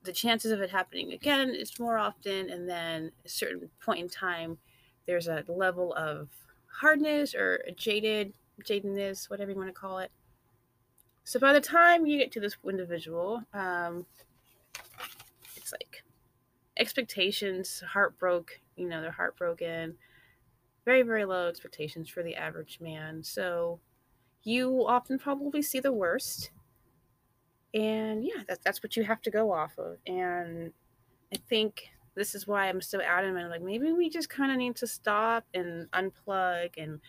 the 0.03 0.13
chances 0.13 0.51
of 0.51 0.61
it 0.61 0.69
happening 0.69 1.11
again 1.13 1.49
is 1.49 1.79
more 1.79 1.97
often. 1.97 2.49
And 2.49 2.67
then 2.67 3.11
a 3.25 3.29
certain 3.29 3.69
point 3.83 3.99
in 3.99 4.09
time, 4.09 4.57
there's 5.05 5.27
a 5.27 5.43
level 5.47 5.93
of 5.93 6.29
hardness 6.79 7.35
or 7.35 7.63
jaded, 7.75 8.33
jadedness, 8.63 9.29
whatever 9.29 9.51
you 9.51 9.57
want 9.57 9.69
to 9.69 9.73
call 9.73 9.99
it. 9.99 10.11
So 11.23 11.39
by 11.39 11.53
the 11.53 11.61
time 11.61 12.05
you 12.05 12.17
get 12.17 12.31
to 12.33 12.39
this 12.39 12.57
individual, 12.67 13.43
um, 13.53 14.05
it's 15.55 15.71
like 15.71 16.03
expectations, 16.77 17.83
heartbroken, 17.87 18.57
you 18.75 18.87
know, 18.87 19.01
they're 19.01 19.11
heartbroken 19.11 19.95
very, 20.89 21.03
very 21.03 21.23
low 21.23 21.47
expectations 21.47 22.09
for 22.09 22.23
the 22.23 22.35
average 22.35 22.79
man. 22.81 23.23
So 23.23 23.79
you 24.43 24.87
often 24.87 25.19
probably 25.19 25.61
see 25.61 25.79
the 25.79 25.93
worst. 25.93 26.49
And 27.73 28.25
yeah, 28.25 28.43
that, 28.47 28.59
that's 28.63 28.81
what 28.81 28.95
you 28.95 29.03
have 29.03 29.21
to 29.23 29.31
go 29.31 29.51
off 29.51 29.77
of. 29.77 29.97
And 30.07 30.71
I 31.33 31.37
think 31.49 31.89
this 32.15 32.33
is 32.33 32.47
why 32.47 32.67
I'm 32.67 32.81
so 32.81 33.01
adamant. 33.01 33.49
Like, 33.49 33.61
maybe 33.61 33.91
we 33.91 34.09
just 34.09 34.29
kind 34.29 34.51
of 34.51 34.57
need 34.57 34.75
to 34.77 34.87
stop 34.87 35.45
and 35.53 35.89
unplug 35.91 36.71
and 36.77 36.99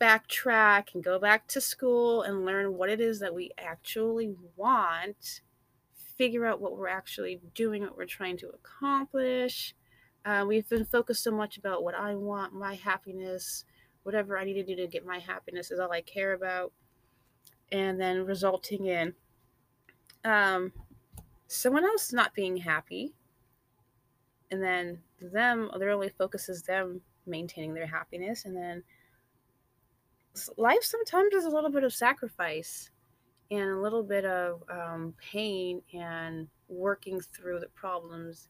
backtrack 0.00 0.94
and 0.94 1.02
go 1.02 1.18
back 1.18 1.48
to 1.48 1.60
school 1.60 2.22
and 2.22 2.44
learn 2.44 2.74
what 2.74 2.90
it 2.90 3.00
is 3.00 3.20
that 3.20 3.34
we 3.34 3.50
actually 3.56 4.34
want, 4.54 5.40
figure 6.18 6.44
out 6.44 6.60
what 6.60 6.76
we're 6.76 6.88
actually 6.88 7.40
doing, 7.54 7.82
what 7.82 7.96
we're 7.96 8.04
trying 8.04 8.36
to 8.36 8.48
accomplish, 8.50 9.74
uh, 10.26 10.44
we've 10.44 10.68
been 10.68 10.84
focused 10.84 11.22
so 11.22 11.30
much 11.30 11.56
about 11.56 11.84
what 11.84 11.94
I 11.94 12.16
want, 12.16 12.52
my 12.52 12.74
happiness, 12.74 13.64
whatever 14.02 14.36
I 14.36 14.42
need 14.42 14.54
to 14.54 14.64
do 14.64 14.74
to 14.74 14.88
get 14.88 15.06
my 15.06 15.20
happiness 15.20 15.70
is 15.70 15.78
all 15.78 15.92
I 15.92 16.00
care 16.00 16.32
about. 16.32 16.72
And 17.70 18.00
then 18.00 18.26
resulting 18.26 18.86
in 18.86 19.14
um, 20.26 20.72
someone 21.46 21.84
else 21.84 22.12
not 22.12 22.34
being 22.34 22.56
happy. 22.56 23.12
And 24.50 24.62
then 24.62 24.98
them, 25.20 25.70
their 25.78 25.90
only 25.90 26.10
focus 26.10 26.48
is 26.48 26.62
them 26.62 27.00
maintaining 27.26 27.74
their 27.74 27.86
happiness. 27.86 28.44
And 28.44 28.56
then 28.56 28.82
life 30.56 30.82
sometimes 30.82 31.34
is 31.34 31.44
a 31.44 31.50
little 31.50 31.70
bit 31.70 31.84
of 31.84 31.92
sacrifice 31.92 32.90
and 33.50 33.70
a 33.70 33.80
little 33.80 34.02
bit 34.02 34.24
of 34.24 34.62
um, 34.70 35.14
pain 35.18 35.82
and 35.94 36.48
working 36.68 37.20
through 37.20 37.60
the 37.60 37.68
problems 37.68 38.48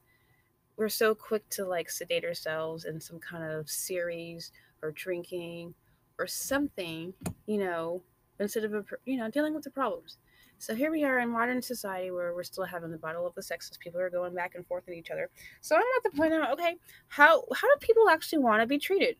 we're 0.76 0.88
so 0.88 1.14
quick 1.14 1.48
to 1.50 1.64
like 1.64 1.90
sedate 1.90 2.24
ourselves 2.24 2.84
in 2.84 3.00
some 3.00 3.18
kind 3.18 3.44
of 3.44 3.68
series 3.68 4.52
or 4.82 4.92
drinking 4.92 5.74
or 6.18 6.26
something, 6.26 7.14
you 7.46 7.58
know, 7.58 8.02
instead 8.38 8.64
of, 8.64 8.86
you 9.04 9.16
know, 9.16 9.30
dealing 9.30 9.54
with 9.54 9.64
the 9.64 9.70
problems. 9.70 10.18
So 10.58 10.74
here 10.74 10.90
we 10.90 11.04
are 11.04 11.18
in 11.18 11.28
modern 11.28 11.60
society 11.60 12.10
where 12.10 12.34
we're 12.34 12.42
still 12.42 12.64
having 12.64 12.90
the 12.90 12.96
battle 12.98 13.26
of 13.26 13.34
the 13.34 13.42
sexes. 13.42 13.76
People 13.76 14.00
are 14.00 14.10
going 14.10 14.34
back 14.34 14.54
and 14.54 14.66
forth 14.66 14.88
at 14.88 14.94
each 14.94 15.10
other. 15.10 15.28
So 15.60 15.76
I'm 15.76 15.82
at 15.82 16.02
the 16.10 16.16
point 16.16 16.32
out, 16.32 16.52
okay, 16.52 16.76
how 17.08 17.44
how 17.54 17.68
do 17.68 17.86
people 17.86 18.08
actually 18.08 18.38
want 18.38 18.62
to 18.62 18.66
be 18.66 18.78
treated? 18.78 19.16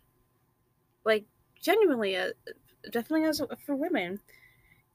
Like 1.05 1.25
genuinely, 1.61 2.17
uh, 2.17 2.31
definitely 2.91 3.29
as 3.29 3.43
for 3.65 3.77
women, 3.77 4.21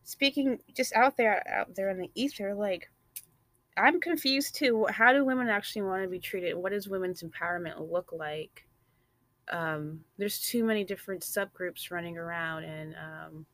speaking 0.04 0.60
just 0.75 0.93
out 0.95 1.15
there 1.15 1.47
out 1.47 1.75
there 1.75 1.89
in 1.89 1.99
the 1.99 2.12
ether, 2.15 2.56
like 2.56 2.89
I'm 3.77 4.01
confused 4.01 4.56
too. 4.56 4.88
How 4.89 5.13
do 5.13 5.23
women 5.23 5.47
actually 5.47 5.84
want 5.84 6.04
to 6.04 6.10
be 6.10 6.19
treated? 6.19 6.56
What 6.56 6.71
does 6.71 6.89
women's 6.89 7.23
empowerment 7.23 7.91
look 7.91 8.12
like? 8.12 8.65
Um, 9.49 10.01
there's 10.17 10.39
too 10.39 10.63
many 10.63 10.84
different 10.84 11.21
subgroups 11.21 11.91
running 11.91 12.17
around, 12.17 12.63
and 12.63 12.95
um, 12.95 13.45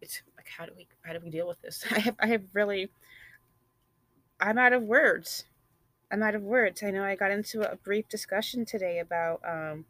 it's 0.00 0.22
how 0.48 0.66
do 0.66 0.72
we 0.76 0.86
how 1.02 1.12
do 1.12 1.20
we 1.22 1.30
deal 1.30 1.46
with 1.46 1.60
this? 1.62 1.84
I 1.90 1.98
have 2.00 2.16
I 2.18 2.26
have 2.28 2.42
really, 2.52 2.90
I'm 4.40 4.58
out 4.58 4.72
of 4.72 4.82
words. 4.82 5.44
I'm 6.10 6.22
out 6.22 6.34
of 6.34 6.42
words. 6.42 6.82
I 6.82 6.90
know 6.90 7.04
I 7.04 7.16
got 7.16 7.32
into 7.32 7.62
a 7.62 7.76
brief 7.76 8.08
discussion 8.08 8.64
today 8.64 9.00
about 9.00 9.40
um, 9.46 9.86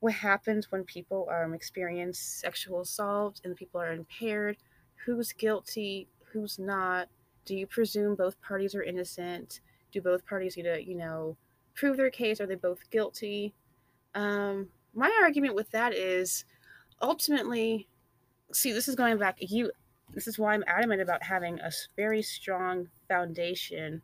what 0.00 0.12
happens 0.12 0.70
when 0.70 0.84
people 0.84 1.28
um, 1.32 1.54
experience 1.54 2.18
sexual 2.18 2.82
assault 2.82 3.40
and 3.42 3.56
people 3.56 3.80
are 3.80 3.92
impaired. 3.92 4.58
Who's 5.06 5.32
guilty? 5.32 6.08
Who's 6.32 6.58
not? 6.58 7.08
do 7.46 7.56
you 7.56 7.66
presume 7.66 8.16
both 8.16 8.38
parties 8.42 8.74
are 8.74 8.82
innocent? 8.82 9.60
Do 9.92 10.02
both 10.02 10.26
parties 10.26 10.56
need 10.56 10.64
to, 10.64 10.84
you 10.84 10.96
know, 10.96 11.36
prove 11.74 11.96
their 11.96 12.10
case? 12.10 12.40
Are 12.40 12.46
they 12.46 12.56
both 12.56 12.90
guilty? 12.90 13.54
Um, 14.14 14.68
my 14.92 15.16
argument 15.22 15.54
with 15.54 15.70
that 15.70 15.94
is 15.94 16.44
ultimately, 17.00 17.88
see, 18.52 18.72
this 18.72 18.88
is 18.88 18.94
going 18.94 19.18
back. 19.18 19.36
You, 19.40 19.70
this 20.14 20.26
is 20.26 20.38
why 20.38 20.54
I'm 20.54 20.64
adamant 20.66 21.02
about 21.02 21.22
having 21.22 21.58
a 21.60 21.70
very 21.96 22.22
strong 22.22 22.88
foundation, 23.08 24.02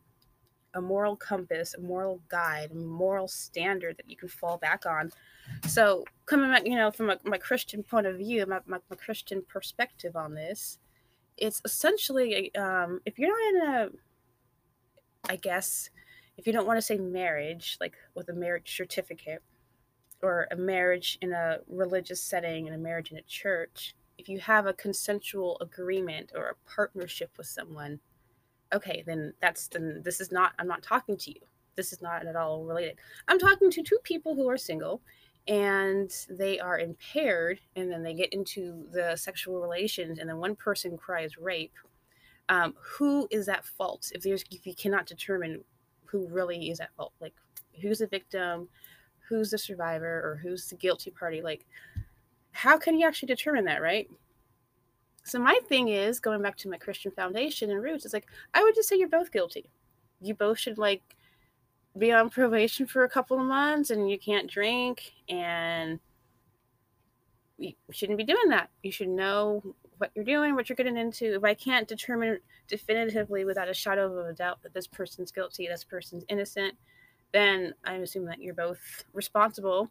a 0.73 0.81
moral 0.81 1.15
compass, 1.15 1.75
a 1.75 1.81
moral 1.81 2.21
guide, 2.29 2.71
a 2.71 2.75
moral 2.75 3.27
standard 3.27 3.97
that 3.97 4.09
you 4.09 4.15
can 4.15 4.29
fall 4.29 4.57
back 4.57 4.85
on. 4.85 5.11
So, 5.67 6.03
coming 6.25 6.51
back, 6.51 6.65
you 6.65 6.75
know, 6.75 6.91
from 6.91 7.09
a, 7.09 7.19
my 7.23 7.37
Christian 7.37 7.83
point 7.83 8.07
of 8.07 8.17
view, 8.17 8.45
my, 8.45 8.59
my, 8.65 8.79
my 8.89 8.95
Christian 8.95 9.43
perspective 9.47 10.15
on 10.15 10.33
this, 10.33 10.79
it's 11.37 11.61
essentially 11.65 12.53
um, 12.55 13.01
if 13.05 13.17
you're 13.17 13.29
not 13.29 13.63
in 13.63 13.69
a 13.69 13.89
i 15.29 15.35
guess 15.35 15.89
if 16.37 16.45
you 16.45 16.53
don't 16.53 16.67
want 16.67 16.77
to 16.77 16.81
say 16.81 16.97
marriage 16.97 17.77
like 17.79 17.93
with 18.15 18.29
a 18.29 18.33
marriage 18.33 18.75
certificate 18.75 19.41
or 20.21 20.47
a 20.51 20.55
marriage 20.55 21.17
in 21.21 21.33
a 21.33 21.57
religious 21.67 22.21
setting 22.21 22.67
and 22.67 22.75
a 22.75 22.79
marriage 22.79 23.11
in 23.11 23.17
a 23.17 23.21
church 23.23 23.95
if 24.17 24.29
you 24.29 24.39
have 24.39 24.65
a 24.65 24.73
consensual 24.73 25.57
agreement 25.61 26.31
or 26.35 26.49
a 26.49 26.69
partnership 26.69 27.31
with 27.37 27.47
someone, 27.47 27.99
okay, 28.73 29.03
then 29.05 29.33
that's 29.41 29.67
then 29.67 30.01
this 30.03 30.21
is 30.21 30.31
not 30.31 30.53
I'm 30.59 30.67
not 30.67 30.83
talking 30.83 31.17
to 31.17 31.31
you. 31.31 31.41
This 31.75 31.93
is 31.93 32.01
not 32.01 32.25
at 32.25 32.35
all 32.35 32.65
related. 32.65 32.99
I'm 33.27 33.39
talking 33.39 33.71
to 33.71 33.83
two 33.83 33.97
people 34.03 34.35
who 34.35 34.49
are 34.49 34.57
single 34.57 35.01
and 35.47 36.11
they 36.29 36.59
are 36.59 36.79
impaired 36.79 37.59
and 37.75 37.91
then 37.91 38.03
they 38.03 38.13
get 38.13 38.31
into 38.31 38.85
the 38.91 39.15
sexual 39.15 39.59
relations 39.59 40.19
and 40.19 40.29
then 40.29 40.37
one 40.37 40.55
person 40.55 40.97
cries 40.97 41.37
rape. 41.37 41.73
Um, 42.49 42.75
who 42.77 43.27
is 43.31 43.47
at 43.47 43.65
fault 43.65 44.11
if 44.13 44.21
there's 44.21 44.43
if 44.51 44.67
you 44.67 44.75
cannot 44.75 45.05
determine 45.05 45.63
who 46.05 46.27
really 46.27 46.69
is 46.69 46.79
at 46.79 46.93
fault? 46.95 47.13
Like 47.19 47.33
who's 47.81 47.99
the 47.99 48.07
victim, 48.07 48.67
who's 49.27 49.51
the 49.51 49.57
survivor, 49.57 50.21
or 50.23 50.39
who's 50.41 50.67
the 50.67 50.75
guilty 50.75 51.11
party? 51.11 51.41
Like 51.41 51.65
how 52.53 52.77
can 52.77 52.97
you 52.97 53.07
actually 53.07 53.27
determine 53.27 53.65
that, 53.65 53.81
right? 53.81 54.09
So 55.25 55.39
my 55.39 55.59
thing 55.67 55.89
is 55.89 56.19
going 56.19 56.41
back 56.41 56.57
to 56.57 56.69
my 56.69 56.77
Christian 56.77 57.11
foundation 57.11 57.71
and 57.71 57.81
roots. 57.81 58.05
It's 58.05 58.13
like 58.13 58.27
I 58.53 58.63
would 58.63 58.75
just 58.75 58.87
say 58.87 58.97
you're 58.97 59.09
both 59.09 59.31
guilty. 59.31 59.69
You 60.21 60.33
both 60.35 60.59
should 60.59 60.77
like 60.77 61.01
be 61.97 62.11
on 62.11 62.29
probation 62.29 62.87
for 62.87 63.03
a 63.03 63.09
couple 63.09 63.39
of 63.39 63.45
months, 63.45 63.89
and 63.89 64.09
you 64.09 64.17
can't 64.17 64.49
drink, 64.49 65.13
and 65.29 65.99
you 67.57 67.73
shouldn't 67.91 68.17
be 68.17 68.23
doing 68.23 68.49
that. 68.49 68.69
You 68.81 68.91
should 68.91 69.09
know 69.09 69.75
what 69.97 70.11
you're 70.15 70.25
doing, 70.25 70.55
what 70.55 70.69
you're 70.69 70.75
getting 70.75 70.97
into. 70.97 71.35
If 71.35 71.43
I 71.43 71.53
can't 71.53 71.87
determine 71.87 72.39
definitively 72.67 73.45
without 73.45 73.69
a 73.69 73.73
shadow 73.73 74.17
of 74.17 74.27
a 74.27 74.33
doubt 74.33 74.61
that 74.63 74.73
this 74.73 74.87
person's 74.87 75.31
guilty, 75.31 75.67
this 75.67 75.83
person's 75.83 76.25
innocent, 76.29 76.73
then 77.31 77.73
I'm 77.85 78.03
assuming 78.03 78.29
that 78.29 78.41
you're 78.41 78.53
both 78.53 79.05
responsible 79.13 79.89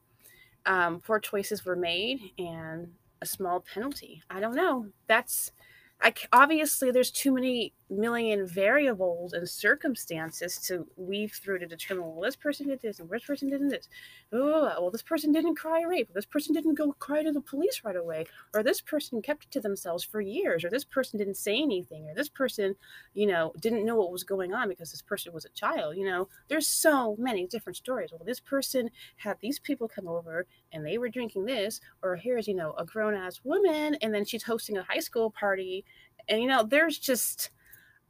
um, 0.67 1.01
poor 1.01 1.19
choices 1.21 1.65
were 1.65 1.77
made 1.77 2.21
and 2.39 2.89
a 3.21 3.27
small 3.27 3.61
penalty. 3.61 4.23
I 4.31 4.41
don't 4.41 4.55
know. 4.55 4.87
That's 5.07 5.53
I, 6.01 6.13
obviously 6.33 6.91
there's 6.91 7.11
too 7.11 7.33
many 7.33 7.75
million 7.93 8.47
variables 8.47 9.33
and 9.33 9.49
circumstances 9.49 10.59
to 10.59 10.87
weave 10.97 11.33
through 11.33 11.59
to 11.59 11.67
determine 11.67 12.05
well 12.05 12.21
this 12.21 12.37
person 12.37 12.67
did 12.67 12.81
this 12.81 12.99
and 12.99 13.09
this 13.09 13.25
person 13.25 13.49
didn't 13.49 13.69
this. 13.69 13.89
Oh 14.33 14.63
well 14.81 14.91
this 14.91 15.03
person 15.03 15.33
didn't 15.33 15.57
cry 15.57 15.83
rape. 15.83 16.13
This 16.15 16.27
person 16.27 16.55
didn't 16.55 16.75
go 16.75 16.93
cry 16.95 17.23
to 17.23 17.33
the 17.33 17.41
police 17.41 17.83
right 17.85 17.97
away. 17.97 18.27
Or 18.55 18.63
this 18.63 18.81
person 18.81 19.23
kept 19.23 19.45
it 19.45 19.51
to 19.53 19.61
themselves 19.61 20.03
for 20.03 20.21
years. 20.21 20.65
Or 20.65 20.71
this 20.71 20.85
person 20.85 21.19
didn't 21.19 21.37
say 21.37 21.57
anything. 21.61 22.09
Or 22.09 22.15
this 22.15 22.29
person 22.29 22.75
you 23.15 23.27
know 23.27 23.53
didn't 23.61 23.85
know 23.85 23.97
what 23.97 24.13
was 24.13 24.25
going 24.25 24.55
on 24.55 24.69
because 24.69 24.91
this 24.91 25.03
person 25.03 25.33
was 25.33 25.45
a 25.45 25.51
child 25.51 25.97
you 25.97 26.07
know. 26.07 26.29
There's 26.49 26.67
so 26.67 27.17
many 27.19 27.47
different 27.47 27.77
stories. 27.77 28.11
Well 28.11 28.23
this 28.25 28.41
person 28.41 28.91
had 29.17 29.37
these 29.41 29.59
people 29.59 29.89
come 29.89 30.09
over 30.09 30.47
and 30.73 30.85
they 30.85 30.99
were 30.99 31.09
drinking 31.09 31.45
this. 31.45 31.81
Or 32.03 32.17
here's 32.17 32.49
you 32.49 32.55
know 32.55 32.73
a 32.79 32.85
grown-ass 32.85 33.41
woman 33.45 33.97
and 33.97 34.15
then 34.15 34.25
she's 34.25 34.43
hosting 34.43 34.79
a 34.79 34.83
high 34.83 35.01
school 35.01 35.31
party. 35.31 35.85
And 36.29 36.41
you 36.41 36.49
know 36.49 36.63
there's 36.63 36.99
just 36.99 37.51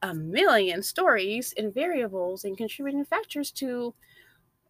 a 0.02 0.12
million 0.12 0.82
stories 0.82 1.54
and 1.56 1.72
variables 1.72 2.44
and 2.44 2.56
contributing 2.56 3.04
factors 3.04 3.50
to 3.52 3.94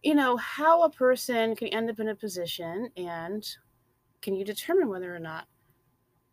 you 0.03 0.13
know 0.13 0.37
how 0.37 0.83
a 0.83 0.89
person 0.89 1.55
can 1.55 1.69
end 1.69 1.89
up 1.89 1.99
in 1.99 2.09
a 2.09 2.15
position 2.15 2.89
and 2.97 3.55
can 4.21 4.35
you 4.35 4.45
determine 4.45 4.87
whether 4.87 5.13
or 5.13 5.19
not 5.19 5.47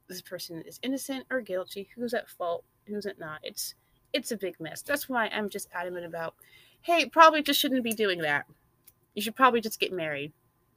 this 0.09 0.21
person 0.21 0.63
is 0.67 0.79
innocent 0.83 1.25
or 1.31 1.41
guilty? 1.41 1.89
Who's 1.95 2.15
at 2.15 2.29
fault? 2.29 2.65
Who's 2.87 3.07
at 3.07 3.19
not? 3.19 3.41
It's 3.43 3.75
it's 4.13 4.33
a 4.33 4.37
big 4.37 4.59
mess. 4.61 4.83
That's 4.83 5.09
why 5.09 5.29
i'm 5.29 5.49
just 5.49 5.69
adamant 5.73 6.05
about 6.05 6.35
hey 6.83 7.07
probably 7.07 7.43
just 7.43 7.61
shouldn't 7.61 7.85
be 7.85 7.93
doing 7.93 8.19
that. 8.21 8.45
You 9.15 9.23
should 9.23 9.37
probably 9.37 9.61
just 9.61 9.81
get 9.81 9.93
married. 9.93 10.33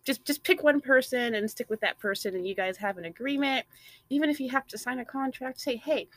Just 0.06 0.24
just 0.26 0.44
pick 0.44 0.64
one 0.64 0.80
person 0.80 1.36
and 1.36 1.50
stick 1.50 1.70
with 1.70 1.82
that 1.82 2.00
person 2.00 2.36
and 2.36 2.48
you 2.48 2.56
guys 2.56 2.78
have 2.78 2.98
an 2.98 3.06
agreement. 3.06 3.66
Even 4.10 4.30
if 4.30 4.40
you 4.40 4.50
have 4.50 4.68
to 4.68 4.78
sign 4.78 5.00
a 5.00 5.06
contract 5.06 5.60
say 5.60 5.76
hey 5.76 6.08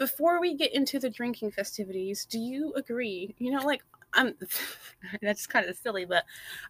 before 0.00 0.40
we 0.40 0.56
get 0.56 0.74
into 0.74 0.98
the 0.98 1.08
drinking 1.08 1.52
festivities 1.52 2.24
do 2.24 2.38
you 2.38 2.72
agree 2.74 3.34
you 3.38 3.52
know 3.52 3.64
like 3.64 3.82
i'm 4.14 4.34
that's 5.22 5.46
kind 5.46 5.66
of 5.66 5.76
silly 5.76 6.04
but 6.04 6.24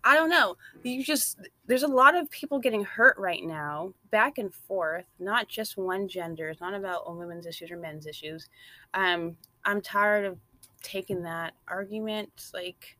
i 0.05 0.15
don't 0.15 0.29
know 0.29 0.57
you 0.83 1.03
just 1.03 1.39
there's 1.67 1.83
a 1.83 1.89
lot 1.89 2.15
of 2.15 2.31
people 2.31 2.59
getting 2.59 2.85
hurt 2.85 3.17
right 3.17 3.43
now 3.43 3.95
back 4.11 4.37
and 4.37 4.53
forth 4.53 5.07
not 5.19 5.49
just 5.49 5.79
one 5.79 6.07
gender 6.07 6.51
it's 6.51 6.61
not 6.61 6.75
about 6.75 7.17
women's 7.17 7.47
issues 7.47 7.71
or 7.71 7.79
men's 7.79 8.07
issues 8.07 8.51
um 8.93 9.35
i'm 9.65 9.81
tired 9.81 10.27
of 10.27 10.37
taking 10.83 11.23
that 11.23 11.55
argument 11.69 12.51
like 12.53 12.99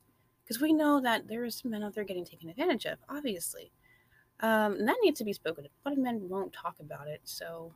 because 0.51 0.61
we 0.61 0.73
know 0.73 1.01
that 1.01 1.29
there's 1.29 1.65
men 1.65 1.85
out 1.85 1.95
there 1.95 2.03
getting 2.03 2.25
taken 2.25 2.49
advantage 2.49 2.85
of, 2.85 2.99
obviously. 3.09 3.71
Um, 4.41 4.73
and 4.73 4.89
that 4.89 4.97
needs 5.01 5.19
to 5.21 5.25
be 5.25 5.33
spoken. 5.33 5.65
A 5.65 5.89
lot 5.89 5.97
of 5.97 6.03
men 6.03 6.29
won't 6.29 6.53
talk 6.53 6.75
about 6.81 7.07
it, 7.07 7.21
so 7.23 7.73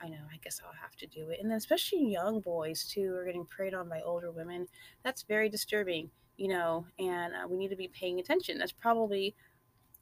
I 0.00 0.08
know. 0.08 0.22
I 0.32 0.38
guess 0.42 0.60
I'll 0.64 0.72
have 0.80 0.96
to 0.96 1.06
do 1.06 1.30
it. 1.30 1.40
And 1.40 1.50
then 1.50 1.58
especially 1.58 2.06
young 2.06 2.40
boys 2.40 2.84
too 2.84 3.14
are 3.14 3.24
getting 3.24 3.44
preyed 3.44 3.74
on 3.74 3.88
by 3.88 4.00
older 4.00 4.30
women. 4.30 4.66
That's 5.04 5.22
very 5.22 5.48
disturbing, 5.48 6.10
you 6.36 6.48
know. 6.48 6.86
And 6.98 7.34
uh, 7.34 7.48
we 7.48 7.56
need 7.56 7.68
to 7.68 7.76
be 7.76 7.88
paying 7.88 8.18
attention. 8.18 8.58
That's 8.58 8.72
probably, 8.72 9.34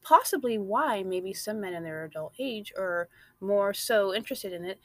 possibly 0.03 0.59
why 0.59 1.03
maybe 1.03 1.33
some 1.33 1.61
men 1.61 1.75
in 1.75 1.83
their 1.83 2.05
adult 2.05 2.35
age 2.39 2.73
are 2.79 3.09
more 3.41 3.75
so 3.75 4.15
interested 4.15 4.53
in 4.53 4.65
it 4.65 4.81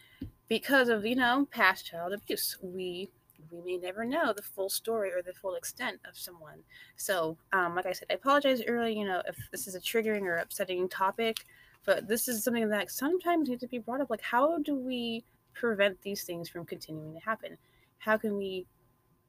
because 0.48 0.90
of 0.90 1.06
you 1.06 1.16
know 1.16 1.48
past 1.52 1.86
child 1.86 2.14
abuse. 2.14 2.58
We 2.62 3.10
we 3.52 3.62
may 3.62 3.78
never 3.78 4.06
know 4.06 4.34
the 4.34 4.42
full 4.42 4.70
story 4.70 5.12
or 5.12 5.22
the 5.22 5.34
full 5.34 5.56
extent 5.56 6.00
of 6.08 6.18
someone. 6.18 6.64
So, 6.96 7.38
um, 7.52 7.76
like 7.76 7.86
I 7.86 7.92
said, 7.92 8.08
I 8.10 8.16
apologize 8.16 8.62
early, 8.68 8.98
you 8.98 9.06
know, 9.06 9.22
if 9.28 9.36
this 9.52 9.68
is 9.68 9.76
a 9.76 9.80
triggering 9.80 10.22
or 10.22 10.38
upsetting 10.38 10.88
topic, 10.90 11.46
but 11.86 12.08
this 12.08 12.28
is 12.28 12.44
something 12.44 12.70
that 12.70 12.92
sometimes 12.92 13.50
needs 13.50 13.62
to 13.62 13.68
be 13.68 13.80
brought 13.80 14.02
up. 14.02 14.10
Like, 14.10 14.22
how 14.22 14.60
do 14.60 14.76
we 14.76 15.24
prevent 15.54 16.02
these 16.02 16.24
things 16.24 16.50
from 16.50 16.66
continuing 16.66 17.14
to 17.14 17.20
happen? 17.20 17.58
How 17.98 18.18
can 18.18 18.38
we 18.38 18.66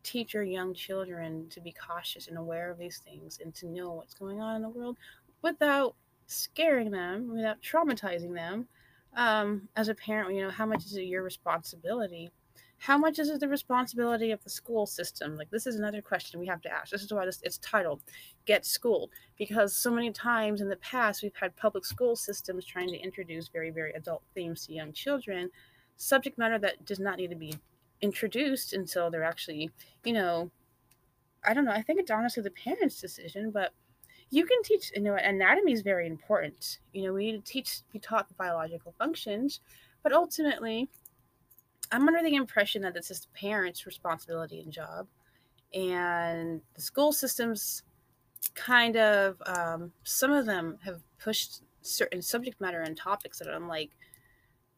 teach 0.03 0.35
our 0.35 0.43
young 0.43 0.75
children 0.75 1.49
to 1.51 1.61
be 1.61 1.73
cautious 1.73 2.29
and 2.29 2.37
aware 2.37 2.71
of 2.71 2.79
these 2.79 2.99
things 2.99 3.40
and 3.43 3.55
to 3.55 3.67
know 3.67 3.93
what's 3.93 4.14
going 4.14 4.40
on 4.40 4.57
in 4.57 4.62
the 4.62 4.69
world 4.69 4.97
without 5.43 5.95
scaring 6.27 6.90
them, 6.90 7.35
without 7.35 7.61
traumatizing 7.62 8.35
them? 8.35 8.69
Um, 9.17 9.69
as 9.77 9.88
a 9.88 9.95
parent, 9.95 10.35
you 10.35 10.43
know, 10.43 10.51
how 10.51 10.67
much 10.67 10.85
is 10.85 10.97
it 10.97 11.03
your 11.03 11.23
responsibility 11.23 12.33
how 12.79 12.99
much 12.99 13.19
is 13.19 13.31
it 13.31 13.41
the 13.41 13.49
responsibility 13.49 14.31
of 14.31 14.43
the 14.45 14.51
school 14.51 14.87
system? 14.87 15.37
Like 15.37 15.51
this 15.51 15.67
is 15.67 15.77
another 15.77 16.03
question 16.03 16.41
we 16.41 16.47
have 16.47 16.61
to 16.63 16.73
ask. 16.73 16.91
This 16.91 17.03
is 17.03 17.13
why 17.13 17.25
this, 17.25 17.41
it's 17.43 17.59
titled 17.59 18.03
"Get 18.47 18.67
Schooled" 18.67 19.11
because 19.39 19.77
so 19.77 19.91
many 19.91 20.11
times 20.13 20.61
in 20.61 20.69
the 20.69 20.77
past 20.77 21.23
we've 21.23 21.35
had 21.35 21.57
public 21.57 21.85
school 21.85 22.17
systems 22.17 22.65
trying 22.65 22.89
to 22.89 22.99
introduce 22.99 23.49
very 23.49 23.71
very 23.71 23.93
adult 23.93 24.23
themes 24.35 24.67
to 24.67 24.75
young 24.75 24.93
children, 24.93 25.51
subject 25.97 26.39
matter 26.39 26.59
that 26.59 26.85
does 26.85 27.01
not 27.01 27.19
need 27.19 27.31
to 27.31 27.37
be 27.37 27.55
introduced 28.01 28.73
until 28.73 29.11
they're 29.11 29.25
actually, 29.25 29.71
you 30.05 30.13
know, 30.13 30.51
I 31.45 31.55
don't 31.55 31.65
know. 31.65 31.73
I 31.73 31.83
think 31.83 32.01
it's 32.01 32.11
honestly 32.11 32.43
the 32.43 32.51
parents' 32.51 33.01
decision, 33.01 33.51
but 33.51 33.73
you 34.31 34.45
can 34.47 34.63
teach. 34.63 34.93
You 34.95 35.03
know, 35.03 35.15
anatomy 35.15 35.73
is 35.73 35.83
very 35.83 36.07
important. 36.07 36.81
You 36.93 37.05
know, 37.05 37.13
we 37.13 37.33
need 37.33 37.45
to 37.45 37.53
teach, 37.53 37.81
be 37.93 37.99
taught 37.99 38.29
the 38.29 38.35
biological 38.35 38.95
functions, 38.99 39.61
but 40.03 40.13
ultimately 40.13 40.89
I'm 41.94 42.09
under 42.09 42.24
the 42.24 42.35
impression 42.35 42.83
that 42.83 42.96
is 42.96 43.09
the 43.09 43.38
parents' 43.38 43.87
responsibility 43.87 44.59
and 44.61 44.72
job, 44.72 45.07
and 45.72 46.61
the 46.74 46.83
school 46.83 47.12
systems 47.12 47.85
kind 48.57 48.96
of 48.96 49.40
um, 49.46 49.92
some 50.02 50.33
of 50.33 50.44
them 50.44 50.78
have 50.85 51.02
pushed 51.20 51.62
certain 51.83 52.20
subject 52.20 52.61
matter 52.61 52.80
and 52.80 52.96
topics 52.96 53.38
that 53.38 53.48
I'm 53.48 53.68
like, 53.68 53.90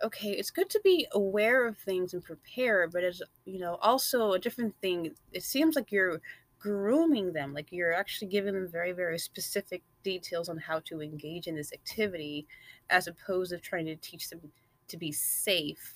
okay, 0.03 0.29
it's 0.29 0.51
good 0.51 0.69
to 0.69 0.81
be 0.85 1.07
aware 1.13 1.67
of 1.67 1.79
things 1.79 2.13
and 2.13 2.23
prepare, 2.23 2.87
but 2.87 3.03
it's 3.03 3.23
you 3.47 3.61
know 3.61 3.77
also 3.77 4.33
a 4.33 4.39
different 4.39 4.75
thing. 4.83 5.13
It 5.33 5.43
seems 5.43 5.75
like 5.75 5.91
you're 5.91 6.21
grooming 6.59 7.33
them, 7.33 7.55
like 7.55 7.73
you're 7.73 7.95
actually 7.95 8.29
giving 8.29 8.53
them 8.53 8.69
very 8.69 8.93
very 8.93 9.19
specific 9.19 9.83
details 10.03 10.51
on 10.51 10.59
how 10.59 10.81
to 10.81 11.01
engage 11.01 11.47
in 11.47 11.57
this 11.57 11.73
activity, 11.73 12.47
as 12.91 13.07
opposed 13.07 13.53
to 13.53 13.59
trying 13.59 13.87
to 13.87 13.97
teach 13.97 14.29
them 14.29 14.53
to 14.89 14.99
be 14.99 15.13
safe 15.13 15.95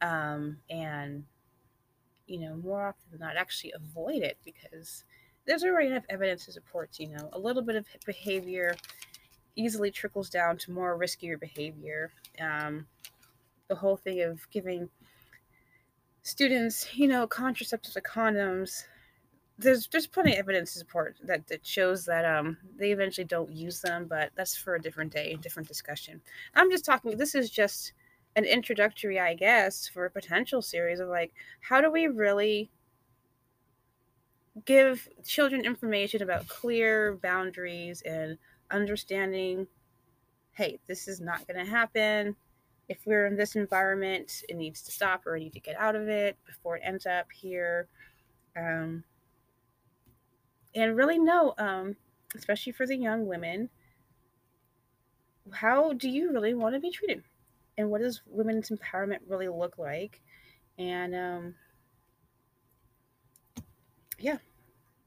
um, 0.00 0.58
and 0.70 1.24
you 2.26 2.40
know 2.40 2.56
more 2.56 2.88
often 2.88 3.04
than 3.10 3.20
not 3.20 3.36
actually 3.36 3.72
avoid 3.72 4.22
it 4.22 4.36
because 4.44 5.04
there's 5.46 5.62
already 5.62 5.88
enough 5.88 6.04
evidence 6.08 6.44
to 6.44 6.52
support 6.52 6.90
you 6.98 7.08
know 7.08 7.28
a 7.32 7.38
little 7.38 7.62
bit 7.62 7.76
of 7.76 7.86
behavior 8.04 8.74
easily 9.54 9.90
trickles 9.90 10.28
down 10.28 10.58
to 10.58 10.70
more 10.70 10.98
riskier 10.98 11.40
behavior. 11.40 12.12
Um, 12.40 12.86
the 13.68 13.74
whole 13.74 13.96
thing 13.96 14.22
of 14.22 14.48
giving 14.50 14.88
students 16.22 16.94
you 16.96 17.06
know 17.06 17.26
contraceptives 17.26 17.96
or 17.96 18.00
condoms 18.00 18.84
there's 19.58 19.86
there's 19.88 20.06
plenty 20.06 20.32
of 20.32 20.38
evidence 20.38 20.72
to 20.72 20.78
support 20.78 21.16
that 21.22 21.46
that 21.46 21.64
shows 21.64 22.04
that 22.04 22.24
um 22.24 22.56
they 22.76 22.90
eventually 22.90 23.24
don't 23.24 23.52
use 23.52 23.80
them 23.80 24.06
but 24.06 24.30
that's 24.34 24.56
for 24.56 24.74
a 24.74 24.80
different 24.80 25.12
day 25.12 25.32
a 25.32 25.36
different 25.36 25.68
discussion. 25.68 26.20
I'm 26.54 26.70
just 26.70 26.84
talking 26.84 27.16
this 27.16 27.34
is 27.34 27.48
just 27.48 27.92
an 28.36 28.44
introductory, 28.44 29.18
I 29.18 29.34
guess, 29.34 29.88
for 29.88 30.04
a 30.04 30.10
potential 30.10 30.62
series 30.62 31.00
of 31.00 31.08
like, 31.08 31.32
how 31.60 31.80
do 31.80 31.90
we 31.90 32.06
really 32.06 32.70
give 34.64 35.08
children 35.24 35.64
information 35.64 36.22
about 36.22 36.46
clear 36.48 37.18
boundaries 37.22 38.02
and 38.02 38.38
understanding 38.70 39.66
hey, 40.56 40.78
this 40.86 41.06
is 41.06 41.20
not 41.20 41.46
going 41.46 41.62
to 41.62 41.70
happen. 41.70 42.34
if 42.88 42.98
we're 43.04 43.26
in 43.26 43.36
this 43.36 43.56
environment, 43.56 44.42
it 44.48 44.56
needs 44.56 44.80
to 44.82 44.92
stop 44.92 45.26
or 45.26 45.36
I 45.36 45.40
need 45.40 45.52
to 45.52 45.60
get 45.60 45.76
out 45.76 45.96
of 45.96 46.08
it 46.08 46.36
before 46.46 46.76
it 46.76 46.82
ends 46.84 47.04
up 47.04 47.26
here. 47.32 47.88
Um, 48.56 49.04
and 50.74 50.96
really 50.96 51.18
know, 51.18 51.54
um, 51.58 51.96
especially 52.34 52.72
for 52.72 52.86
the 52.86 52.96
young 52.96 53.26
women, 53.26 53.68
how 55.52 55.92
do 55.92 56.08
you 56.08 56.32
really 56.32 56.54
want 56.54 56.74
to 56.74 56.80
be 56.80 56.90
treated? 56.90 57.22
And 57.78 57.90
what 57.90 58.00
does 58.00 58.22
women's 58.26 58.70
empowerment 58.70 59.18
really 59.28 59.48
look 59.48 59.78
like? 59.78 60.20
And 60.78 61.14
um, 61.14 61.54
yeah, 64.18 64.38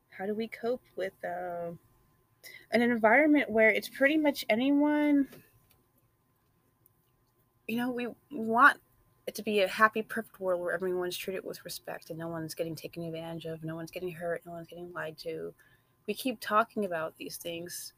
how 0.09 0.25
do 0.25 0.33
we 0.33 0.47
cope 0.47 0.83
with 0.95 1.13
uh, 1.23 1.71
an 2.71 2.81
environment 2.81 3.49
where 3.49 3.69
it's 3.69 3.89
pretty 3.89 4.17
much 4.17 4.45
anyone? 4.49 5.27
You 7.67 7.77
know, 7.77 7.91
we 7.91 8.07
want 8.31 8.79
it 9.27 9.35
to 9.35 9.43
be 9.43 9.61
a 9.61 9.67
happy, 9.67 10.01
perfect 10.01 10.39
world 10.39 10.59
where 10.59 10.73
everyone's 10.73 11.15
treated 11.15 11.43
with 11.43 11.63
respect 11.63 12.09
and 12.09 12.17
no 12.17 12.27
one's 12.27 12.55
getting 12.55 12.75
taken 12.75 13.03
advantage 13.03 13.45
of, 13.45 13.63
no 13.63 13.75
one's 13.75 13.91
getting 13.91 14.11
hurt, 14.11 14.41
no 14.45 14.53
one's 14.53 14.67
getting 14.67 14.91
lied 14.91 15.17
to. 15.19 15.53
We 16.07 16.15
keep 16.15 16.39
talking 16.39 16.85
about 16.85 17.15
these 17.17 17.37
things. 17.37 17.93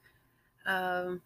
Um, 0.66 1.22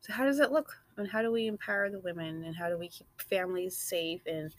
so, 0.00 0.12
how 0.12 0.24
does 0.24 0.40
it 0.40 0.52
look? 0.52 0.76
And 0.96 1.08
how 1.08 1.22
do 1.22 1.32
we 1.32 1.46
empower 1.46 1.90
the 1.90 2.00
women? 2.00 2.44
And 2.44 2.54
how 2.54 2.68
do 2.68 2.78
we 2.78 2.88
keep 2.88 3.06
families 3.28 3.76
safe? 3.76 4.20
And 4.26 4.54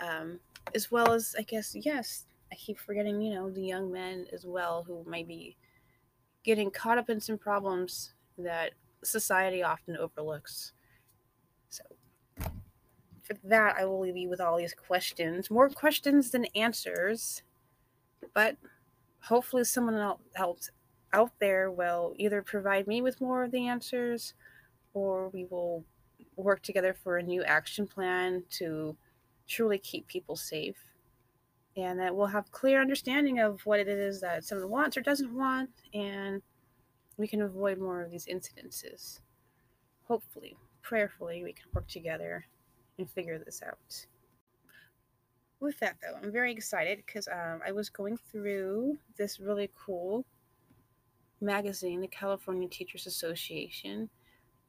um, 0.00 0.38
as 0.74 0.90
well 0.90 1.12
as, 1.12 1.34
I 1.38 1.42
guess, 1.42 1.74
yes, 1.74 2.26
I 2.52 2.56
keep 2.56 2.78
forgetting, 2.78 3.20
you 3.20 3.34
know, 3.34 3.50
the 3.50 3.62
young 3.62 3.90
men 3.90 4.26
as 4.32 4.44
well 4.44 4.84
who 4.86 5.04
might 5.08 5.28
be 5.28 5.56
getting 6.44 6.70
caught 6.70 6.98
up 6.98 7.10
in 7.10 7.20
some 7.20 7.38
problems 7.38 8.14
that 8.38 8.72
society 9.02 9.62
often 9.62 9.96
overlooks. 9.96 10.72
So, 11.68 11.82
for 13.22 13.34
that, 13.44 13.76
I 13.78 13.84
will 13.84 14.00
leave 14.00 14.16
you 14.16 14.28
with 14.28 14.40
all 14.40 14.58
these 14.58 14.74
questions. 14.74 15.50
More 15.50 15.68
questions 15.68 16.30
than 16.30 16.46
answers, 16.54 17.42
but 18.34 18.56
hopefully, 19.22 19.64
someone 19.64 19.94
else 20.36 20.70
out 21.12 21.32
there 21.40 21.70
will 21.70 22.14
either 22.16 22.42
provide 22.42 22.86
me 22.86 23.02
with 23.02 23.20
more 23.20 23.44
of 23.44 23.50
the 23.50 23.66
answers 23.66 24.34
or 24.94 25.28
we 25.30 25.44
will 25.44 25.84
work 26.36 26.62
together 26.62 26.94
for 26.94 27.18
a 27.18 27.22
new 27.22 27.42
action 27.44 27.86
plan 27.86 28.42
to 28.50 28.96
truly 29.48 29.78
keep 29.78 30.06
people 30.06 30.36
safe. 30.36 30.76
And 31.76 31.98
that 32.00 32.14
we'll 32.14 32.26
have 32.26 32.50
clear 32.50 32.80
understanding 32.80 33.38
of 33.38 33.64
what 33.64 33.80
it 33.80 33.88
is 33.88 34.20
that 34.20 34.44
someone 34.44 34.70
wants 34.70 34.96
or 34.96 35.02
doesn't 35.02 35.34
want 35.34 35.70
and 35.94 36.42
we 37.16 37.28
can 37.28 37.42
avoid 37.42 37.78
more 37.78 38.02
of 38.02 38.10
these 38.10 38.26
incidences. 38.26 39.20
Hopefully 40.04 40.56
prayerfully 40.82 41.42
we 41.42 41.52
can 41.52 41.66
work 41.72 41.86
together 41.88 42.44
and 42.98 43.10
figure 43.10 43.38
this 43.38 43.62
out. 43.66 44.06
With 45.60 45.78
that 45.80 45.96
though 46.00 46.16
i'm 46.22 46.32
very 46.32 46.52
excited 46.52 47.02
because 47.04 47.28
um, 47.28 47.60
i 47.66 47.70
was 47.70 47.90
going 47.90 48.16
through 48.32 48.96
this 49.18 49.38
really 49.38 49.70
cool 49.78 50.24
magazine 51.42 52.00
the 52.00 52.08
california 52.08 52.66
teachers 52.66 53.06
association 53.06 54.08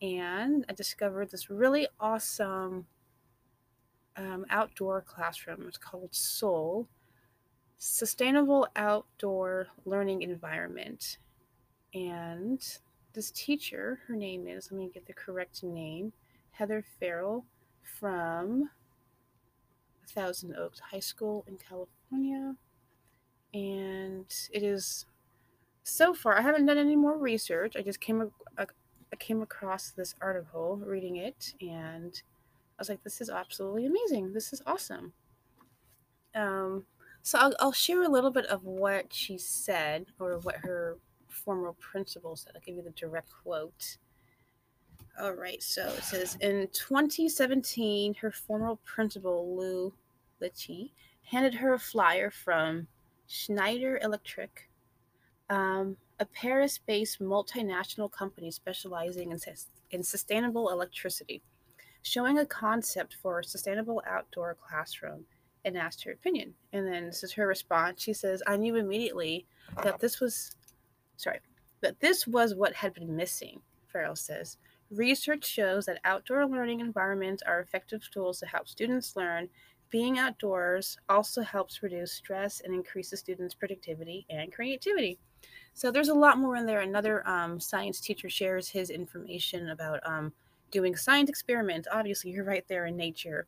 and 0.02 0.66
I 0.68 0.74
discovered 0.74 1.30
this 1.30 1.50
really 1.50 1.88
awesome 2.00 2.86
um, 4.18 4.46
outdoor 4.50 5.02
classroom. 5.02 5.66
It's 5.68 5.78
called 5.78 6.14
Soul 6.14 6.88
Sustainable 7.78 8.68
Outdoor 8.76 9.68
Learning 9.86 10.22
Environment. 10.22 11.18
And 11.94 12.62
this 13.14 13.32
teacher, 13.32 14.00
her 14.08 14.16
name 14.16 14.48
is, 14.48 14.72
let 14.72 14.80
me 14.80 14.90
get 14.94 15.06
the 15.06 15.14
correct 15.14 15.64
name, 15.64 16.14
Heather 16.52 16.84
Farrell 17.00 17.46
from 18.00 18.70
Thousand 20.10 20.56
Oaks 20.56 20.80
High 20.80 21.00
School 21.00 21.46
in 21.48 21.58
California. 21.58 22.56
And 23.54 24.34
it 24.54 24.64
is 24.64 25.06
so 25.84 26.14
far, 26.14 26.38
I 26.38 26.42
haven't 26.42 26.68
done 26.68 26.78
any 26.78 26.96
more 26.96 27.18
research. 27.18 27.76
I 27.76 27.82
just 27.82 28.00
came 28.00 28.32
I 29.12 29.16
came 29.18 29.42
across 29.42 29.92
this 29.92 30.16
article 30.22 30.78
reading 30.84 31.18
it 31.18 31.54
and 31.62 32.22
I 32.78 32.82
was 32.82 32.90
like, 32.90 33.04
this 33.04 33.22
is 33.22 33.30
absolutely 33.30 33.86
amazing. 33.86 34.34
This 34.34 34.54
is 34.54 34.62
awesome. 34.66 35.14
Um, 36.34 36.86
so 37.22 37.38
I'll, 37.38 37.54
I'll 37.60 37.72
share 37.72 38.04
a 38.04 38.10
little 38.10 38.32
bit 38.32 38.46
of 38.48 38.64
what 38.64 39.14
she 39.14 39.38
said 39.38 40.08
or 40.20 40.40
what 40.40 40.56
her 40.58 40.98
former 41.28 41.74
principal 41.74 42.36
said. 42.36 42.54
I'll 42.56 42.62
give 42.62 42.76
you 42.76 42.82
the 42.82 42.92
direct 42.92 43.30
quote. 43.44 43.98
All 45.20 45.34
right, 45.34 45.62
so 45.62 45.88
it 45.90 46.04
says 46.04 46.38
in 46.40 46.68
2017, 46.72 48.16
her 48.16 48.32
former 48.32 48.76
principal, 48.86 49.56
Lou 49.58 49.94
Lichtl, 50.42 50.90
handed 51.24 51.54
her 51.54 51.74
a 51.74 51.80
flyer 51.80 52.32
from 52.32 52.88
Schneider 53.28 54.00
Electric, 54.02 54.70
um, 55.50 55.98
a 56.22 56.26
Paris 56.26 56.78
based 56.78 57.20
multinational 57.20 58.10
company 58.10 58.52
specializing 58.52 59.32
in, 59.32 59.40
in 59.90 60.04
sustainable 60.04 60.70
electricity, 60.70 61.42
showing 62.04 62.38
a 62.38 62.46
concept 62.46 63.16
for 63.24 63.40
a 63.40 63.44
sustainable 63.44 64.04
outdoor 64.08 64.56
classroom 64.56 65.26
and 65.66 65.76
asked 65.76 66.04
her 66.04 66.12
opinion. 66.12 66.54
And 66.74 66.86
then 66.86 67.08
this 67.08 67.24
is 67.24 67.34
her 67.34 67.48
response. 67.48 68.04
She 68.04 68.14
says, 68.14 68.44
I 68.46 68.56
knew 68.56 68.76
immediately 68.76 69.48
that 69.84 70.00
this 70.00 70.20
was, 70.20 70.56
sorry, 71.18 71.40
that 71.82 72.00
this 72.00 72.28
was 72.28 72.54
what 72.54 72.76
had 72.76 72.94
been 72.94 73.16
missing, 73.16 73.60
Farrell 73.92 74.16
says. 74.16 74.58
Research 74.92 75.44
shows 75.44 75.88
that 75.88 76.02
outdoor 76.04 76.46
learning 76.46 76.82
environments 76.82 77.42
are 77.42 77.62
effective 77.62 78.08
tools 78.12 78.40
to 78.42 78.46
help 78.46 78.68
students 78.68 79.16
learn. 79.16 79.50
Being 79.90 80.20
outdoors 80.20 81.00
also 81.10 81.42
helps 81.42 81.82
reduce 81.82 82.12
stress 82.12 82.62
and 82.62 82.76
increases 82.76 83.20
students' 83.20 83.56
productivity 83.56 84.28
and 84.30 84.54
creativity. 84.54 85.18
So 85.74 85.92
there's 85.92 86.10
a 86.10 86.14
lot 86.14 86.38
more 86.38 86.56
in 86.56 86.66
there. 86.66 86.82
Another 86.82 87.28
um, 87.28 87.60
science 87.60 88.00
teacher 88.00 88.30
shares 88.30 88.70
his 88.70 88.90
information 88.90 89.70
about 89.70 90.00
um, 90.06 90.32
doing 90.70 90.96
science 90.96 91.30
experiments. 91.30 91.88
Obviously, 91.92 92.32
you're 92.32 92.46
right 92.46 92.66
there 92.68 92.86
in 92.86 92.96
nature. 92.96 93.48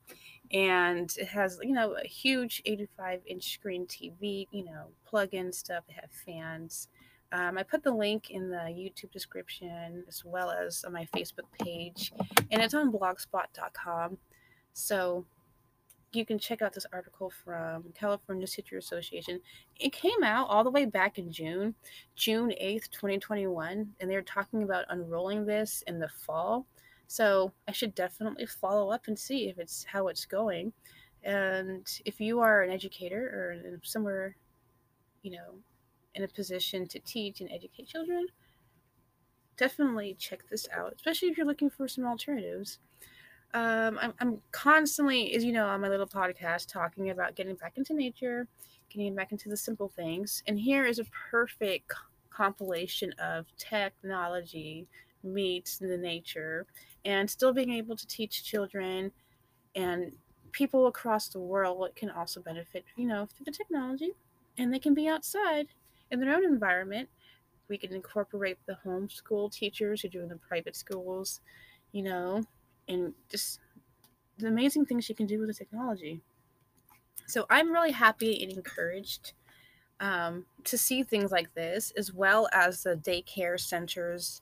And 0.51 1.13
it 1.17 1.27
has, 1.27 1.59
you 1.61 1.73
know, 1.73 1.95
a 2.01 2.07
huge 2.07 2.61
85 2.65 3.21
inch 3.25 3.53
screen 3.53 3.87
TV, 3.87 4.47
you 4.51 4.65
know, 4.65 4.87
plug 5.05 5.33
in 5.33 5.51
stuff. 5.51 5.83
They 5.87 5.95
have 5.95 6.11
fans. 6.25 6.89
Um, 7.31 7.57
I 7.57 7.63
put 7.63 7.81
the 7.81 7.91
link 7.91 8.29
in 8.29 8.51
the 8.51 8.57
YouTube 8.57 9.11
description 9.11 10.03
as 10.07 10.23
well 10.23 10.51
as 10.51 10.83
on 10.83 10.93
my 10.93 11.07
Facebook 11.15 11.49
page, 11.59 12.13
and 12.51 12.61
it's 12.61 12.75
on 12.75 12.91
blogspot.com. 12.91 14.19
So 14.73 15.25
you 16.15 16.25
can 16.25 16.39
check 16.39 16.61
out 16.61 16.73
this 16.73 16.85
article 16.91 17.31
from 17.43 17.85
California 17.93 18.47
Teacher 18.47 18.77
Association. 18.77 19.39
It 19.79 19.91
came 19.91 20.23
out 20.23 20.47
all 20.49 20.63
the 20.63 20.71
way 20.71 20.85
back 20.85 21.17
in 21.17 21.31
June, 21.31 21.75
June 22.15 22.53
8th, 22.61 22.89
2021, 22.91 23.89
and 23.99 24.09
they're 24.09 24.21
talking 24.21 24.63
about 24.63 24.85
unrolling 24.89 25.45
this 25.45 25.83
in 25.87 25.99
the 25.99 26.09
fall. 26.09 26.65
So 27.07 27.51
I 27.67 27.71
should 27.71 27.95
definitely 27.95 28.45
follow 28.45 28.91
up 28.91 29.07
and 29.07 29.17
see 29.17 29.49
if 29.49 29.59
it's 29.59 29.83
how 29.83 30.07
it's 30.07 30.25
going. 30.25 30.73
And 31.23 31.87
if 32.05 32.19
you 32.19 32.39
are 32.39 32.63
an 32.63 32.71
educator 32.71 33.21
or 33.21 33.79
somewhere, 33.83 34.35
you 35.21 35.31
know, 35.31 35.55
in 36.15 36.23
a 36.23 36.27
position 36.27 36.87
to 36.87 36.99
teach 36.99 37.41
and 37.41 37.51
educate 37.51 37.87
children, 37.87 38.25
definitely 39.57 40.15
check 40.19 40.41
this 40.49 40.67
out, 40.73 40.93
especially 40.95 41.29
if 41.29 41.37
you're 41.37 41.45
looking 41.45 41.69
for 41.69 41.87
some 41.87 42.05
alternatives 42.05 42.79
um, 43.53 43.99
I'm, 44.01 44.13
I'm 44.19 44.41
constantly, 44.51 45.33
as 45.35 45.43
you 45.43 45.51
know, 45.51 45.67
on 45.67 45.81
my 45.81 45.89
little 45.89 46.07
podcast 46.07 46.71
talking 46.71 47.11
about 47.11 47.35
getting 47.35 47.55
back 47.55 47.77
into 47.77 47.93
nature, 47.93 48.47
getting 48.89 49.13
back 49.15 49.31
into 49.31 49.49
the 49.49 49.57
simple 49.57 49.89
things. 49.89 50.43
And 50.47 50.59
here 50.59 50.85
is 50.85 50.99
a 50.99 51.05
perfect 51.29 51.91
compilation 52.29 53.13
of 53.19 53.45
technology 53.57 54.87
meets 55.23 55.77
the 55.77 55.97
nature 55.97 56.65
and 57.05 57.29
still 57.29 57.53
being 57.53 57.71
able 57.71 57.95
to 57.95 58.07
teach 58.07 58.43
children 58.43 59.11
and 59.75 60.13
people 60.51 60.87
across 60.87 61.29
the 61.29 61.39
world 61.39 61.79
what 61.79 61.95
can 61.95 62.09
also 62.09 62.41
benefit, 62.41 62.83
you 62.95 63.07
know, 63.07 63.25
through 63.25 63.45
the 63.45 63.51
technology 63.51 64.11
and 64.57 64.73
they 64.73 64.79
can 64.79 64.93
be 64.93 65.07
outside 65.07 65.67
in 66.11 66.19
their 66.19 66.35
own 66.35 66.43
environment. 66.43 67.07
We 67.69 67.77
can 67.77 67.93
incorporate 67.93 68.57
the 68.65 68.77
homeschool 68.85 69.51
teachers 69.51 70.01
who 70.01 70.09
do 70.09 70.21
in 70.21 70.29
the 70.29 70.35
private 70.35 70.75
schools, 70.75 71.41
you 71.91 72.03
know, 72.03 72.43
and 72.87 73.13
just 73.29 73.59
the 74.37 74.47
amazing 74.47 74.85
things 74.85 75.05
she 75.05 75.13
can 75.13 75.25
do 75.25 75.39
with 75.39 75.47
the 75.47 75.53
technology. 75.53 76.21
So 77.27 77.45
I'm 77.49 77.71
really 77.71 77.91
happy 77.91 78.43
and 78.43 78.51
encouraged 78.51 79.33
um, 79.99 80.45
to 80.65 80.77
see 80.77 81.03
things 81.03 81.31
like 81.31 81.53
this, 81.53 81.91
as 81.97 82.13
well 82.13 82.49
as 82.51 82.83
the 82.83 82.95
daycare 82.95 83.59
centers 83.59 84.41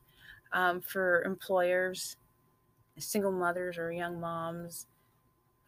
um, 0.54 0.82
for 0.82 1.24
employers, 1.24 2.18
single 2.98 3.32
mothers 3.32 3.78
or 3.78 3.92
young 3.92 4.20
moms. 4.20 4.88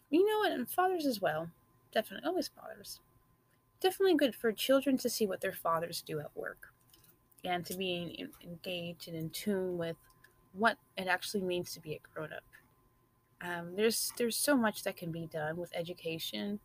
You 0.09 0.25
know? 0.25 0.51
And 0.51 0.69
fathers 0.69 1.05
as 1.05 1.21
well. 1.21 1.49
Definitely, 1.93 2.27
always 2.27 2.47
fathers. 2.47 2.99
Definitely 3.79 4.15
good 4.15 4.35
for 4.35 4.51
children 4.51 4.97
to 4.97 5.09
see 5.09 5.27
what 5.27 5.41
their 5.41 5.53
fathers 5.53 6.01
do 6.01 6.19
at 6.19 6.35
work 6.35 6.73
and 7.43 7.65
to 7.65 7.75
be 7.75 8.27
engaged 8.43 9.07
and 9.07 9.17
in 9.17 9.29
tune 9.29 9.77
with 9.77 9.97
what 10.53 10.77
it 10.97 11.07
actually 11.07 11.41
means 11.41 11.73
to 11.73 11.81
be 11.81 11.93
a 11.93 11.99
grown 12.13 12.31
up. 12.31 12.43
Um, 13.43 13.75
there's 13.75 14.13
there's 14.17 14.37
so 14.37 14.55
much 14.55 14.83
that 14.83 14.95
can 14.95 15.11
be 15.11 15.27
done 15.27 15.57
with 15.57 15.75
education, 15.75 16.59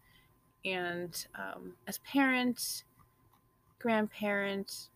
and 0.64 1.26
um, 1.35 1.74
as 1.87 1.99
parents, 1.99 2.85
grandparents, 3.81 4.91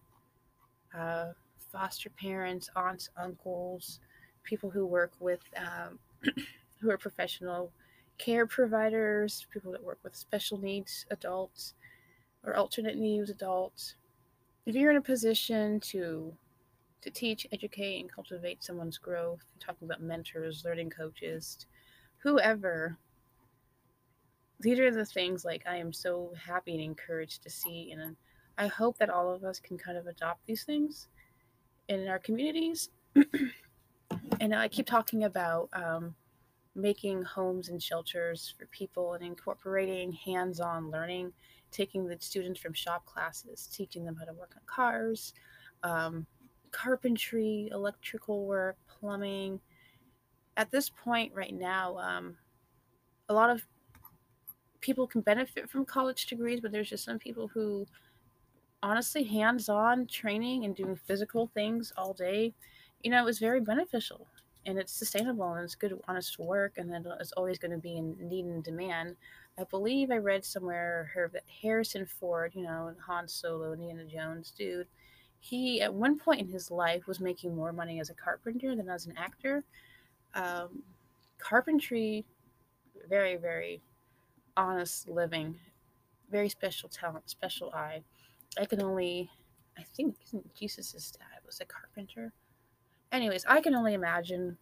uh, 0.97 1.33
foster 1.72 2.11
parents, 2.11 2.70
aunts, 2.76 3.11
uncles, 3.16 4.01
people 4.45 4.70
who 4.70 4.87
work 4.87 5.12
with 5.18 5.41
um, 5.57 5.99
who 6.80 6.91
are 6.91 6.99
professional 6.99 7.72
care 8.18 8.47
providers, 8.47 9.47
people 9.53 9.72
that 9.72 9.83
work 9.83 9.99
with 10.05 10.14
special 10.14 10.59
needs 10.59 11.07
adults 11.11 11.74
or 12.45 12.55
alternate 12.55 12.97
needs 12.97 13.30
adults. 13.30 13.97
If 14.66 14.76
you're 14.76 14.91
in 14.93 14.97
a 14.97 15.03
position 15.03 15.80
to 15.80 16.33
to 17.03 17.11
teach, 17.11 17.49
educate, 17.51 18.01
and 18.01 18.12
cultivate 18.12 18.62
someone's 18.62 18.97
growth, 18.97 19.41
talking 19.59 19.89
about 19.89 20.01
mentors, 20.01 20.64
learning 20.64 20.91
coaches, 20.91 21.66
whoever, 22.23 22.97
these 24.61 24.79
are 24.79 24.91
the 24.91 25.05
things 25.05 25.45
like 25.45 25.64
I 25.66 25.77
am 25.77 25.93
so 25.93 26.33
happy 26.41 26.73
and 26.75 26.83
encouraged 26.83 27.43
to 27.43 27.51
see 27.51 27.91
and 27.93 28.16
I 28.59 28.66
hope 28.66 28.99
that 28.99 29.11
all 29.11 29.33
of 29.33 29.45
us 29.45 29.59
can 29.59 29.79
kind 29.79 29.97
of 29.97 30.07
adopt 30.07 30.47
these 30.47 30.64
things 30.64 31.09
in 31.89 32.07
our 32.09 32.18
communities. 32.18 32.91
and 34.41 34.55
I 34.55 34.68
keep 34.68 34.87
talking 34.87 35.25
about 35.25 35.68
um, 35.73 36.14
making 36.75 37.23
homes 37.23 37.68
and 37.68 37.83
shelters 37.83 38.55
for 38.59 38.66
people 38.66 39.14
and 39.14 39.25
incorporating 39.25 40.12
hands 40.12 40.61
on 40.61 40.91
learning, 40.91 41.33
taking 41.70 42.07
the 42.07 42.16
students 42.20 42.61
from 42.61 42.73
shop 42.73 43.05
classes, 43.07 43.68
teaching 43.73 44.05
them 44.05 44.16
how 44.16 44.25
to 44.25 44.33
work 44.33 44.53
on 44.57 44.62
cars, 44.66 45.35
um, 45.83 46.27
carpentry, 46.70 47.68
electrical 47.73 48.47
work, 48.47 48.77
plumbing. 48.87 49.61
At 50.57 50.70
this 50.70 50.90
point, 50.90 51.32
right 51.34 51.55
now, 51.55 51.96
um, 51.98 52.36
a 53.28 53.34
lot 53.34 53.50
of 53.50 53.62
people 54.80 55.07
can 55.07 55.20
benefit 55.20 55.70
from 55.70 55.84
college 55.84 56.26
degrees, 56.26 56.61
but 56.61 56.72
there's 56.72 56.90
just 56.90 57.05
some 57.05 57.18
people 57.18 57.48
who 57.48 57.86
honestly 58.82 59.22
hands 59.22 59.68
on 59.68 60.07
training 60.07 60.64
and 60.64 60.74
doing 60.74 60.96
physical 61.07 61.50
things 61.55 61.92
all 61.96 62.12
day, 62.12 62.53
you 63.03 63.11
know, 63.11 63.28
is 63.28 63.38
very 63.38 63.61
beneficial 63.61 64.26
and 64.66 64.78
it's 64.78 64.92
sustainable 64.92 65.53
and 65.55 65.64
it's 65.64 65.74
good, 65.74 65.98
honest 66.09 66.38
work, 66.38 66.74
and 66.76 66.90
then 66.90 67.05
it's 67.20 67.32
always 67.32 67.59
going 67.59 67.72
to 67.72 67.78
be 67.78 67.96
in 67.96 68.16
need 68.20 68.44
and 68.44 68.62
demand. 68.62 69.16
I 69.59 69.64
believe 69.64 70.11
I 70.11 70.16
read 70.16 70.44
somewhere 70.44 71.30
that 71.32 71.42
Harrison 71.62 72.07
Ford, 72.07 72.53
you 72.55 72.62
know, 72.62 72.94
Han 73.07 73.28
Solo, 73.28 73.72
Indiana 73.72 74.05
Jones 74.05 74.53
dude, 74.57 74.86
he 75.40 75.80
at 75.82 75.92
one 75.92 76.18
point 76.18 76.40
in 76.40 76.48
his 76.48 76.70
life 76.70 77.07
was 77.07 77.20
making 77.20 77.55
more 77.55 77.72
money 77.72 78.00
as 78.00 78.11
a 78.11 78.14
carpenter 78.14 78.76
than 78.76 78.88
as 78.88 79.07
an 79.07 79.14
actor. 79.16 79.64
Um, 80.35 80.83
carpentry, 81.39 82.24
very, 83.09 83.37
very 83.37 83.83
honest 84.57 85.09
living, 85.09 85.57
very 86.30 86.49
special 86.49 86.89
talent, 86.89 87.28
special 87.28 87.70
eye. 87.72 88.03
I 88.59 88.64
can 88.66 88.83
only, 88.83 89.30
I 89.78 89.83
think 89.83 90.16
Jesus' 90.59 91.12
dad 91.12 91.41
was 91.45 91.61
a 91.61 91.64
carpenter. 91.64 92.33
Anyways, 93.11 93.45
I 93.47 93.61
can 93.61 93.74
only 93.74 93.95
imagine 93.95 94.57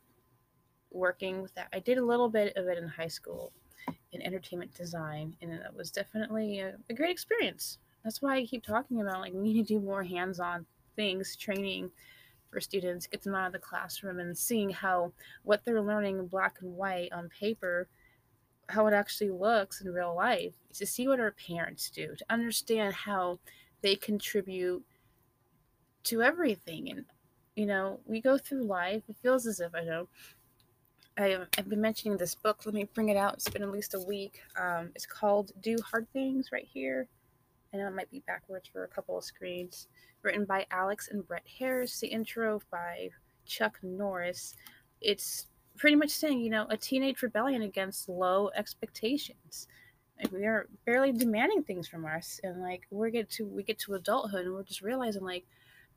working 0.90 1.42
with 1.42 1.54
that. 1.54 1.68
I 1.72 1.78
did 1.78 1.98
a 1.98 2.04
little 2.04 2.28
bit 2.28 2.56
of 2.56 2.66
it 2.66 2.78
in 2.78 2.88
high 2.88 3.08
school 3.08 3.52
in 4.12 4.22
entertainment 4.22 4.74
design, 4.74 5.36
and 5.40 5.52
it 5.52 5.60
was 5.76 5.90
definitely 5.90 6.60
a, 6.60 6.74
a 6.88 6.94
great 6.94 7.10
experience. 7.10 7.78
That's 8.02 8.20
why 8.20 8.36
I 8.36 8.44
keep 8.44 8.64
talking 8.64 9.00
about 9.00 9.20
like 9.20 9.32
we 9.32 9.40
need 9.40 9.66
to 9.66 9.74
do 9.74 9.80
more 9.80 10.02
hands-on 10.02 10.66
things, 10.96 11.36
training 11.36 11.90
for 12.50 12.60
students, 12.60 13.06
get 13.06 13.22
them 13.22 13.34
out 13.34 13.46
of 13.46 13.52
the 13.52 13.58
classroom 13.58 14.18
and 14.18 14.36
seeing 14.36 14.70
how 14.70 15.12
what 15.44 15.64
they're 15.64 15.82
learning 15.82 16.18
in 16.18 16.26
black 16.26 16.56
and 16.60 16.76
white 16.76 17.12
on 17.12 17.28
paper, 17.28 17.88
how 18.68 18.86
it 18.86 18.94
actually 18.94 19.30
looks 19.30 19.80
in 19.80 19.92
real 19.92 20.14
life, 20.14 20.54
to 20.74 20.86
see 20.86 21.08
what 21.08 21.20
our 21.20 21.32
parents 21.46 21.90
do, 21.90 22.14
to 22.16 22.24
understand 22.30 22.94
how 22.94 23.38
they 23.82 23.96
contribute 23.96 24.84
to 26.04 26.22
everything. 26.22 26.90
And, 26.90 27.04
you 27.56 27.66
know, 27.66 28.00
we 28.06 28.20
go 28.20 28.38
through 28.38 28.64
life, 28.64 29.02
it 29.08 29.16
feels 29.22 29.46
as 29.46 29.60
if 29.60 29.74
I 29.74 29.84
know. 29.84 30.08
I, 31.18 31.38
I've 31.58 31.68
been 31.68 31.80
mentioning 31.80 32.16
this 32.16 32.34
book. 32.34 32.64
Let 32.64 32.74
me 32.74 32.88
bring 32.94 33.10
it 33.10 33.16
out. 33.16 33.34
It's 33.34 33.48
been 33.48 33.62
at 33.62 33.70
least 33.70 33.94
a 33.94 34.00
week. 34.00 34.40
Um, 34.58 34.90
it's 34.94 35.06
called 35.06 35.52
Do 35.60 35.76
Hard 35.90 36.06
Things 36.12 36.50
right 36.52 36.66
here. 36.72 37.08
I 37.72 37.76
know 37.76 37.86
it 37.86 37.94
might 37.94 38.10
be 38.10 38.22
backwards 38.26 38.68
for 38.68 38.84
a 38.84 38.88
couple 38.88 39.16
of 39.16 39.24
screens. 39.24 39.88
Written 40.22 40.44
by 40.44 40.66
Alex 40.70 41.08
and 41.10 41.26
Brett 41.26 41.46
Harris. 41.58 42.00
The 42.00 42.08
intro 42.08 42.60
by 42.70 43.10
Chuck 43.46 43.78
Norris. 43.82 44.54
It's 45.00 45.46
pretty 45.76 45.96
much 45.96 46.10
saying, 46.10 46.40
you 46.40 46.50
know, 46.50 46.66
a 46.68 46.76
teenage 46.76 47.22
rebellion 47.22 47.62
against 47.62 48.08
low 48.08 48.50
expectations. 48.54 49.66
Like 50.22 50.32
we 50.32 50.44
are 50.44 50.68
barely 50.84 51.12
demanding 51.12 51.62
things 51.62 51.88
from 51.88 52.04
us, 52.04 52.40
and 52.42 52.60
like 52.60 52.82
we 52.90 53.10
get 53.10 53.30
to 53.30 53.46
we 53.46 53.62
get 53.62 53.78
to 53.80 53.94
adulthood, 53.94 54.44
and 54.44 54.52
we're 54.52 54.62
just 54.62 54.82
realizing 54.82 55.24
like, 55.24 55.46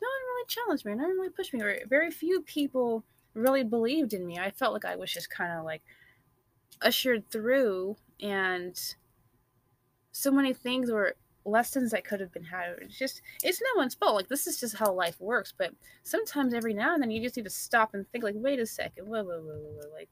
no 0.01 0.07
one 0.07 0.35
really 0.35 0.47
challenged 0.47 0.85
me, 0.85 0.95
no 0.95 1.03
one 1.03 1.17
really 1.17 1.29
pushed 1.29 1.53
me, 1.53 1.61
or 1.61 1.79
very 1.89 2.09
few 2.09 2.41
people 2.41 3.03
really 3.33 3.63
believed 3.63 4.13
in 4.13 4.25
me. 4.25 4.39
I 4.39 4.51
felt 4.51 4.71
like 4.73 4.85
I 4.85 4.95
was 4.95 5.11
just 5.11 5.29
kind 5.29 5.51
of 5.51 5.65
like 5.65 5.81
ushered 6.81 7.29
through, 7.29 7.97
and 8.21 8.79
so 10.13 10.31
many 10.31 10.53
things 10.53 10.89
were 10.89 11.17
lessons 11.45 11.91
that 11.91 12.05
could 12.05 12.19
have 12.19 12.31
been 12.31 12.43
had. 12.43 12.75
It's 12.81 12.97
just 12.97 13.21
it's 13.43 13.61
no 13.61 13.79
one's 13.79 13.95
fault. 13.95 14.15
Like 14.15 14.27
this 14.27 14.47
is 14.47 14.59
just 14.59 14.77
how 14.77 14.91
life 14.93 15.19
works. 15.19 15.53
But 15.55 15.73
sometimes 16.03 16.53
every 16.53 16.73
now 16.73 16.93
and 16.93 17.03
then 17.03 17.11
you 17.11 17.21
just 17.21 17.37
need 17.37 17.43
to 17.43 17.49
stop 17.49 17.93
and 17.93 18.07
think 18.09 18.23
like, 18.23 18.35
wait 18.37 18.59
a 18.59 18.65
second, 18.65 19.05
whoa, 19.07 19.23
whoa, 19.23 19.41
whoa, 19.41 19.57
whoa, 19.57 19.79
whoa. 19.81 19.93
like 19.93 20.09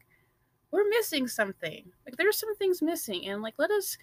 we're 0.72 0.88
missing 0.90 1.28
something. 1.28 1.92
Like 2.06 2.18
there's 2.18 2.40
some 2.40 2.56
things 2.56 2.82
missing, 2.82 3.28
and 3.28 3.42
like 3.42 3.56
let 3.58 3.72
us 3.72 3.98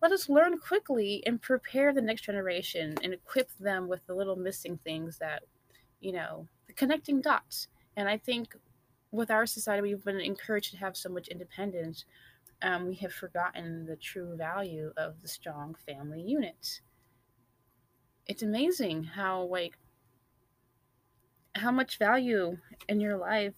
let 0.00 0.12
us 0.12 0.28
learn 0.28 0.58
quickly 0.58 1.22
and 1.26 1.40
prepare 1.40 1.92
the 1.92 2.02
next 2.02 2.22
generation 2.22 2.96
and 3.02 3.12
equip 3.12 3.50
them 3.58 3.88
with 3.88 4.04
the 4.06 4.14
little 4.14 4.36
missing 4.36 4.78
things 4.84 5.18
that 5.18 5.42
you 6.00 6.12
know 6.12 6.46
the 6.66 6.72
connecting 6.72 7.20
dots. 7.20 7.68
And 7.96 8.08
I 8.08 8.16
think 8.16 8.56
with 9.10 9.30
our 9.30 9.46
society, 9.46 9.82
we've 9.82 10.04
been 10.04 10.20
encouraged 10.20 10.72
to 10.72 10.78
have 10.78 10.96
so 10.96 11.10
much 11.10 11.28
independence. 11.28 12.04
Um, 12.62 12.86
we 12.86 12.94
have 12.96 13.12
forgotten 13.12 13.86
the 13.86 13.96
true 13.96 14.36
value 14.36 14.92
of 14.96 15.20
the 15.20 15.28
strong 15.28 15.74
family 15.86 16.22
unit. 16.22 16.80
It's 18.26 18.42
amazing 18.42 19.04
how 19.04 19.42
like 19.42 19.76
how 21.54 21.70
much 21.70 21.98
value 21.98 22.56
in 22.88 23.00
your 23.00 23.16
life 23.16 23.54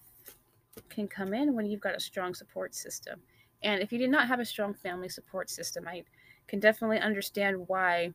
can 0.89 1.07
come 1.07 1.35
in 1.35 1.55
when 1.55 1.67
you've 1.67 1.81
got 1.81 1.95
a 1.95 2.01
strong 2.01 2.35
support 2.35 2.75
system. 2.75 3.21
And 3.63 3.83
if 3.83 3.93
you 3.93 3.99
did 3.99 4.11
not 4.11 4.27
have 4.29 4.41
a 4.41 4.45
strong 4.45 4.75
family 4.75 5.09
support 5.09 5.49
system, 5.49 5.87
I 5.87 6.05
can 6.49 6.61
definitely 6.61 6.99
understand 6.99 7.69
why 7.69 8.13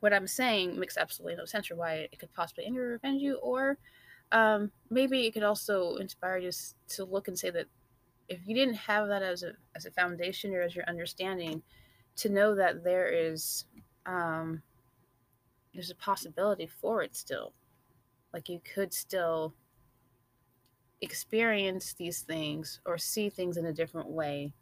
what 0.00 0.12
I'm 0.12 0.26
saying 0.26 0.78
makes 0.78 0.96
absolutely 0.96 1.36
no 1.36 1.44
sense 1.44 1.70
or 1.70 1.76
why 1.76 2.08
it 2.10 2.18
could 2.18 2.32
possibly 2.32 2.64
anger 2.64 2.92
or 2.92 2.94
offend 2.94 3.20
you. 3.20 3.36
Or 3.36 3.78
um, 4.32 4.72
maybe 4.90 5.26
it 5.26 5.32
could 5.32 5.42
also 5.42 5.96
inspire 5.96 6.38
you 6.38 6.50
to 6.88 7.04
look 7.04 7.28
and 7.28 7.38
say 7.38 7.50
that 7.50 7.66
if 8.28 8.40
you 8.46 8.54
didn't 8.54 8.74
have 8.74 9.08
that 9.08 9.22
as 9.22 9.42
a, 9.42 9.52
as 9.74 9.86
a 9.86 9.90
foundation 9.90 10.54
or 10.54 10.62
as 10.62 10.74
your 10.74 10.84
understanding, 10.88 11.62
to 12.16 12.28
know 12.28 12.54
that 12.54 12.84
there 12.84 13.08
is 13.08 13.64
um, 14.06 14.62
there's 15.72 15.90
a 15.90 15.96
possibility 15.96 16.66
for 16.66 17.02
it 17.02 17.16
still. 17.16 17.52
Like 18.32 18.48
you 18.48 18.60
could 18.74 18.92
still 18.92 19.54
experience 21.00 21.94
these 21.94 22.20
things 22.20 22.80
or 22.86 22.96
see 22.96 23.28
things 23.28 23.56
in 23.56 23.66
a 23.66 23.72
different 23.72 24.08
way 24.08 24.52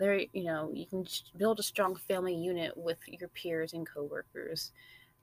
there 0.00 0.18
you 0.32 0.44
know 0.44 0.70
you 0.72 0.86
can 0.86 1.06
build 1.36 1.60
a 1.60 1.62
strong 1.62 1.94
family 1.94 2.34
unit 2.34 2.72
with 2.76 2.98
your 3.06 3.28
peers 3.28 3.74
and 3.74 3.86
coworkers 3.86 4.72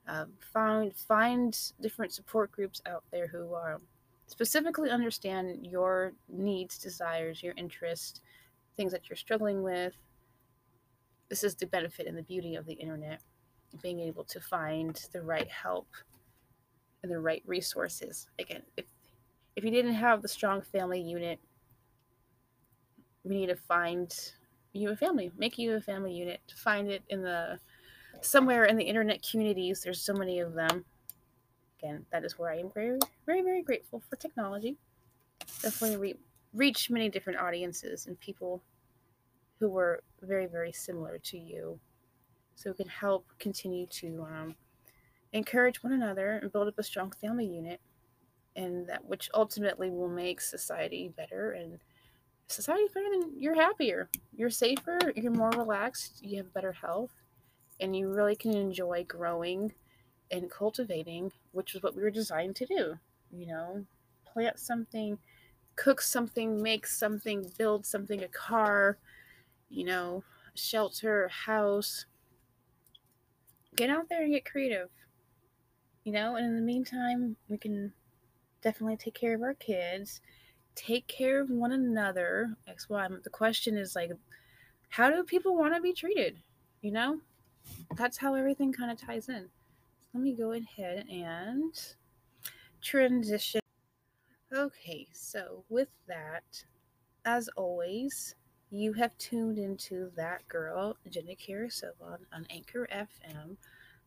uh, 0.08 0.26
find 0.54 0.96
find 0.96 1.60
different 1.82 2.14
support 2.14 2.52
groups 2.52 2.82
out 2.86 3.04
there 3.12 3.28
who 3.28 3.54
are 3.54 3.82
specifically 4.28 4.90
understand 4.90 5.66
your 5.66 6.14
needs 6.30 6.78
desires 6.78 7.42
your 7.42 7.54
interests 7.58 8.22
things 8.76 8.92
that 8.92 9.10
you're 9.10 9.18
struggling 9.18 9.64
with 9.64 9.94
this 11.30 11.44
is 11.44 11.56
the 11.56 11.66
benefit 11.66 12.08
and 12.08 12.18
the 12.18 12.24
beauty 12.24 12.56
of 12.56 12.66
the 12.66 12.74
internet 12.74 13.22
being 13.82 14.00
able 14.00 14.24
to 14.24 14.40
find 14.40 15.08
the 15.12 15.22
right 15.22 15.50
help 15.50 15.88
and 17.04 17.12
the 17.12 17.20
right 17.20 17.44
resources 17.46 18.28
again 18.40 18.62
if 18.78 18.86
if 19.58 19.64
you 19.64 19.72
didn't 19.72 19.96
have 19.96 20.22
the 20.22 20.28
strong 20.28 20.62
family 20.62 21.02
unit, 21.02 21.40
we 23.24 23.36
need 23.36 23.48
to 23.48 23.56
find 23.56 24.14
you 24.72 24.92
a 24.92 24.96
family, 24.96 25.32
make 25.36 25.58
you 25.58 25.74
a 25.74 25.82
family 25.82 26.14
unit. 26.14 26.42
Find 26.56 26.88
it 26.92 27.02
in 27.10 27.24
the 27.24 27.60
somewhere 28.22 28.66
in 28.66 28.78
the 28.78 28.84
internet 28.84 29.28
communities, 29.30 29.82
there's 29.82 30.00
so 30.00 30.14
many 30.14 30.40
of 30.40 30.54
them. 30.54 30.86
Again, 31.80 32.06
that 32.12 32.24
is 32.24 32.38
where 32.38 32.52
I 32.52 32.58
am 32.58 32.72
very, 32.74 33.00
very, 33.26 33.42
very 33.42 33.62
grateful 33.62 34.02
for 34.10 34.16
technology. 34.16 34.78
Definitely 35.62 35.98
re- 35.98 36.20
reach 36.54 36.90
many 36.90 37.10
different 37.10 37.40
audiences 37.40 38.08
and 38.08 38.20
people 38.20 38.64
who 39.60 39.70
were 39.70 40.04
very, 40.22 40.48
very 40.48 40.72
similar 40.72 41.18
to 41.20 41.38
you, 41.38 41.80
so 42.56 42.72
it 42.72 42.78
can 42.78 42.88
help 42.88 43.26
continue 43.40 43.86
to 43.88 44.24
um, 44.24 44.56
encourage 45.34 45.84
one 45.84 45.94
another 45.94 46.40
and 46.42 46.52
build 46.52 46.68
up 46.68 46.80
a 46.80 46.84
strong 46.84 47.12
family 47.12 47.46
unit 47.46 47.80
and 48.56 48.88
that 48.88 49.06
which 49.06 49.30
ultimately 49.34 49.90
will 49.90 50.10
make 50.10 50.42
society 50.42 51.14
better 51.16 51.52
and 51.52 51.80
society's 52.48 52.92
better 52.92 53.08
than 53.12 53.32
you're 53.40 53.56
happier. 53.56 54.10
You're 54.36 54.50
safer, 54.50 54.98
you're 55.16 55.32
more 55.32 55.52
relaxed, 55.52 56.24
you 56.24 56.38
have 56.38 56.54
better 56.54 56.72
health, 56.72 57.12
and 57.80 57.96
you 57.96 58.10
really 58.10 58.36
can 58.36 58.56
enjoy 58.56 59.06
growing 59.08 59.74
and 60.32 60.50
cultivating, 60.50 61.32
which 61.58 61.74
is 61.74 61.82
what 61.82 61.96
we 61.96 62.04
were 62.04 62.12
designed 62.12 62.56
to 62.56 62.66
do. 62.68 62.94
You 63.32 63.48
know, 63.48 63.86
plant 64.32 64.60
something, 64.60 65.18
cook 65.76 66.02
something, 66.02 66.62
make 66.62 66.86
something, 66.86 67.52
build 67.58 67.86
something, 67.86 68.24
a 68.24 68.28
car, 68.28 68.98
you 69.70 69.84
know, 69.84 70.24
shelter, 70.54 71.28
house. 71.30 72.06
Get 73.76 73.90
out 73.90 74.08
there 74.08 74.22
and 74.22 74.34
get 74.34 74.46
creative. 74.46 74.90
You 76.04 76.14
know, 76.14 76.36
and 76.36 76.46
in 76.46 76.56
the 76.56 76.62
meantime, 76.62 77.36
we 77.50 77.58
can 77.58 77.92
definitely 78.62 78.98
take 78.98 79.16
care 79.16 79.36
of 79.36 79.42
our 79.42 79.56
kids, 79.56 80.22
take 80.76 81.08
care 81.08 81.42
of 81.42 81.50
one 81.50 81.72
another. 81.72 82.56
That's 82.68 82.88
why 82.88 83.08
the 83.24 83.30
question 83.32 83.76
is 83.76 83.96
like, 83.96 84.12
how 84.90 85.10
do 85.10 85.24
people 85.24 85.58
want 85.58 85.74
to 85.74 85.82
be 85.82 85.92
treated? 85.92 86.38
You 86.82 86.92
know, 86.92 87.20
that's 87.98 88.18
how 88.18 88.36
everything 88.36 88.72
kind 88.72 88.92
of 88.92 89.00
ties 89.00 89.28
in. 89.28 89.50
Let 90.14 90.24
me 90.24 90.34
go 90.34 90.54
ahead 90.54 91.06
and 91.10 91.74
transition. 92.82 93.62
Okay, 94.56 95.08
so 95.12 95.64
with 95.70 95.90
that, 96.08 96.64
as 97.26 97.50
always, 97.56 98.36
you 98.72 98.94
have 98.94 99.18
tuned 99.18 99.58
into 99.58 100.12
that 100.16 100.48
girl, 100.48 100.98
Jenna 101.10 101.36
Karasova, 101.36 102.18
on 102.34 102.48
Anchor 102.50 102.88
FM. 102.94 103.58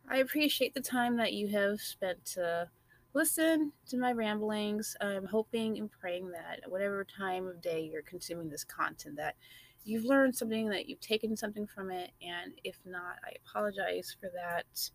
I 0.09 0.19
appreciate 0.19 0.75
the 0.75 0.81
time 0.81 1.17
that 1.17 1.33
you 1.33 1.49
have 1.49 1.81
spent 1.81 2.25
to 2.27 2.69
listen 3.13 3.73
to 3.89 3.97
my 3.97 4.13
ramblings. 4.13 4.97
I'm 5.01 5.27
hoping 5.27 5.79
and 5.79 5.91
praying 5.91 6.31
that 6.33 6.61
whatever 6.69 7.05
time 7.05 7.47
of 7.47 7.61
day 7.61 7.89
you're 7.91 8.03
consuming 8.03 8.49
this 8.49 8.65
content, 8.65 9.17
that 9.17 9.37
you've 9.85 10.05
learned 10.05 10.35
something, 10.37 10.69
that 10.71 10.89
you've 10.89 11.01
taken 11.01 11.37
something 11.37 11.67
from 11.67 11.91
it, 11.91 12.11
and 12.23 12.53
if 12.65 12.77
not, 12.85 13.17
I 13.25 13.33
apologize 13.45 14.17
for 14.21 14.31
that. 14.35 14.91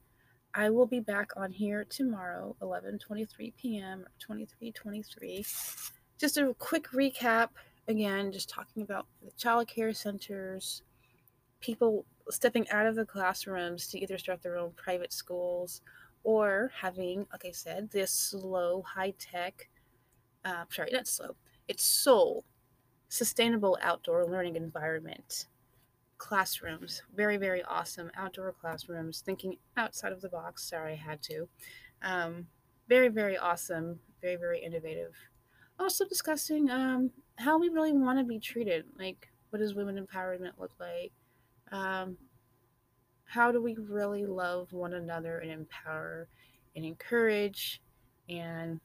I 0.57 0.69
will 0.69 0.85
be 0.85 1.01
back 1.01 1.31
on 1.35 1.51
here 1.51 1.83
tomorrow, 1.83 2.55
11:23 2.61 3.53
p.m. 3.57 4.05
or 4.05 4.35
23:23. 4.35 5.91
Just 6.17 6.37
a 6.37 6.55
quick 6.57 6.87
recap 6.91 7.49
again, 7.89 8.31
just 8.31 8.49
talking 8.49 8.81
about 8.81 9.05
the 9.21 9.31
child 9.31 9.67
care 9.67 9.93
centers, 9.93 10.81
people 11.59 12.05
stepping 12.29 12.67
out 12.69 12.85
of 12.85 12.95
the 12.95 13.05
classrooms 13.05 13.87
to 13.87 13.99
either 13.99 14.17
start 14.17 14.41
their 14.41 14.57
own 14.57 14.71
private 14.77 15.11
schools 15.11 15.81
or 16.23 16.71
having, 16.73 17.27
like 17.31 17.45
I 17.45 17.51
said, 17.51 17.91
this 17.91 18.11
slow, 18.11 18.81
high 18.81 19.13
tech, 19.19 19.69
uh, 20.45 20.63
sorry, 20.69 20.89
not 20.93 21.07
slow, 21.07 21.35
it's 21.67 21.83
soul, 21.83 22.45
sustainable 23.09 23.77
outdoor 23.81 24.25
learning 24.25 24.55
environment. 24.55 25.47
Classrooms, 26.17 27.01
very, 27.15 27.37
very 27.37 27.63
awesome 27.63 28.09
outdoor 28.15 28.53
classrooms, 28.53 29.21
thinking 29.25 29.57
outside 29.77 30.11
of 30.11 30.21
the 30.21 30.29
box. 30.29 30.69
Sorry, 30.69 30.93
I 30.93 30.95
had 30.95 31.21
to. 31.23 31.47
Um, 32.01 32.47
very, 32.87 33.09
very 33.09 33.37
awesome, 33.37 33.99
very, 34.21 34.35
very 34.35 34.63
innovative. 34.63 35.13
Also 35.79 36.05
discussing 36.05 36.69
um, 36.69 37.11
how 37.37 37.57
we 37.57 37.69
really 37.69 37.91
want 37.91 38.17
to 38.19 38.23
be 38.23 38.39
treated. 38.39 38.85
Like, 38.97 39.27
what 39.49 39.59
does 39.59 39.75
women 39.75 40.03
empowerment 40.03 40.53
look 40.57 40.71
like? 40.79 41.11
Um, 41.71 42.17
how 43.25 43.51
do 43.51 43.61
we 43.61 43.75
really 43.75 44.25
love 44.25 44.71
one 44.71 44.93
another 44.93 45.39
and 45.39 45.51
empower 45.51 46.27
and 46.75 46.85
encourage? 46.85 47.81
And 48.29 48.79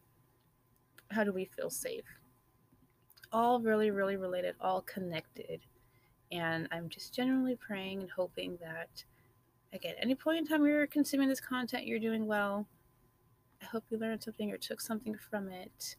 how 1.11 1.24
do 1.24 1.33
we 1.33 1.45
feel 1.45 1.70
safe? 1.70 2.05
All 3.33 3.61
really, 3.61 3.91
really 3.91 4.16
related, 4.16 4.57
all 4.61 4.83
connected. 4.83 5.61
And 6.33 6.68
I'm 6.70 6.89
just 6.89 7.14
generally 7.14 7.57
praying 7.57 8.03
and 8.03 8.11
hoping 8.11 8.59
that, 8.61 9.05
again, 9.72 9.95
any 10.01 10.14
point 10.14 10.39
in 10.39 10.47
time 10.47 10.64
you're 10.64 10.87
consuming 10.87 11.28
this 11.28 11.41
content, 11.41 11.87
you're 11.87 11.99
doing 11.99 12.26
well. 12.26 12.66
I 13.62 13.66
hope 13.66 13.85
you 13.91 13.99
learned 13.99 14.22
something 14.22 14.51
or 14.51 14.57
took 14.57 14.81
something 14.81 15.16
from 15.31 15.49
it. 15.49 15.97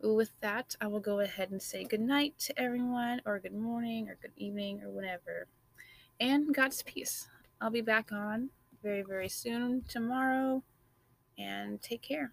With 0.00 0.30
that, 0.40 0.76
I 0.80 0.86
will 0.86 1.00
go 1.00 1.20
ahead 1.20 1.50
and 1.50 1.60
say 1.60 1.84
good 1.84 2.00
night 2.00 2.38
to 2.40 2.58
everyone, 2.58 3.20
or 3.26 3.40
good 3.40 3.54
morning, 3.54 4.08
or 4.08 4.16
good 4.22 4.32
evening, 4.36 4.82
or 4.82 4.90
whatever 4.90 5.48
and 6.20 6.54
God's 6.54 6.82
peace. 6.82 7.28
I'll 7.60 7.70
be 7.70 7.80
back 7.80 8.12
on 8.12 8.50
very, 8.82 9.02
very 9.02 9.28
soon 9.28 9.82
tomorrow, 9.88 10.62
and 11.36 11.80
take 11.80 12.02
care. 12.02 12.30